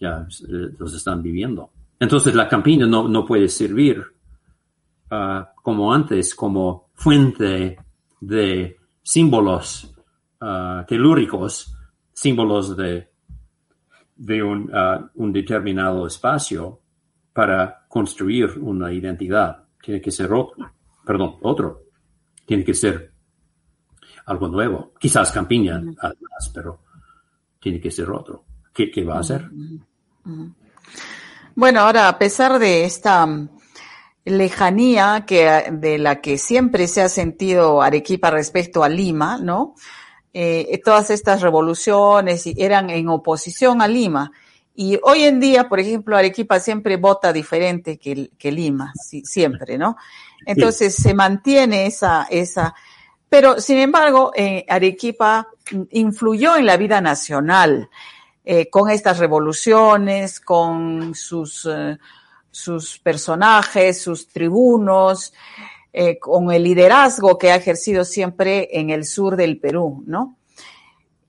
Ya 0.00 0.26
eh, 0.48 0.70
los 0.78 0.94
están 0.94 1.22
viviendo. 1.22 1.70
Entonces 1.98 2.34
la 2.34 2.48
campiña 2.48 2.86
no, 2.86 3.08
no 3.08 3.24
puede 3.24 3.48
servir 3.48 4.04
uh, 5.10 5.44
como 5.62 5.92
antes, 5.92 6.34
como 6.34 6.90
fuente 6.94 7.78
de 8.20 8.76
símbolos 9.02 9.94
uh, 10.40 10.84
telúricos, 10.86 11.74
símbolos 12.12 12.76
de, 12.76 13.07
de 14.18 14.42
un, 14.42 14.70
uh, 14.74 15.08
un 15.14 15.32
determinado 15.32 16.06
espacio 16.06 16.80
para 17.32 17.86
construir 17.88 18.58
una 18.60 18.92
identidad. 18.92 19.64
Tiene 19.82 20.00
que 20.02 20.10
ser 20.10 20.32
otro 20.32 20.70
perdón, 21.08 21.36
otro. 21.40 21.84
Tiene 22.44 22.62
que 22.64 22.74
ser 22.74 23.10
algo 24.26 24.48
nuevo. 24.48 24.92
Quizás 25.00 25.32
campiña, 25.32 25.76
además, 25.76 26.50
pero 26.52 26.82
tiene 27.58 27.80
que 27.80 27.90
ser 27.90 28.10
otro. 28.10 28.44
¿Qué, 28.74 29.02
va 29.04 29.16
a 29.16 29.20
hacer? 29.20 29.48
Bueno, 31.54 31.80
ahora, 31.80 32.08
a 32.08 32.18
pesar 32.18 32.58
de 32.58 32.84
esta 32.84 33.24
mm, 33.26 33.48
lejanía 34.26 35.24
que, 35.26 35.70
de 35.72 35.96
la 35.96 36.20
que 36.20 36.36
siempre 36.36 36.86
se 36.88 37.00
ha 37.00 37.08
sentido 37.08 37.80
Arequipa 37.80 38.30
respecto 38.30 38.84
a 38.84 38.88
Lima, 38.90 39.38
¿no? 39.38 39.74
Eh, 40.32 40.80
todas 40.84 41.10
estas 41.10 41.40
revoluciones 41.40 42.44
eran 42.56 42.90
en 42.90 43.08
oposición 43.08 43.82
a 43.82 43.88
Lima. 43.88 44.30
Y 44.74 44.98
hoy 45.02 45.24
en 45.24 45.40
día, 45.40 45.68
por 45.68 45.80
ejemplo, 45.80 46.16
Arequipa 46.16 46.60
siempre 46.60 46.96
vota 46.96 47.32
diferente 47.32 47.98
que, 47.98 48.30
que 48.38 48.52
Lima, 48.52 48.92
siempre, 49.24 49.76
¿no? 49.76 49.96
Entonces 50.46 50.94
se 50.94 51.14
mantiene 51.14 51.86
esa, 51.86 52.28
esa, 52.30 52.74
pero 53.28 53.60
sin 53.60 53.78
embargo, 53.78 54.32
eh, 54.34 54.64
Arequipa 54.68 55.48
influyó 55.90 56.56
en 56.56 56.66
la 56.66 56.76
vida 56.76 57.00
nacional 57.00 57.90
eh, 58.44 58.70
con 58.70 58.88
estas 58.88 59.18
revoluciones, 59.18 60.40
con 60.40 61.14
sus, 61.14 61.68
eh, 61.70 61.98
sus 62.50 62.98
personajes, 62.98 64.00
sus 64.00 64.28
tribunos, 64.28 65.34
eh, 65.92 66.18
con 66.18 66.52
el 66.52 66.64
liderazgo 66.64 67.38
que 67.38 67.50
ha 67.50 67.56
ejercido 67.56 68.04
siempre 68.04 68.68
en 68.78 68.90
el 68.90 69.04
sur 69.04 69.36
del 69.36 69.58
Perú, 69.58 70.02
¿no? 70.06 70.36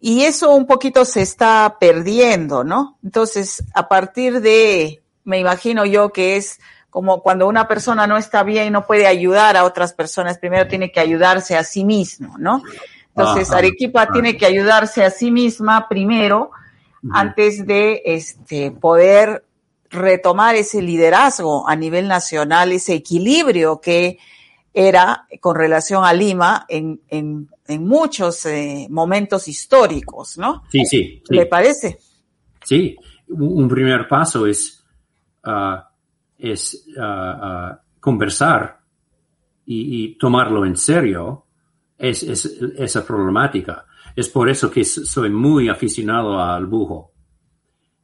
Y 0.02 0.22
eso 0.22 0.54
un 0.56 0.66
poquito 0.66 1.04
se 1.06 1.22
está 1.22 1.78
perdiendo, 1.80 2.64
¿no? 2.64 2.98
Entonces, 3.04 3.64
a 3.74 3.90
partir 3.90 4.42
de, 4.42 5.02
me 5.24 5.40
imagino 5.40 5.86
yo 5.86 6.12
que 6.14 6.38
es 6.38 6.60
como 6.90 7.22
cuando 7.22 7.48
una 7.48 7.68
persona 7.68 8.08
no 8.08 8.18
está 8.18 8.44
bien 8.44 8.68
y 8.68 8.72
no 8.72 8.86
puede 8.86 9.08
ayudar 9.08 9.58
a 9.58 9.66
otras 9.66 9.94
personas, 9.94 10.38
primero 10.38 10.68
tiene 10.68 10.92
que 10.92 11.00
ayudarse 11.00 11.56
a 11.56 11.64
sí 11.64 11.84
mismo, 11.84 12.38
¿no? 12.38 12.64
Entonces, 13.16 13.52
Arequipa 13.52 14.12
tiene 14.12 14.38
que 14.38 14.46
ayudarse 14.46 15.04
a 15.04 15.12
sí 15.12 15.32
misma 15.32 15.88
primero 15.90 16.52
antes 17.12 17.66
de 17.66 18.02
este, 18.06 18.72
poder 18.72 19.44
retomar 19.90 20.56
ese 20.56 20.82
liderazgo 20.82 21.68
a 21.68 21.76
nivel 21.76 22.08
nacional, 22.08 22.72
ese 22.72 22.94
equilibrio 22.94 23.82
que 23.82 24.20
era 24.88 25.28
con 25.42 25.56
relación 25.56 26.06
a 26.06 26.14
Lima 26.14 26.66
en, 26.70 27.02
en, 27.10 27.50
en 27.68 27.86
muchos 27.86 28.46
eh, 28.46 28.88
momentos 28.90 29.48
históricos, 29.50 30.38
¿no? 30.38 30.64
Sí, 30.72 30.86
sí, 30.86 31.22
¿Le 31.30 31.46
parece? 31.48 31.98
Sí, 32.64 32.96
un 33.28 33.68
primer 33.68 34.08
paso 34.08 34.48
es 34.48 34.82
uh, 35.46 35.82
es 36.38 36.86
uh, 36.96 37.02
uh, 37.02 37.78
conversar 38.00 38.80
y, 39.66 40.04
y, 40.04 40.18
tomarlo 40.18 40.66
en 40.66 40.78
serio 40.78 41.46
es, 41.98 42.24
es, 42.24 42.46
esa 42.78 43.06
problemática. 43.06 43.86
Es 44.16 44.30
por 44.30 44.50
eso 44.50 44.72
que 44.72 44.86
soy 44.86 45.30
muy 45.30 45.68
aficionado 45.68 46.40
al 46.40 46.66
búho. 46.66 47.12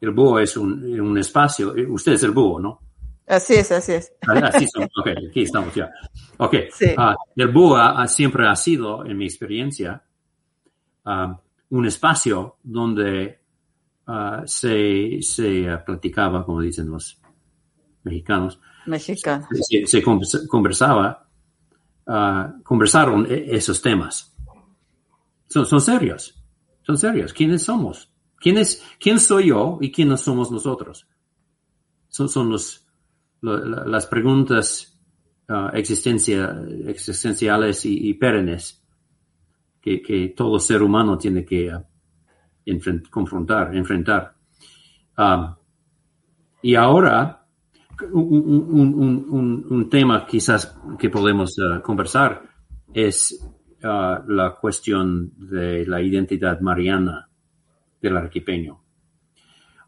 El 0.01 0.11
búho 0.11 0.39
es 0.39 0.57
un, 0.57 0.99
un 0.99 1.17
espacio, 1.17 1.75
eh, 1.75 1.87
usted 1.87 2.13
es 2.13 2.23
el 2.23 2.31
búho, 2.31 2.59
¿no? 2.59 2.81
Así 3.27 3.55
es, 3.55 3.71
así 3.71 3.93
es. 3.93 4.13
Así 4.27 4.67
son. 4.67 4.83
Ok, 4.83 5.07
aquí 5.29 5.41
estamos 5.41 5.73
ya. 5.73 5.89
Ok. 6.37 6.55
Sí. 6.71 6.87
Uh, 6.97 7.15
el 7.35 7.53
ha, 7.77 8.07
siempre 8.07 8.47
ha 8.47 8.55
sido, 8.55 9.05
en 9.05 9.17
mi 9.17 9.25
experiencia, 9.25 10.03
un 11.69 11.85
espacio 11.85 12.57
donde 12.63 13.39
se, 14.45 15.21
se 15.21 15.77
platicaba, 15.85 16.45
como 16.45 16.61
dicen 16.61 16.89
los 16.89 17.19
mexicanos. 18.03 18.59
Se, 19.85 20.03
conversaba, 20.47 21.27
conversaron 22.63 23.25
e, 23.29 23.55
esos 23.55 23.81
temas. 23.81 24.35
Son, 25.47 25.65
son 25.65 25.81
serios, 25.81 26.43
son 26.83 26.97
serios. 26.97 27.33
¿Quiénes 27.33 27.63
somos? 27.63 28.11
¿Quién, 28.39 28.57
es, 28.57 28.83
¿Quién 28.99 29.19
soy 29.19 29.47
yo 29.47 29.77
y 29.81 29.91
quiénes 29.91 30.21
somos 30.21 30.51
nosotros? 30.51 31.07
Son, 32.09 32.29
son 32.29 32.49
los, 32.49 32.87
las 33.41 34.05
preguntas 34.07 34.94
uh, 35.49 35.69
existencia, 35.73 36.55
existenciales 36.87 37.85
y, 37.85 38.13
perennes 38.13 38.81
que, 39.81 40.33
todo 40.35 40.59
ser 40.59 40.81
humano 40.81 41.17
tiene 41.17 41.45
que 41.45 41.73
uh, 41.73 41.83
confrontar, 43.09 43.75
enfrentar. 43.75 44.33
Um, 45.17 45.55
y 46.61 46.75
ahora 46.75 47.45
un, 48.11 49.87
tema 49.89 50.25
quizás 50.25 50.77
que 50.97 51.09
podemos 51.09 51.57
uh, 51.59 51.81
conversar 51.81 52.41
es 52.93 53.39
uh, 53.83 54.27
la 54.27 54.57
cuestión 54.59 55.31
de 55.37 55.85
la 55.85 56.01
identidad 56.01 56.59
mariana 56.59 57.29
del 58.01 58.17
arquipeño. 58.17 58.81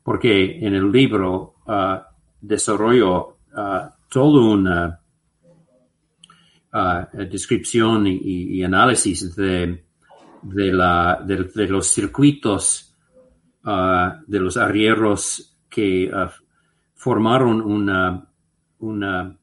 Porque 0.04 0.60
en 0.66 0.74
el 0.74 0.90
libro 0.90 1.56
desarrollo 2.40 3.40
toda 4.08 4.42
una 4.42 5.02
descripción 7.14 8.08
y, 8.08 8.20
y, 8.24 8.64
análisis 8.64 9.36
de, 9.36 9.84
de, 10.42 10.74
la, 10.74 11.22
de, 11.26 11.46
de 11.46 11.68
los 11.68 11.88
circuitos 11.88 12.96
uh, 13.66 14.22
de 14.28 14.40
los 14.40 14.58
arrieros 14.58 15.58
que 15.70 16.12
uh, 16.14 16.30
formaron 16.94 17.62
una, 17.62 18.28
una, 18.80 19.38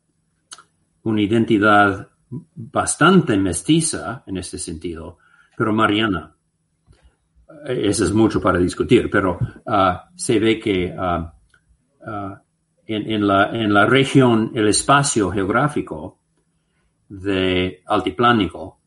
una 1.02 1.20
identidad 1.20 2.08
bastante 2.54 3.36
mestiza 3.36 4.22
en 4.26 4.38
este 4.38 4.58
sentido, 4.58 5.18
pero 5.56 5.72
mariana. 5.72 6.30
Eso 7.66 8.04
es 8.04 8.12
mucho 8.12 8.40
para 8.40 8.58
discutir, 8.58 9.08
pero 9.08 9.38
se 10.16 10.38
ve 10.40 10.58
que 10.58 10.86
en, 10.86 12.40
en, 12.86 13.26
la, 13.26 13.50
en 13.56 13.72
la 13.72 13.86
región, 13.86 14.50
el 14.54 14.68
espacio 14.68 15.30
geográfico 15.30 16.18
de 17.08 17.82
altiplánico, 17.86 18.80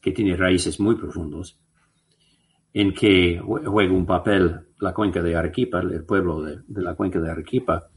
que 0.00 0.12
tiene 0.12 0.36
raíces 0.36 0.78
muy 0.78 0.94
profundos, 0.94 1.58
en 2.72 2.92
que 2.92 3.40
juega 3.40 3.92
un 3.92 4.06
papel 4.06 4.66
la 4.80 4.92
cuenca 4.92 5.22
de 5.22 5.34
Arequipa, 5.34 5.80
el 5.80 6.04
pueblo 6.04 6.42
de, 6.42 6.60
la 6.68 6.94
cuenca 6.94 7.18
de 7.18 7.30
Arequipa, 7.30 7.88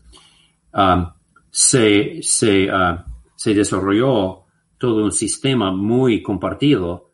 se, 1.51 2.19
se, 2.21 2.71
uh, 2.71 2.97
se, 3.35 3.53
desarrolló 3.53 4.45
todo 4.77 5.03
un 5.03 5.11
sistema 5.11 5.71
muy 5.71 6.21
compartido 6.21 7.11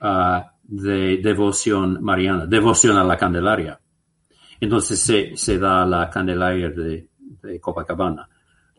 uh, 0.00 0.40
de 0.64 1.18
devoción 1.18 2.02
mariana, 2.02 2.46
devoción 2.46 2.96
a 2.96 3.04
la 3.04 3.16
Candelaria. 3.16 3.80
Entonces 4.60 5.00
se, 5.00 5.36
se 5.36 5.58
da 5.58 5.86
la 5.86 6.10
Candelaria 6.10 6.70
de, 6.70 7.08
Copacabana, 7.60 8.28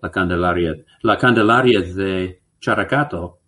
la 0.02 0.12
Candelaria, 0.12 0.76
la 1.02 1.18
Candelaria 1.18 1.82
de 1.82 2.42
Characato 2.60 3.40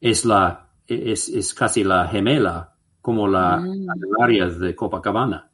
es 0.00 0.24
la, 0.24 0.68
es, 0.86 1.28
es 1.28 1.54
casi 1.54 1.84
la 1.84 2.08
gemela 2.08 2.74
como 3.00 3.26
la 3.26 3.58
mm. 3.58 4.58
de 4.58 4.74
Copacabana. 4.74 5.50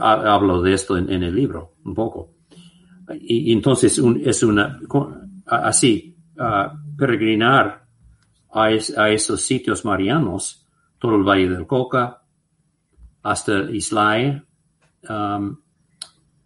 Hablo 0.00 0.62
de 0.62 0.74
esto 0.74 0.96
en, 0.96 1.22
el 1.22 1.34
libro 1.34 1.74
un 1.84 1.94
poco. 1.94 2.34
Y, 3.20 3.52
entonces 3.52 4.00
es 4.24 4.42
una, 4.42 4.78
así, 5.46 6.16
peregrinar 6.96 7.86
a, 8.52 8.70
esos 8.70 9.40
sitios 9.42 9.84
marianos, 9.84 10.66
todo 10.98 11.16
el 11.16 11.22
Valle 11.22 11.48
del 11.48 11.66
Coca, 11.66 12.22
hasta 13.22 13.70
Islay, 13.70 14.40
um, 15.08 15.56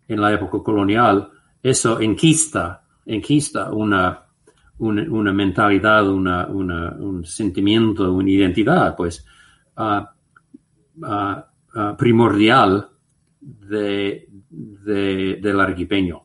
en 0.08 0.20
la 0.20 0.32
época 0.32 0.58
colonial, 0.62 1.30
eso 1.62 2.00
enquista, 2.00 2.81
enquista 3.06 3.72
una, 3.72 4.22
una, 4.78 5.32
mentalidad, 5.32 6.08
una, 6.08 6.46
un 6.46 7.24
sentimiento, 7.24 8.12
una 8.12 8.30
identidad, 8.30 8.96
pues, 8.96 9.24
ah, 9.76 10.12
ah, 11.02 11.46
ah, 11.74 11.96
primordial 11.96 12.88
de, 13.40 14.28
del 15.40 15.60
arquipeño 15.60 16.22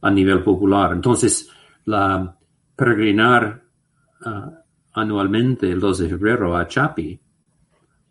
a 0.00 0.10
nivel 0.10 0.42
popular. 0.42 0.92
Entonces, 0.92 1.50
la 1.84 2.36
peregrinar 2.74 3.62
anualmente 4.92 5.70
el 5.70 5.80
2 5.80 5.98
de 5.98 6.08
febrero 6.08 6.56
a 6.56 6.66
Chapi 6.66 7.18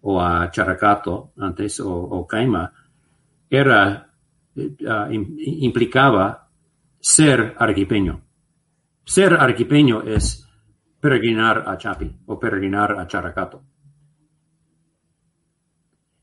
o 0.02 0.22
a 0.22 0.50
Characato 0.50 1.34
antes 1.38 1.80
o, 1.80 1.92
o 1.92 2.26
Caima 2.26 2.72
era 3.50 4.10
eh, 4.56 4.76
implicaba 5.12 6.39
ser 7.00 7.56
arquipeño 7.58 8.30
ser 9.10 9.34
arquipeño 9.34 10.04
es 10.04 10.48
peregrinar 11.00 11.68
a 11.68 11.76
Chapi 11.80 12.16
o 12.28 12.40
peregrinar 12.40 12.92
a 12.92 13.08
Characato. 13.08 13.64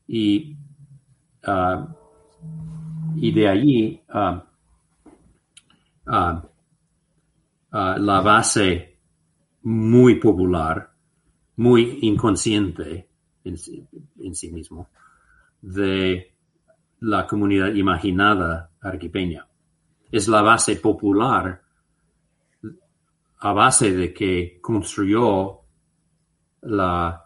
Y, 0.07 0.55
ah, 1.43 1.85
y 3.17 3.31
de 3.33 3.47
allí 3.49 4.01
ah, 4.07 4.41
la 7.97 8.21
base 8.21 8.99
muy 9.63 10.15
popular, 10.15 10.89
muy 11.57 11.99
inconsciente 12.03 13.09
en 13.43 13.57
sí 13.57 14.49
mismo, 14.49 14.87
de 15.61 16.35
la 17.01 17.27
comunidad 17.27 17.73
imaginada 17.73 18.71
arquipeña. 18.79 19.45
Es 20.11 20.27
la 20.27 20.41
base 20.41 20.77
popular 20.77 21.61
a 23.39 23.53
base 23.53 23.93
de 23.93 24.13
que 24.13 24.59
construyó 24.61 25.61
la 26.61 27.23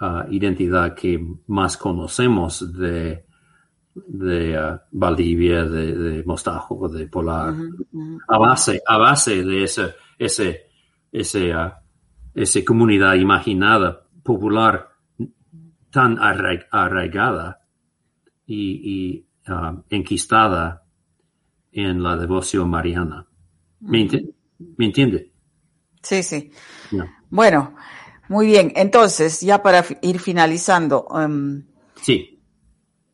uh, 0.00 0.32
identidad 0.32 0.94
que 0.94 1.22
más 1.48 1.76
conocemos 1.76 2.72
de, 2.72 3.26
de 3.94 4.58
uh, 4.58 4.78
Valdivia, 4.92 5.64
de, 5.64 5.94
de, 5.94 6.24
Mostajo, 6.24 6.88
de 6.88 7.06
Polar, 7.08 7.54
a 8.28 8.38
base, 8.38 8.80
a 8.86 8.96
base 8.96 9.44
de 9.44 9.64
ese, 9.64 9.94
ese, 10.18 10.66
ese, 11.12 11.54
uh, 11.54 11.72
esa 12.34 12.64
comunidad 12.64 13.14
imaginada, 13.14 14.06
popular, 14.22 14.88
tan 15.90 16.18
arraigada 16.20 17.60
y, 18.46 19.16
y 19.16 19.26
enquistada 19.90 20.79
en 21.72 22.02
la 22.02 22.16
devoción 22.16 22.68
mariana. 22.68 23.26
¿Me, 23.80 24.08
entiende? 24.78 25.32
Sí, 26.02 26.22
sí. 26.22 26.52
Bueno, 27.30 27.74
muy 28.28 28.46
bien. 28.46 28.72
Entonces, 28.76 29.40
ya 29.40 29.62
para 29.62 29.84
ir 30.02 30.20
finalizando. 30.20 31.06
Em, 31.14 31.66
sí. 32.00 32.42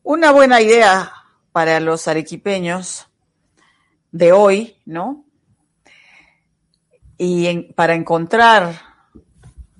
Una 0.03 0.31
buena 0.31 0.61
idea 0.61 1.11
para 1.51 1.79
los 1.79 2.07
arequipeños 2.07 3.07
de 4.11 4.31
hoy, 4.31 4.75
¿no? 4.85 5.25
Y 7.17 7.73
para 7.73 7.95
encontrar 7.95 8.79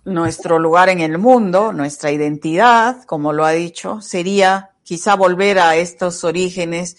nuestro 0.06 0.58
lugar 0.58 0.90
en 0.90 1.02
el 1.02 1.18
mundo, 1.18 1.74
nuestra 1.74 2.12
identidad, 2.12 3.04
como 3.04 3.34
lo 3.34 3.46
ha 3.46 3.52
dicho, 3.52 4.02
sería 4.02 4.72
quizá 4.84 5.16
volver 5.16 5.60
a 5.60 5.76
estos 5.76 6.24
orígenes 6.24 6.98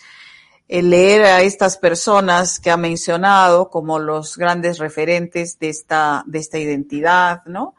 leer 0.69 1.23
a 1.25 1.41
estas 1.43 1.79
personas 1.79 2.61
que 2.61 2.71
ha 2.71 2.77
mencionado 2.77 3.71
como 3.71 3.99
los 3.99 4.37
grandes 4.37 4.79
referentes 4.79 5.59
de 5.59 5.71
esta, 5.71 6.25
de 6.27 6.39
esta 6.39 6.59
identidad, 6.59 7.43
¿no? 7.47 7.75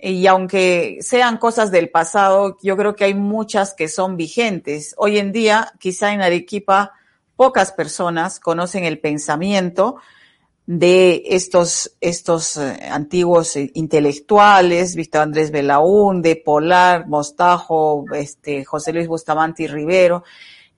Y 0.00 0.26
aunque 0.26 0.98
sean 1.00 1.38
cosas 1.38 1.70
del 1.70 1.90
pasado, 1.90 2.56
yo 2.62 2.76
creo 2.76 2.94
que 2.94 3.04
hay 3.04 3.14
muchas 3.14 3.74
que 3.74 3.88
son 3.88 4.16
vigentes. 4.16 4.94
Hoy 4.96 5.18
en 5.18 5.32
día, 5.32 5.72
quizá 5.80 6.12
en 6.12 6.22
Arequipa, 6.22 6.92
pocas 7.36 7.72
personas 7.72 8.40
conocen 8.40 8.84
el 8.84 9.00
pensamiento 9.00 9.96
de 10.66 11.22
estos, 11.26 11.96
estos 12.00 12.58
eh, 12.58 12.78
antiguos 12.90 13.56
eh, 13.56 13.70
intelectuales, 13.74 14.96
Víctor 14.96 15.22
Andrés 15.22 15.50
Belaúnde, 15.50 16.36
Polar, 16.36 17.08
Mostajo, 17.08 18.04
este, 18.12 18.64
José 18.64 18.92
Luis 18.92 19.08
Bustamante 19.08 19.62
y 19.62 19.66
Rivero, 19.66 20.24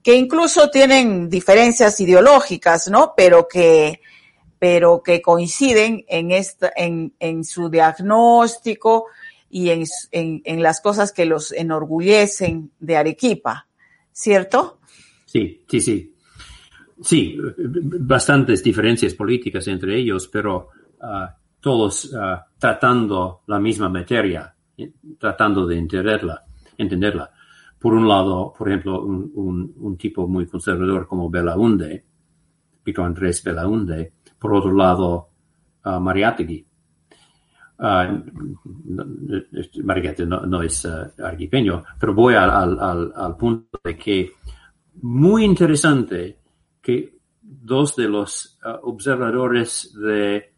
que 0.03 0.15
incluso 0.15 0.69
tienen 0.69 1.29
diferencias 1.29 1.99
ideológicas, 1.99 2.89
¿no? 2.89 3.13
Pero 3.15 3.47
que, 3.47 4.01
pero 4.57 5.01
que 5.03 5.21
coinciden 5.21 6.05
en, 6.07 6.31
esta, 6.31 6.71
en, 6.75 7.13
en 7.19 7.43
su 7.43 7.69
diagnóstico 7.69 9.07
y 9.49 9.69
en, 9.69 9.83
en, 10.11 10.63
las 10.63 10.81
cosas 10.81 11.11
que 11.11 11.25
los 11.25 11.51
enorgullecen 11.51 12.71
de 12.79 12.97
Arequipa, 12.97 13.67
¿cierto? 14.11 14.79
Sí, 15.25 15.63
sí, 15.69 15.81
sí. 15.81 16.15
Sí, 17.01 17.37
bastantes 17.65 18.63
diferencias 18.63 19.13
políticas 19.15 19.67
entre 19.67 19.97
ellos, 19.97 20.27
pero 20.27 20.69
uh, 21.01 21.25
todos 21.59 22.05
uh, 22.05 22.37
tratando 22.59 23.41
la 23.47 23.59
misma 23.59 23.89
materia, 23.89 24.53
tratando 25.17 25.65
de 25.65 25.79
entenderla, 25.79 26.43
entenderla 26.77 27.31
por 27.81 27.93
un 27.95 28.07
lado, 28.07 28.53
por 28.55 28.69
ejemplo, 28.69 29.03
un, 29.03 29.97
tipo 29.97 30.27
muy 30.27 30.45
conservador 30.45 31.07
como 31.07 31.31
Belaunde, 31.31 32.05
Pico 32.83 33.03
Andrés 33.03 33.43
Belaunde, 33.43 34.13
por 34.37 34.53
otro 34.53 34.71
lado, 34.71 35.29
uh, 35.85 35.99
Mariátegui. 35.99 36.63
No, 37.79 38.23
es 40.61 40.85
uh, 40.85 41.81
pero 41.99 42.13
voy 42.13 42.35
al, 42.35 43.35
punto 43.35 43.79
de 43.83 43.97
que 43.97 44.31
muy 45.01 45.43
interesante 45.43 46.37
que 46.79 47.17
dos 47.41 47.95
de 47.95 48.07
los 48.07 48.59
observadores 48.83 49.97
de, 49.99 50.53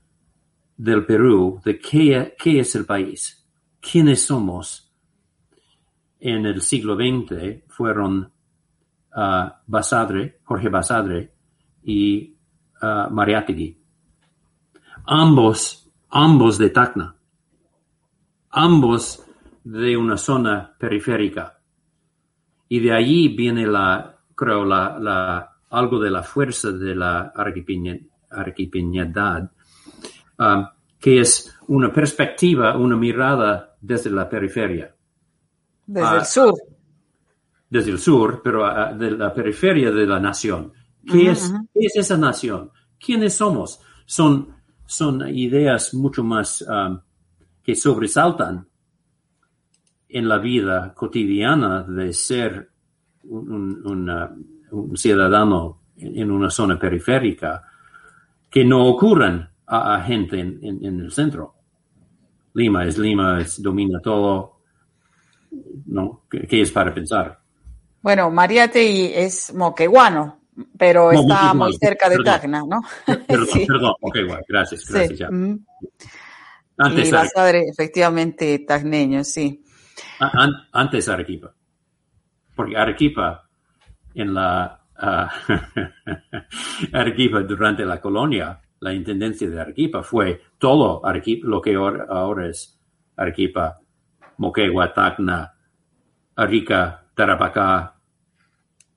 del 0.75 1.05
Perú, 1.05 1.61
de 1.63 1.79
qué, 1.79 2.35
qué 2.37 2.59
es 2.59 2.75
el 2.75 2.85
país, 2.85 3.47
quiénes 3.79 4.25
somos, 4.25 4.82
en 6.25 6.45
el 6.45 6.61
siglo 6.61 6.95
XX 6.95 7.65
fueron 7.67 8.31
uh, 9.13 9.49
Basadre, 9.67 10.39
Jorge 10.45 10.69
Basadre 10.69 11.33
y 11.83 12.33
uh. 12.81 13.75
Ambos, 15.05 15.91
ambos 16.09 16.57
de 16.57 16.69
Tacna. 16.69 17.13
Ambos 18.51 19.25
de 19.65 19.97
una 19.97 20.15
zona 20.15 20.73
periférica 20.77 21.59
Y 22.69 22.79
de 22.79 22.93
allí 22.93 23.27
viene 23.27 23.67
la, 23.67 24.17
creo, 24.33 24.63
la, 24.63 24.97
la, 24.97 25.57
algo 25.71 25.99
de 25.99 26.09
la 26.09 26.23
fuerza 26.23 26.71
de 26.71 26.95
la 26.95 27.33
arquipeñadad, 28.29 29.51
um, 30.39 30.67
que 31.01 31.19
es 31.19 31.53
una 31.67 31.91
perspectiva, 31.91 32.77
una 32.77 32.95
mirada 32.95 33.75
desde 33.81 34.09
la 34.09 34.29
periferia. 34.29 34.92
Desde 35.85 36.15
el 36.15 36.21
ah, 36.21 36.25
sur. 36.25 36.53
Desde 37.69 37.91
el 37.91 37.99
sur, 37.99 38.41
pero 38.43 38.65
ah, 38.65 38.93
de 38.93 39.11
la 39.11 39.33
periferia 39.33 39.91
de 39.91 40.05
la 40.05 40.19
nación. 40.19 40.71
¿Qué, 41.05 41.31
es, 41.31 41.53
¿Qué 41.73 41.85
es 41.85 41.95
esa 41.97 42.17
nación? 42.17 42.71
¿Quiénes 42.99 43.35
somos? 43.35 43.81
Son, 44.05 44.55
son 44.85 45.27
ideas 45.27 45.93
mucho 45.93 46.23
más 46.23 46.61
um, 46.61 46.99
que 47.61 47.75
sobresaltan 47.75 48.67
en 50.07 50.29
la 50.29 50.37
vida 50.37 50.93
cotidiana 50.93 51.83
de 51.83 52.13
ser 52.13 52.69
un, 53.23 54.93
ciudadano 54.95 55.81
en 55.97 56.31
una 56.31 56.49
zona 56.49 56.77
periférica 56.77 57.63
que 58.49 58.63
no 58.63 58.85
ocurren 58.85 59.47
a, 59.65 60.01
gente 60.01 60.39
en, 60.39 60.99
el 61.01 61.11
centro. 61.11 61.55
Lima 62.53 62.85
es 62.85 62.99
Lima, 62.99 63.41
es, 63.41 63.61
domina 63.61 63.99
todo. 63.99 64.52
¿No? 65.85 66.23
¿Qué, 66.29 66.61
es 66.61 66.71
para 66.71 66.93
pensar? 66.93 67.39
Bueno, 68.01 68.29
Mariate 68.31 69.23
es 69.23 69.53
moqueguano, 69.53 70.39
pero 70.77 71.11
está 71.11 71.53
muy 71.53 71.73
cerca 71.73 72.09
de 72.09 72.17
Tacna, 72.23 72.63
¿no? 72.67 72.81
Perdón, 73.05 73.47
perdón, 73.67 73.93
Moquegua, 74.01 74.41
gracias, 74.47 74.85
gracias 74.89 75.19
ya. 75.19 75.29
Antes 76.77 77.11
y 77.11 77.69
efectivamente, 77.69 78.59
tacneño, 78.67 79.23
sí. 79.23 79.63
antes 80.71 81.07
Arequipa. 81.07 81.53
Porque 82.55 82.75
Arequipa, 82.75 83.47
en 84.15 84.33
la 84.33 84.81
uh, 85.01 85.27
Arequipa 86.97 87.41
durante 87.41 87.85
la 87.85 88.01
colonia, 88.01 88.59
la 88.79 88.93
intendencia 88.93 89.49
de 89.49 89.61
Arequipa 89.61 90.03
fue 90.03 90.41
todo 90.57 91.05
Arequipa, 91.05 91.47
lo 91.47 91.61
que 91.61 91.75
ahora, 91.75 92.47
es 92.47 92.79
Arequipa, 93.15 93.79
Moquegua, 94.37 94.93
Tacna, 94.93 95.53
Arica, 96.35 97.05
Tarapacá, 97.15 97.95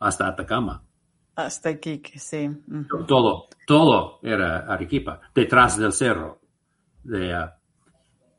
hasta 0.01 0.29
Atacama. 0.29 0.83
Hasta 1.35 1.71
Iquique, 1.71 2.19
sí. 2.19 2.51
Todo, 3.07 3.49
todo 3.67 4.19
era 4.23 4.61
Arequipa, 4.61 5.21
detrás 5.35 5.77
del 5.77 5.93
cerro 5.93 6.41
de, 7.03 7.35
uh, 7.35 7.51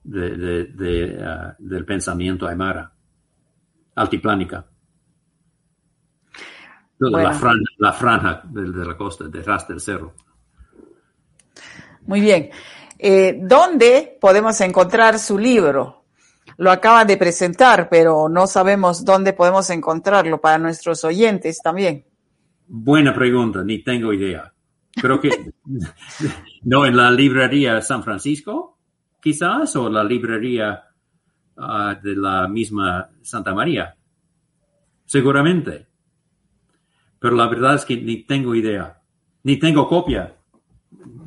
de, 0.03 1.17
uh, 1.19 1.55
del 1.59 1.85
pensamiento 1.85 2.47
aymara, 2.47 2.91
altiplánica. 3.95 4.65
La, 6.99 7.31
franja, 7.93 8.41
de, 8.45 8.85
la 8.85 8.97
costa, 8.97 9.25
detrás 9.25 9.67
del 9.67 9.79
cerro. 9.79 10.15
Muy 12.07 12.21
bien. 12.21 12.49
Eh, 12.97 13.37
¿Dónde 13.39 14.17
podemos 14.19 14.59
encontrar 14.61 15.19
su 15.19 15.37
libro? 15.37 16.05
Lo 16.57 16.71
acaba 16.71 17.05
de 17.05 17.17
presentar, 17.17 17.89
pero 17.89 18.29
no 18.29 18.47
sabemos 18.47 19.03
dónde 19.03 19.33
podemos 19.33 19.69
encontrarlo 19.69 20.39
para 20.39 20.57
nuestros 20.57 21.03
oyentes 21.03 21.59
también. 21.61 22.05
Buena 22.67 23.13
pregunta, 23.13 23.63
ni 23.63 23.83
tengo 23.83 24.13
idea. 24.13 24.53
Creo 24.91 25.19
que 25.19 25.29
no 26.63 26.85
en 26.85 26.95
la 26.95 27.11
librería 27.11 27.81
San 27.81 28.03
Francisco, 28.03 28.77
quizás, 29.21 29.75
o 29.75 29.89
la 29.89 30.03
librería 30.03 30.83
ah, 31.57 31.99
de 32.01 32.15
la 32.15 32.47
misma 32.47 33.09
Santa 33.21 33.53
María. 33.53 33.95
Seguramente. 35.05 35.87
Pero 37.19 37.35
la 37.35 37.47
verdad 37.47 37.75
es 37.75 37.85
que 37.85 37.97
ni 37.97 38.23
tengo 38.23 38.55
idea, 38.55 39.01
ni 39.43 39.57
tengo 39.57 39.87
copia. 39.87 40.35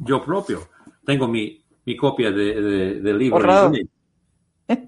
Yo 0.04 0.24
propio 0.24 0.70
tengo 1.04 1.26
mi, 1.26 1.60
mi 1.84 1.96
copia 1.96 2.30
de, 2.30 3.00
del 3.00 3.18
libro 3.18 3.72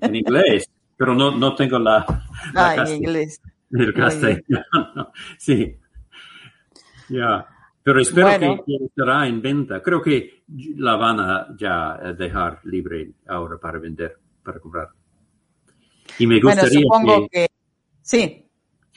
en 0.00 0.16
inglés, 0.16 0.70
pero 0.96 1.14
no, 1.14 1.36
no 1.36 1.54
tengo 1.54 1.78
la, 1.78 2.04
ah, 2.54 2.84
en 2.86 2.96
inglés. 2.96 3.40
El 3.70 3.94
castellano. 3.94 5.12
Sí. 5.38 5.76
Ya. 7.08 7.46
Pero 7.82 8.00
espero 8.00 8.28
que, 8.64 8.76
estará 8.84 9.26
en 9.26 9.42
venta. 9.42 9.82
Creo 9.82 10.00
que 10.00 10.44
la 10.76 10.96
van 10.96 11.18
a 11.18 11.48
ya 11.56 11.98
dejar 12.16 12.60
libre 12.64 13.12
ahora 13.26 13.58
para 13.58 13.78
vender, 13.78 14.16
para 14.42 14.60
comprar. 14.60 14.88
Y 16.18 16.26
me 16.26 16.40
gustaría 16.40 16.82
que, 17.30 17.48
sí. 18.02 18.44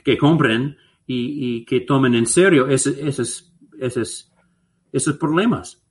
que 0.04 0.18
compren 0.18 0.78
y, 1.08 1.66
que 1.66 1.82
tomen 1.82 2.16
en 2.16 2.26
serio 2.26 2.68
esos, 2.68 2.98
esos, 2.98 3.54
esos, 3.80 4.32
esos 4.92 5.18
problemas. 5.18 5.84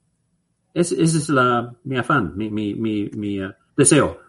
ese 0.72 1.02
es 1.02 1.28
la, 1.30 1.74
mi 1.84 1.96
afán, 1.96 2.36
mi, 2.36 2.50
mi, 2.50 2.74
mi, 2.74 3.40
uh, 3.40 3.52
deseo. 3.76 4.20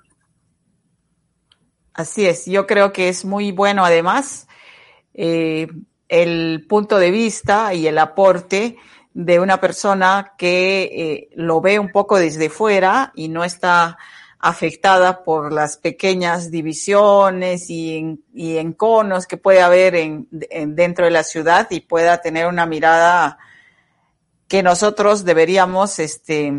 Así 1.95 2.25
es, 2.25 2.45
yo 2.45 2.67
creo 2.67 2.91
que 2.91 3.07
es 3.07 3.23
muy 3.23 3.53
bueno 3.53 3.85
además 3.85 4.47
eh, 5.13 5.67
el 6.09 6.65
punto 6.67 6.99
de 6.99 7.09
vista 7.09 7.73
y 7.73 7.87
el 7.87 7.97
aporte 7.97 8.75
de 9.13 9.39
una 9.39 9.61
persona 9.61 10.33
que 10.37 10.83
eh, 10.83 11.29
lo 11.35 11.61
ve 11.61 11.79
un 11.79 11.93
poco 11.93 12.19
desde 12.19 12.49
fuera 12.49 13.13
y 13.15 13.29
no 13.29 13.45
está 13.45 13.97
afectada 14.39 15.23
por 15.23 15.53
las 15.53 15.77
pequeñas 15.77 16.51
divisiones 16.51 17.69
y, 17.69 18.19
enconos 18.35 19.25
que 19.25 19.37
puede 19.37 19.61
haber 19.61 19.95
en, 19.95 20.27
dentro 20.29 21.05
de 21.05 21.11
la 21.11 21.23
ciudad 21.23 21.67
y 21.69 21.79
pueda 21.79 22.21
tener 22.21 22.45
una 22.45 22.65
mirada 22.65 23.37
que 24.49 24.61
nosotros 24.63 25.23
deberíamos 25.23 25.97
este, 25.99 26.53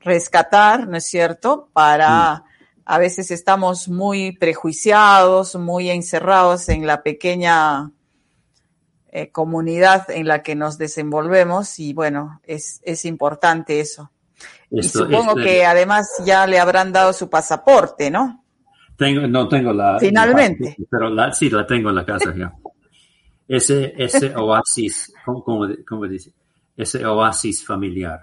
rescatar, 0.00 0.88
¿no 0.88 0.96
es 0.96 1.06
cierto? 1.06 1.68
Para, 1.74 2.36
mm. 2.36 2.43
A 2.84 2.98
veces 2.98 3.30
estamos 3.30 3.88
muy 3.88 4.32
prejuiciados, 4.32 5.54
muy 5.56 5.90
encerrados 5.90 6.68
en 6.68 6.86
la 6.86 7.02
pequeña 7.02 7.92
eh, 9.10 9.30
comunidad 9.30 10.10
en 10.10 10.28
la 10.28 10.42
que 10.42 10.54
nos 10.54 10.78
desenvolvemos 10.78 11.78
y 11.78 11.92
bueno, 11.92 12.40
es, 12.44 12.80
es 12.84 13.04
importante 13.04 13.80
eso 13.80 14.10
y 14.70 14.82
supongo 14.82 15.34
que 15.36 15.64
además 15.64 16.06
ya 16.24 16.46
le 16.46 16.58
habrán 16.58 16.92
dado 16.92 17.12
su 17.12 17.28
pasaporte, 17.30 18.10
¿no? 18.10 18.44
Tengo, 18.96 19.26
no 19.26 19.48
tengo 19.48 19.72
la. 19.72 19.98
Finalmente. 19.98 20.76
pero 20.90 21.10
la, 21.10 21.32
sí, 21.32 21.50
la 21.50 21.66
tengo 21.66 21.90
en 21.90 21.96
la 21.96 22.04
casa 22.04 22.34
ya. 22.36 22.52
Ese, 23.46 23.94
ese 23.96 24.34
oasis, 24.36 25.12
¿cómo, 25.24 26.06
dice? 26.06 26.32
Ese 26.76 27.04
oasis 27.04 27.64
familiar. 27.64 28.20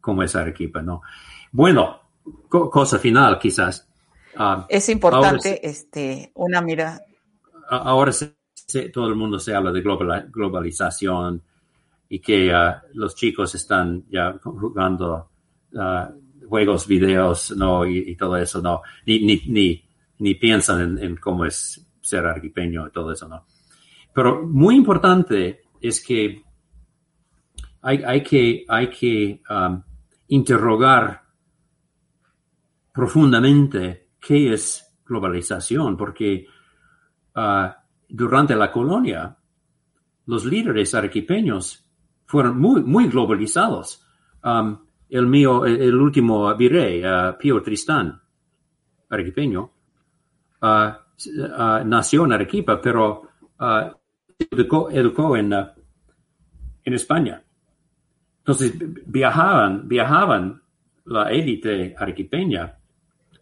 Como 0.00 0.22
es 0.22 0.36
Arequipa, 0.36 0.82
¿no? 0.82 1.02
Bueno, 1.52 2.05
cosa 2.48 2.98
final 2.98 3.38
quizás. 3.38 3.88
Ah, 4.36 4.66
es 4.68 4.88
importante 4.88 5.66
este, 5.66 6.30
una 6.34 6.60
mirada. 6.60 7.00
Ahora 7.68 8.12
todo 8.92 9.08
el 9.08 9.14
mundo 9.14 9.38
se 9.38 9.54
habla 9.54 9.72
de 9.72 9.82
globalización, 9.82 11.42
y 12.08 12.20
que 12.20 12.54
uh, 12.54 12.74
los 12.94 13.14
chicos 13.14 13.54
están 13.54 14.04
ya 14.08 14.38
jugando 14.42 15.30
uh, 15.72 16.48
juegos, 16.48 16.86
videos, 16.86 17.52
¿no? 17.56 17.84
Y, 17.84 18.16
todo 18.16 18.36
eso, 18.36 18.62
¿no? 18.62 18.82
Ni, 19.06 19.20
ni, 19.20 19.42
ni, 19.46 19.84
ni 20.18 20.34
piensan 20.36 20.98
en, 20.98 21.16
cómo 21.16 21.44
es 21.44 21.84
ser 22.00 22.24
arquipeño 22.26 22.86
y 22.86 22.90
todo 22.90 23.12
eso, 23.12 23.28
¿no? 23.28 23.44
Pero 24.14 24.46
muy 24.46 24.76
importante 24.76 25.62
es 25.80 26.00
que 26.00 26.42
hay, 27.82 28.02
hay 28.04 28.22
que, 28.22 28.64
hay 28.68 28.88
que 28.88 29.42
um, 29.50 29.82
interrogar 30.28 31.22
profundamente 32.96 34.08
qué 34.18 34.54
es 34.54 34.90
globalización, 35.04 35.98
porque 35.98 36.46
uh, 37.36 37.68
durante 38.08 38.56
la 38.56 38.72
colonia, 38.72 39.36
los 40.24 40.46
líderes 40.46 40.94
arequipeños 40.94 41.86
fueron 42.24 42.58
muy, 42.58 42.82
muy 42.82 43.08
globalizados. 43.08 44.02
El 45.10 45.26
mío, 45.26 45.66
el, 45.66 45.94
último 45.94 46.56
virrey, 46.56 47.04
uh, 47.04 47.36
Pío 47.38 47.62
Tristán, 47.62 48.18
arequipeño, 49.10 49.70
uh, 50.62 51.84
nació 51.84 52.24
en 52.24 52.32
Arequipa, 52.32 52.80
pero 52.80 53.28
educó, 54.38 54.88
educó 54.90 55.36
en, 55.36 55.52
en 55.52 56.94
España. 56.94 57.42
Entonces 58.38 58.74
viajaban, 59.06 59.86
viajaban 59.86 60.62
la 61.04 61.30
élite 61.30 61.94
arequipeña 61.96 62.78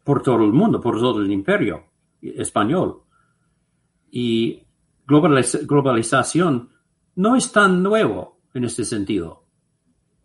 por 0.05 0.23
todo 0.23 0.45
el 0.45 0.53
mundo, 0.53 0.81
por 0.81 1.01
todo 1.01 1.21
el 1.21 1.33
imperio 1.33 1.87
español. 2.21 3.03
Y 4.11 4.63
globalización 5.07 6.71
no 7.17 7.37
es 7.37 7.51
tan 7.51 7.83
nuevo 7.83 8.41
en 8.53 8.65
este 8.65 8.85
sentido. 8.85 9.45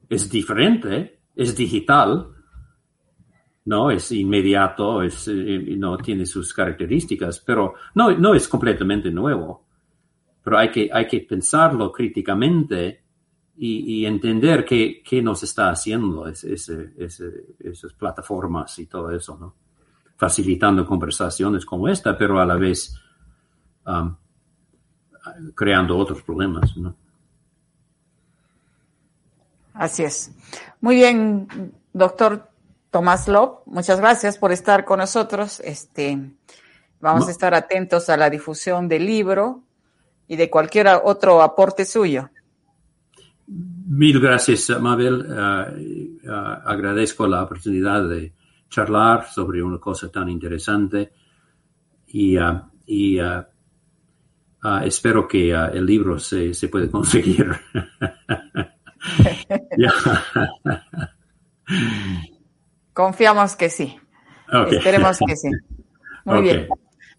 Es 0.07 0.29
diferente, 0.29 1.21
es 1.35 1.55
digital, 1.55 2.27
¿no? 3.65 3.91
Es 3.91 4.11
inmediato, 4.11 5.01
es, 5.01 5.27
eh, 5.27 5.75
no 5.77 5.97
tiene 5.97 6.25
sus 6.25 6.53
características, 6.53 7.39
pero 7.39 7.75
no, 7.95 8.11
no 8.17 8.33
es 8.33 8.47
completamente 8.47 9.11
nuevo. 9.11 9.65
Pero 10.43 10.57
hay 10.57 10.71
que, 10.71 10.89
hay 10.91 11.07
que 11.07 11.21
pensarlo 11.21 11.91
críticamente 11.91 13.03
y, 13.61 14.05
entender 14.05 14.63
qué, 14.63 15.03
qué, 15.03 15.21
nos 15.21 15.43
está 15.43 15.69
haciendo 15.69 16.25
esas 16.27 17.93
plataformas 17.97 18.79
y 18.79 18.85
todo 18.85 19.11
eso, 19.11 19.37
¿no? 19.37 19.68
Facilitando 20.19 20.85
conversaciones 20.85 21.65
como 21.65 21.87
esta, 21.87 22.17
pero 22.17 22.41
a 22.41 22.45
la 22.45 22.57
vez 22.57 22.93
um, 23.87 24.15
creando 25.55 25.97
otros 25.97 26.21
problemas, 26.21 26.75
¿no? 26.75 26.93
Así 29.73 30.03
es. 30.03 30.31
Muy 30.81 30.95
bien, 30.95 31.73
doctor 31.93 32.49
Tomás 32.91 33.29
Lop, 33.29 33.61
muchas 33.65 33.99
gracias 34.01 34.37
por 34.37 34.51
estar 34.51 34.83
con 34.83 34.99
nosotros. 34.99 35.61
Este, 35.61 36.33
vamos 36.99 37.29
a 37.29 37.31
estar 37.31 37.53
atentos 37.53 38.09
a 38.09 38.17
la 38.17 38.29
difusión 38.29 38.89
del 38.89 39.05
libro 39.05 39.63
y 40.27 40.35
de 40.35 40.49
cualquier 40.49 40.87
otro 41.03 41.41
aporte 41.41 41.85
suyo. 41.85 42.29
Mil 43.47 44.19
gracias, 44.19 44.69
Mabel. 44.81 45.25
Uh, 45.25 46.29
uh, 46.29 46.33
agradezco 46.65 47.25
la 47.25 47.41
oportunidad 47.43 48.07
de 48.07 48.33
charlar 48.69 49.25
sobre 49.27 49.61
una 49.63 49.79
cosa 49.79 50.09
tan 50.11 50.29
interesante 50.29 51.11
y, 52.07 52.37
uh, 52.37 52.61
y 52.85 53.19
espero 54.83 55.27
que 55.27 55.51
el 55.51 55.85
libro 55.85 56.19
se, 56.19 56.53
se 56.53 56.67
pueda 56.69 56.89
conseguir. 56.91 57.51
Confiamos 62.93 63.55
que 63.55 63.69
sí. 63.69 63.97
Esperemos 64.71 65.19
que 65.25 65.35
sí. 65.35 65.49
Muy 66.25 66.41
bien. 66.41 66.67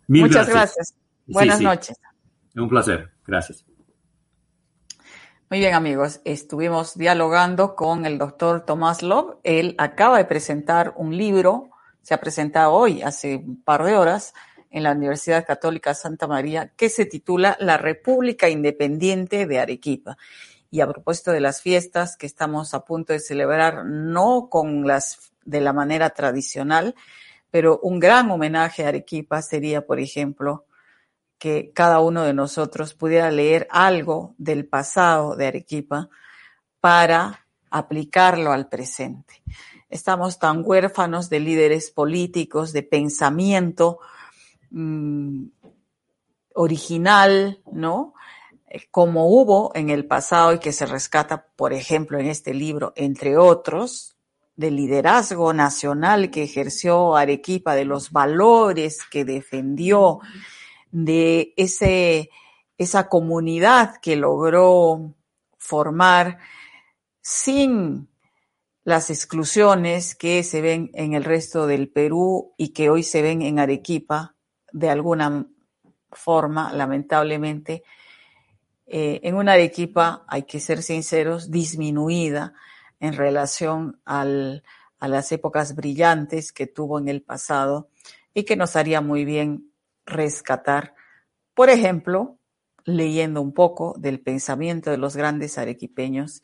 Muchas 0.09 0.49
gracias. 0.49 0.95
Buenas 1.27 1.61
noches. 1.61 1.97
Un 2.55 2.69
placer. 2.69 3.11
Gracias. 3.27 3.65
Muy 5.51 5.59
bien, 5.59 5.75
amigos. 5.75 6.21
Estuvimos 6.25 6.97
dialogando 6.97 7.75
con 7.75 8.07
el 8.07 8.19
doctor 8.19 8.65
Tomás 8.65 9.03
Love. 9.03 9.39
Él 9.43 9.75
acaba 9.79 10.19
de 10.19 10.25
presentar 10.25 10.95
un 10.97 11.17
libro, 11.17 11.71
se 12.03 12.15
ha 12.15 12.21
presentado 12.21 12.73
hoy, 12.73 13.03
hace 13.03 13.39
un 13.39 13.61
par 13.61 13.83
de 13.83 13.97
horas, 13.97 14.33
en 14.71 14.85
la 14.85 14.93
Universidad 14.93 15.45
Católica 15.45 15.93
Santa 15.95 16.29
María, 16.29 16.73
que 16.77 16.89
se 16.89 17.05
titula 17.05 17.57
La 17.59 17.79
República 17.79 18.49
Independiente 18.49 19.47
de 19.47 19.59
Arequipa. 19.59 20.17
Y 20.71 20.83
a 20.83 20.87
propósito 20.87 21.33
de 21.33 21.41
las 21.41 21.63
fiestas 21.63 22.17
que 22.17 22.27
estamos 22.27 22.73
a 22.73 22.85
punto 22.85 23.13
de 23.13 23.19
celebrar, 23.19 23.85
no 23.85 24.51
con 24.51 24.87
las 24.87 25.33
de 25.45 25.61
la 25.61 25.73
manera 25.73 26.11
tradicional, 26.11 26.95
pero 27.51 27.81
un 27.83 27.99
gran 27.99 28.31
homenaje 28.31 28.85
a 28.85 28.89
Arequipa 28.91 29.43
sería, 29.43 29.85
por 29.85 29.99
ejemplo, 29.99 30.65
que 31.41 31.73
cada 31.75 32.01
uno 32.01 32.23
de 32.23 32.35
nosotros 32.35 32.93
pudiera 32.93 33.31
leer 33.31 33.67
algo 33.71 34.35
del 34.37 34.67
pasado 34.67 35.37
de 35.37 35.47
Arequipa 35.47 36.11
para 36.81 37.47
aplicarlo 37.71 38.53
al 38.53 38.69
presente. 38.69 39.43
Estamos 39.89 40.39
tan 40.39 40.63
huérfanos 40.63 41.31
de 41.31 41.41
líderes 41.41 41.91
políticos, 41.91 42.75
de 42.75 42.83
pensamiento 42.83 44.01
mm, 44.71 45.47
original, 46.57 47.63
¿no? 47.73 48.13
Como 48.91 49.29
hubo 49.31 49.73
en 49.75 49.89
el 49.89 50.05
pasado 50.07 50.53
y 50.53 50.59
que 50.59 50.73
se 50.73 50.85
rescata, 50.85 51.47
por 51.57 51.73
ejemplo, 51.73 52.19
en 52.19 52.27
este 52.27 52.53
libro, 52.53 52.93
entre 52.97 53.39
otros, 53.39 54.15
del 54.57 54.77
liderazgo 54.77 55.55
nacional 55.55 56.31
que 56.31 56.43
ejerció 56.43 57.17
Arequipa, 57.17 57.75
de 57.75 57.87
los 57.87 58.13
valores 58.13 58.99
que 59.11 59.25
defendió, 59.25 60.21
de 60.91 61.55
ese, 61.57 62.31
esa 62.79 63.09
comunidad 63.09 63.97
que 64.01 64.17
logró 64.17 65.15
formar 65.59 66.39
sin 67.21 68.09
las 68.85 69.11
exclusiones 69.11 70.15
que 70.15 70.43
se 70.43 70.61
ven 70.61 70.91
en 70.95 71.15
el 71.15 71.25
resto 71.25 71.67
del 71.67 71.89
Perú 71.89 72.55
y 72.57 72.71
que 72.71 72.91
hoy 72.91 73.03
se 73.03 73.23
ven 73.23 73.43
en 73.43 73.59
Arequipa, 73.59 74.35
de 74.73 74.91
alguna 74.91 75.47
forma, 76.11 76.73
lamentablemente, 76.73 77.85
eh, 78.87 79.21
en 79.23 79.37
una 79.37 79.53
Arequipa, 79.53 80.25
hay 80.27 80.43
que 80.43 80.59
ser 80.59 80.83
sinceros, 80.83 81.51
disminuida 81.51 82.55
en 82.99 83.13
relación 83.13 84.01
al, 84.05 84.65
a 84.99 85.09
las 85.09 85.31
épocas 85.31 85.75
brillantes 85.75 86.53
que 86.53 86.67
tuvo 86.67 86.99
en 86.99 87.09
el 87.09 87.23
pasado 87.23 87.91
y 88.35 88.45
que 88.45 88.57
nos 88.57 88.77
haría 88.77 89.01
muy 89.01 89.25
bien 89.25 89.70
rescatar, 90.11 90.95
por 91.55 91.71
ejemplo, 91.71 92.39
leyendo 92.85 93.41
un 93.41 93.53
poco 93.53 93.95
del 93.99 94.21
pensamiento 94.21 94.91
de 94.91 94.99
los 94.99 95.17
grandes 95.17 95.59
arequipeños 95.59 96.43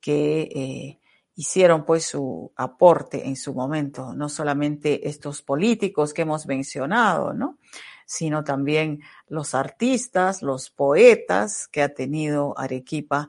que 0.00 0.42
eh, 0.42 1.00
hicieron 1.34 1.84
pues 1.84 2.06
su 2.06 2.52
aporte 2.56 3.26
en 3.26 3.36
su 3.36 3.54
momento, 3.54 4.14
no 4.14 4.28
solamente 4.28 5.08
estos 5.08 5.42
políticos 5.42 6.14
que 6.14 6.22
hemos 6.22 6.46
mencionado, 6.46 7.32
¿no? 7.32 7.58
sino 8.06 8.44
también 8.44 9.00
los 9.28 9.54
artistas, 9.54 10.42
los 10.42 10.70
poetas 10.70 11.68
que 11.68 11.82
ha 11.82 11.94
tenido 11.94 12.58
Arequipa 12.58 13.28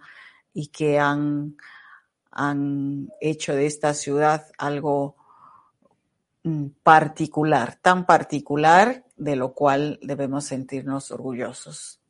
y 0.53 0.68
que 0.68 0.99
han, 0.99 1.57
han 2.32 3.09
hecho 3.22 3.55
de 3.55 3.66
esta 3.66 3.93
ciudad 3.93 4.45
algo 4.57 5.16
mm, 6.43 6.68
particular, 6.84 7.80
tan 7.82 8.05
particular 8.05 9.05
de 9.16 9.36
lo 9.36 9.53
cual 9.53 9.99
debemos 10.01 10.45
sentirnos 10.45 11.11
orgullosos. 11.11 12.01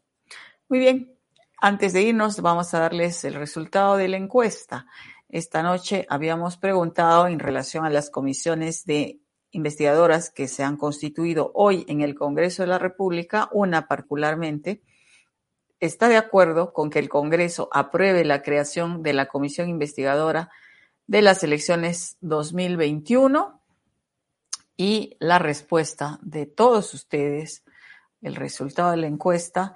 Muy 0.68 0.80
bien, 0.80 1.16
antes 1.58 1.94
de 1.94 2.02
irnos 2.02 2.42
vamos 2.42 2.74
a 2.74 2.80
darles 2.80 3.24
el 3.24 3.36
resultado 3.36 3.98
de 3.98 4.08
la 4.08 4.18
encuesta. 4.18 4.88
Esta 5.30 5.64
noche 5.64 6.06
habíamos 6.10 6.58
preguntado 6.58 7.28
en 7.28 7.40
relación 7.40 7.86
a 7.86 7.90
las 7.90 8.10
comisiones 8.10 8.86
de 8.86 9.20
investigadoras 9.52 10.30
que 10.30 10.48
se 10.48 10.64
han 10.64 10.78
constituido 10.78 11.52
hoy 11.54 11.86
en 11.88 12.02
el 12.02 12.16
Congreso 12.16 12.64
de 12.64 12.68
la 12.68 12.78
República, 12.78 13.50
una 13.52 13.88
particularmente, 13.88 14.82
está 15.80 16.10
de 16.10 16.18
acuerdo 16.18 16.74
con 16.74 16.90
que 16.90 17.00
el 17.00 17.10
Congreso 17.10 17.70
apruebe 17.72 18.26
la 18.26 18.42
creación 18.42 19.02
de 19.02 19.14
la 19.14 19.28
comisión 19.28 19.70
investigadora 19.70 20.50
de 21.08 21.22
las 21.22 21.44
elecciones 21.44 22.18
2021 22.22 23.62
y 24.78 25.16
la 25.20 25.40
respuesta 25.40 26.20
de 26.22 26.46
todos 26.46 26.94
ustedes, 26.94 27.64
el 28.22 28.36
resultado 28.36 28.92
de 28.92 28.98
la 28.98 29.08
encuesta, 29.08 29.76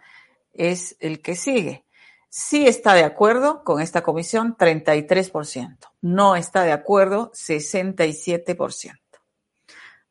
es 0.54 0.96
el 1.00 1.22
que 1.22 1.36
sigue. 1.36 1.86
Sí 2.30 2.68
está 2.68 2.94
de 2.94 3.04
acuerdo 3.04 3.64
con 3.64 3.82
esta 3.82 4.04
comisión 4.04 4.56
33%, 4.56 5.78
no 6.02 6.36
está 6.36 6.64
de 6.64 6.72
acuerdo 6.72 7.32
67%. 7.32 9.00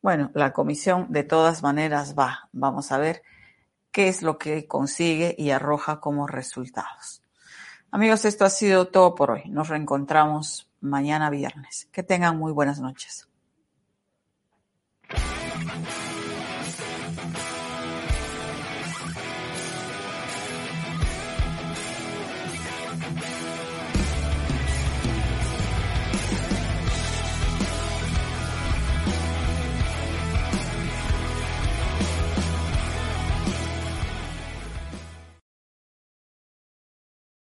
Bueno, 0.01 0.31
la 0.35 0.53
comisión 0.53 1.07
de 1.11 1.25
todas 1.25 1.63
maneras 1.63 2.15
va. 2.17 2.49
Vamos 2.53 2.93
a 2.93 2.99
ver 2.99 3.23
qué 3.91 4.09
es 4.09 4.23
lo 4.23 4.39
que 4.39 4.67
consigue 4.67 5.35
y 5.37 5.51
arroja 5.51 6.01
como 6.01 6.27
resultados. 6.27 7.23
Amigos, 7.91 8.25
esto 8.25 8.45
ha 8.45 8.51
sido 8.51 8.89
todo 8.89 9.15
por 9.15 9.31
hoy. 9.31 9.43
Nos 9.49 9.69
reencontramos 9.69 10.69
mañana 10.81 11.31
viernes. 11.31 11.89
Que 11.91 12.03
tengan 12.03 12.37
muy 12.37 12.53
buenas 12.53 12.81
noches. 12.81 13.28
Thank 15.69 15.89
you. 15.89 15.98